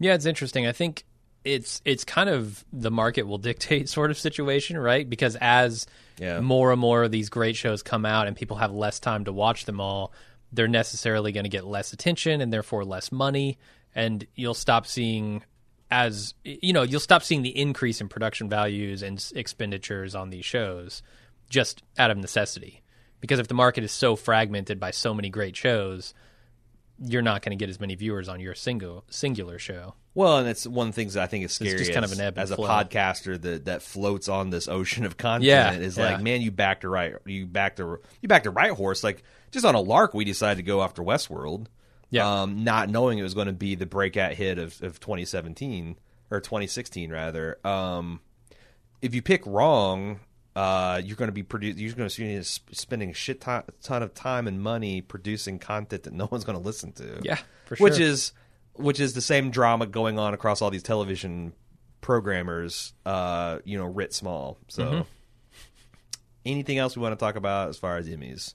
Yeah, 0.00 0.14
it's 0.14 0.26
interesting. 0.26 0.66
I 0.66 0.72
think 0.72 1.04
it's 1.44 1.80
it's 1.84 2.04
kind 2.04 2.28
of 2.30 2.64
the 2.72 2.90
market 2.90 3.24
will 3.26 3.38
dictate 3.50 3.88
sort 3.88 4.10
of 4.10 4.18
situation, 4.18 4.78
right? 4.78 5.08
Because 5.08 5.36
as 5.40 5.86
Yeah. 6.18 6.40
more 6.40 6.72
and 6.72 6.80
more 6.80 7.04
of 7.04 7.10
these 7.10 7.28
great 7.28 7.56
shows 7.56 7.82
come 7.82 8.04
out 8.06 8.26
and 8.28 8.36
people 8.36 8.56
have 8.58 8.72
less 8.72 9.00
time 9.00 9.24
to 9.24 9.32
watch 9.32 9.64
them 9.64 9.80
all, 9.80 10.12
they're 10.52 10.68
necessarily 10.68 11.32
going 11.32 11.44
to 11.44 11.50
get 11.50 11.64
less 11.64 11.92
attention 11.92 12.40
and 12.40 12.52
therefore 12.52 12.84
less 12.84 13.10
money 13.10 13.58
and 13.94 14.26
you'll 14.34 14.54
stop 14.54 14.86
seeing 14.86 15.42
as 15.90 16.32
you 16.44 16.72
know, 16.72 16.82
you'll 16.82 17.00
stop 17.00 17.22
seeing 17.22 17.42
the 17.42 17.56
increase 17.58 18.00
in 18.00 18.08
production 18.08 18.48
values 18.48 19.02
and 19.02 19.30
expenditures 19.34 20.14
on 20.14 20.30
these 20.30 20.44
shows 20.44 21.02
just 21.50 21.82
out 21.98 22.10
of 22.10 22.16
necessity. 22.16 22.82
Because 23.20 23.38
if 23.38 23.46
the 23.48 23.54
market 23.54 23.84
is 23.84 23.92
so 23.92 24.16
fragmented 24.16 24.80
by 24.80 24.90
so 24.90 25.12
many 25.12 25.28
great 25.28 25.54
shows, 25.54 26.14
you're 26.98 27.22
not 27.22 27.42
going 27.42 27.56
to 27.56 27.62
get 27.62 27.68
as 27.68 27.78
many 27.78 27.94
viewers 27.94 28.28
on 28.28 28.40
your 28.40 28.54
single 28.54 29.04
singular 29.10 29.58
show. 29.58 29.94
Well, 30.14 30.38
and 30.38 30.48
it's 30.48 30.66
one 30.66 30.88
of 30.88 30.94
the 30.94 31.00
things 31.00 31.14
that 31.14 31.22
I 31.22 31.26
think 31.26 31.44
is 31.44 31.52
scary. 31.52 31.78
just 31.78 31.92
kind 31.92 32.04
as, 32.04 32.12
of 32.12 32.18
an 32.18 32.24
ebb 32.24 32.38
as 32.38 32.50
a 32.50 32.56
flow. 32.56 32.68
podcaster 32.68 33.40
that 33.40 33.64
that 33.64 33.82
floats 33.82 34.28
on 34.28 34.50
this 34.50 34.68
ocean 34.68 35.04
of 35.06 35.16
content. 35.16 35.44
Yeah, 35.44 35.72
is 35.72 35.96
yeah. 35.96 36.12
like, 36.12 36.22
man, 36.22 36.42
you 36.42 36.50
backed 36.50 36.84
a 36.84 36.88
right, 36.88 37.14
you 37.24 37.46
backed 37.46 37.80
a 37.80 37.98
you 38.20 38.28
backed 38.28 38.46
a 38.46 38.50
right 38.50 38.72
horse. 38.72 39.02
Like 39.02 39.22
just 39.50 39.64
on 39.64 39.74
a 39.74 39.80
lark, 39.80 40.12
we 40.12 40.24
decided 40.24 40.56
to 40.56 40.62
go 40.62 40.82
after 40.82 41.02
Westworld. 41.02 41.66
Yeah. 42.10 42.42
um, 42.42 42.62
not 42.62 42.90
knowing 42.90 43.18
it 43.18 43.22
was 43.22 43.32
going 43.32 43.46
to 43.46 43.54
be 43.54 43.74
the 43.74 43.86
breakout 43.86 44.34
hit 44.34 44.58
of, 44.58 44.82
of 44.82 45.00
2017 45.00 45.96
or 46.30 46.40
2016 46.40 47.10
rather. 47.10 47.58
Um, 47.66 48.20
if 49.00 49.14
you 49.14 49.22
pick 49.22 49.46
wrong, 49.46 50.20
uh, 50.54 51.00
you're 51.02 51.16
going 51.16 51.28
to 51.28 51.32
be 51.32 51.42
produ- 51.42 51.78
You're 51.78 51.94
going 51.94 52.10
to 52.10 52.22
be 52.22 52.42
spending 52.42 53.10
a 53.10 53.14
shit 53.14 53.40
ton, 53.40 53.64
ton 53.82 54.02
of 54.02 54.12
time 54.12 54.46
and 54.46 54.60
money 54.60 55.00
producing 55.00 55.58
content 55.58 56.02
that 56.02 56.12
no 56.12 56.28
one's 56.30 56.44
going 56.44 56.58
to 56.58 56.64
listen 56.64 56.92
to. 56.92 57.20
Yeah, 57.22 57.38
for 57.64 57.76
sure. 57.76 57.84
Which 57.84 57.98
is 57.98 58.32
which 58.74 59.00
is 59.00 59.14
the 59.14 59.20
same 59.20 59.50
drama 59.50 59.86
going 59.86 60.18
on 60.18 60.34
across 60.34 60.62
all 60.62 60.70
these 60.70 60.82
television 60.82 61.52
programmers. 62.00 62.92
Uh, 63.06 63.58
you 63.64 63.78
know, 63.78 63.84
writ 63.86 64.12
small. 64.12 64.58
So, 64.68 64.84
Mm-hmm. 64.84 65.00
anything 66.44 66.78
else 66.78 66.96
we 66.96 67.02
want 67.02 67.18
to 67.18 67.22
talk 67.24 67.36
about 67.36 67.68
as 67.68 67.76
far 67.78 67.96
as 67.96 68.08
Emmys? 68.08 68.54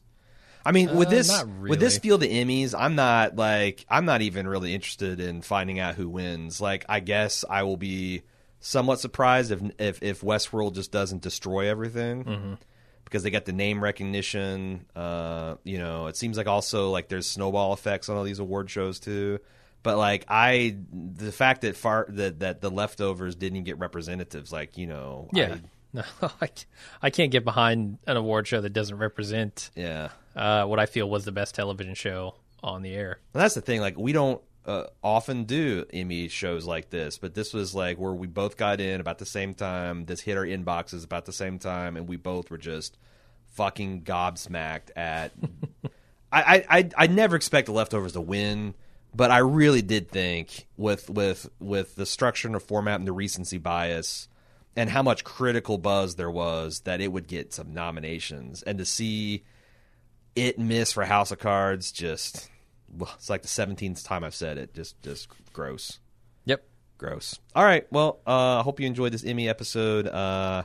I 0.66 0.72
mean, 0.74 0.96
with 0.98 1.08
Uh, 1.08 1.12
this 1.12 1.44
with 1.62 1.80
this 1.80 1.94
really. 1.96 2.00
field 2.02 2.24
of 2.24 2.30
Emmys, 2.30 2.76
I'm 2.78 2.96
not 2.96 3.36
like 3.38 3.86
I'm 3.90 4.06
not 4.06 4.22
even 4.22 4.48
really 4.48 4.74
interested 4.74 5.20
in 5.22 5.42
finding 5.42 5.80
out 5.80 5.96
who 5.96 6.10
wins. 6.10 6.60
Like, 6.60 6.84
I 6.90 7.00
guess 7.00 7.46
I 7.50 7.64
will 7.64 7.78
be 7.78 8.24
somewhat 8.60 9.00
surprised 9.00 9.52
if 9.52 9.62
if, 9.80 10.04
if 10.04 10.22
Westworld 10.22 10.76
just 10.76 10.92
doesn't 10.92 11.22
destroy 11.22 11.70
everything 11.70 12.24
Mm-hmm. 12.26 12.54
because 13.06 13.24
they 13.24 13.30
got 13.30 13.46
the 13.46 13.54
name 13.54 13.82
recognition. 13.82 14.86
Uh, 14.94 15.56
you 15.64 15.78
know, 15.78 16.08
it 16.08 16.18
seems 16.18 16.36
like 16.36 16.48
also 16.48 16.90
like 16.92 17.08
there's 17.08 17.28
snowball 17.28 17.72
effects 17.72 18.10
on 18.10 18.18
all 18.18 18.24
these 18.26 18.40
award 18.40 18.70
shows 18.70 19.00
too. 19.00 19.40
But 19.88 19.98
like 19.98 20.26
I, 20.28 20.76
the 20.92 21.32
fact 21.32 21.62
that 21.62 21.78
far 21.78 22.08
that 22.10 22.40
that 22.40 22.60
the 22.60 22.70
leftovers 22.70 23.38
didn't 23.38 23.64
get 23.64 23.80
representatives, 23.80 24.52
like 24.52 24.78
you 24.78 24.86
know, 24.86 25.30
Yeah. 25.32 25.56
I- 25.94 26.02
No, 26.22 26.30
I, 27.02 27.10
can't 27.10 27.32
get 27.32 27.46
behind 27.46 28.00
an 28.06 28.18
award 28.18 28.46
show 28.48 28.60
that 28.60 28.72
doesn't 28.74 28.98
represent 28.98 29.72
yeah. 29.76 30.10
uh, 30.36 30.66
what 30.66 30.78
I 30.78 30.86
feel 30.88 31.10
was 31.10 31.24
the 31.24 31.32
best 31.32 31.56
television 31.56 31.96
show 31.96 32.36
on 32.62 32.82
the 32.82 32.94
air. 32.94 33.20
And 33.34 33.42
that's 33.42 33.56
the 33.56 33.62
thing. 33.62 33.80
Like 33.80 33.98
we 33.98 34.12
don't 34.12 34.42
uh, 34.66 34.88
often 35.02 35.46
do 35.46 35.86
Emmy 35.94 36.28
shows 36.28 36.66
like 36.66 36.90
this, 36.90 37.18
but 37.18 37.34
this 37.34 37.54
was 37.54 37.74
like 37.74 37.98
where 37.98 38.12
we 38.14 38.28
both 38.28 38.58
got 38.58 38.82
in 38.82 39.00
about 39.00 39.20
the 39.20 39.26
same 39.26 39.54
time. 39.54 40.04
This 40.06 40.20
hit 40.20 40.36
our 40.38 40.44
inboxes 40.44 41.06
about 41.06 41.26
the 41.26 41.32
same 41.32 41.58
time, 41.60 41.96
and 41.96 42.10
we 42.10 42.18
both 42.18 42.52
were 42.52 42.58
just 42.58 42.98
fucking 43.54 44.02
gobsmacked 44.02 44.90
at. 44.98 45.32
I, 46.34 46.42
I 46.70 46.80
I 46.80 46.90
I 46.98 47.08
never 47.08 47.38
expect 47.38 47.68
the 47.68 47.72
leftovers 47.72 48.12
to 48.12 48.22
win, 48.22 48.76
but 49.16 49.32
I 49.32 49.40
really 49.40 49.82
did 49.82 50.10
think 50.10 50.68
with 50.78 51.10
with 51.10 51.50
with 51.60 51.96
the 51.96 52.06
structure 52.06 52.48
and 52.48 52.56
the 52.56 52.60
format 52.60 53.00
and 53.00 53.08
the 53.08 53.14
recency 53.14 53.58
bias. 53.58 54.28
And 54.76 54.92
how 54.92 55.02
much 55.02 55.24
critical 55.24 55.80
buzz 55.80 56.18
there 56.18 56.30
was 56.30 56.82
that 56.82 57.02
it 57.02 57.12
would 57.12 57.28
get 57.28 57.52
some 57.52 57.74
nominations, 57.74 58.62
and 58.62 58.78
to 58.78 58.86
see 58.86 59.44
it 60.36 60.60
miss 60.60 60.92
for 60.92 61.04
House 61.04 61.32
of 61.32 61.40
Cards 61.40 61.92
just 61.92 62.48
it's 63.02 63.30
like 63.30 63.42
the 63.42 63.48
seventeenth 63.48 64.04
time 64.04 64.24
I've 64.24 64.36
said 64.36 64.58
it. 64.58 64.74
Just 64.74 65.02
just 65.02 65.30
gross. 65.54 66.00
Yep. 66.46 66.64
Gross. 66.98 67.40
All 67.56 67.64
right. 67.64 67.86
Well, 67.92 68.20
uh, 68.26 68.60
I 68.60 68.62
hope 68.62 68.80
you 68.80 68.88
enjoyed 68.88 69.14
this 69.14 69.24
Emmy 69.24 69.50
episode. 69.50 70.08
Uh, 70.08 70.64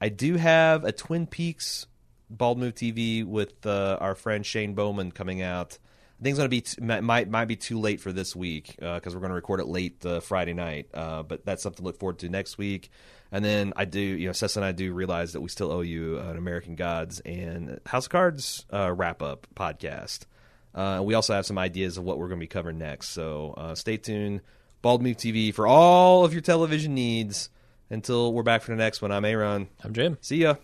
I 0.00 0.08
do 0.08 0.36
have 0.36 0.84
a 0.84 0.92
Twin 0.92 1.26
Peaks 1.26 1.86
Bald 2.30 2.58
Move 2.58 2.74
TV 2.74 3.24
with 3.24 3.66
uh, 3.66 3.98
our 4.00 4.14
friend 4.14 4.44
Shane 4.44 4.74
Bowman 4.74 5.10
coming 5.12 5.42
out. 5.42 5.78
I 6.20 6.22
think 6.22 6.32
it's 6.34 6.38
going 6.38 6.50
to 6.50 6.56
be 6.56 6.60
t- 6.60 7.00
might- 7.02 7.30
might 7.30 7.46
be 7.46 7.56
too 7.56 7.80
late 7.80 8.00
for 8.00 8.12
this 8.12 8.36
week 8.36 8.76
because 8.78 9.14
we're 9.14 9.20
going 9.20 9.30
to 9.30 9.34
record 9.36 9.60
it 9.60 9.66
late 9.68 10.04
uh, 10.04 10.20
Friday 10.20 10.52
night. 10.52 10.88
Uh, 10.92 11.22
but 11.22 11.46
that's 11.46 11.62
something 11.62 11.78
to 11.78 11.82
look 11.82 11.98
forward 11.98 12.18
to 12.18 12.28
next 12.28 12.58
week. 12.58 12.90
And 13.32 13.42
then 13.44 13.72
I 13.74 13.86
do, 13.86 14.00
you 14.00 14.26
know, 14.26 14.32
Sessa 14.32 14.56
and 14.56 14.64
I 14.64 14.72
do 14.72 14.92
realize 14.92 15.32
that 15.32 15.40
we 15.40 15.48
still 15.48 15.72
owe 15.72 15.80
you 15.80 16.18
an 16.18 16.36
American 16.36 16.74
Gods 16.74 17.20
and 17.20 17.80
House 17.86 18.06
of 18.06 18.10
Cards 18.10 18.66
uh, 18.72 18.92
wrap 18.92 19.22
up 19.22 19.46
podcast. 19.54 20.26
Uh, 20.74 21.00
we 21.02 21.14
also 21.14 21.32
have 21.32 21.46
some 21.46 21.56
ideas 21.56 21.96
of 21.96 22.04
what 22.04 22.18
we're 22.18 22.28
going 22.28 22.38
to 22.38 22.44
be 22.44 22.48
covering 22.48 22.76
next. 22.78 23.10
So 23.10 23.54
uh, 23.56 23.74
stay 23.74 23.96
tuned. 23.96 24.42
Bald 24.82 25.02
Move 25.02 25.16
TV 25.16 25.54
for 25.54 25.66
all 25.66 26.24
of 26.24 26.32
your 26.32 26.42
television 26.42 26.94
needs. 26.94 27.48
Until 27.88 28.32
we're 28.32 28.44
back 28.44 28.62
for 28.62 28.70
the 28.70 28.76
next 28.76 29.02
one, 29.02 29.10
I'm 29.10 29.24
Aaron. 29.24 29.68
I'm 29.82 29.92
Jim. 29.92 30.16
See 30.20 30.36
ya. 30.36 30.54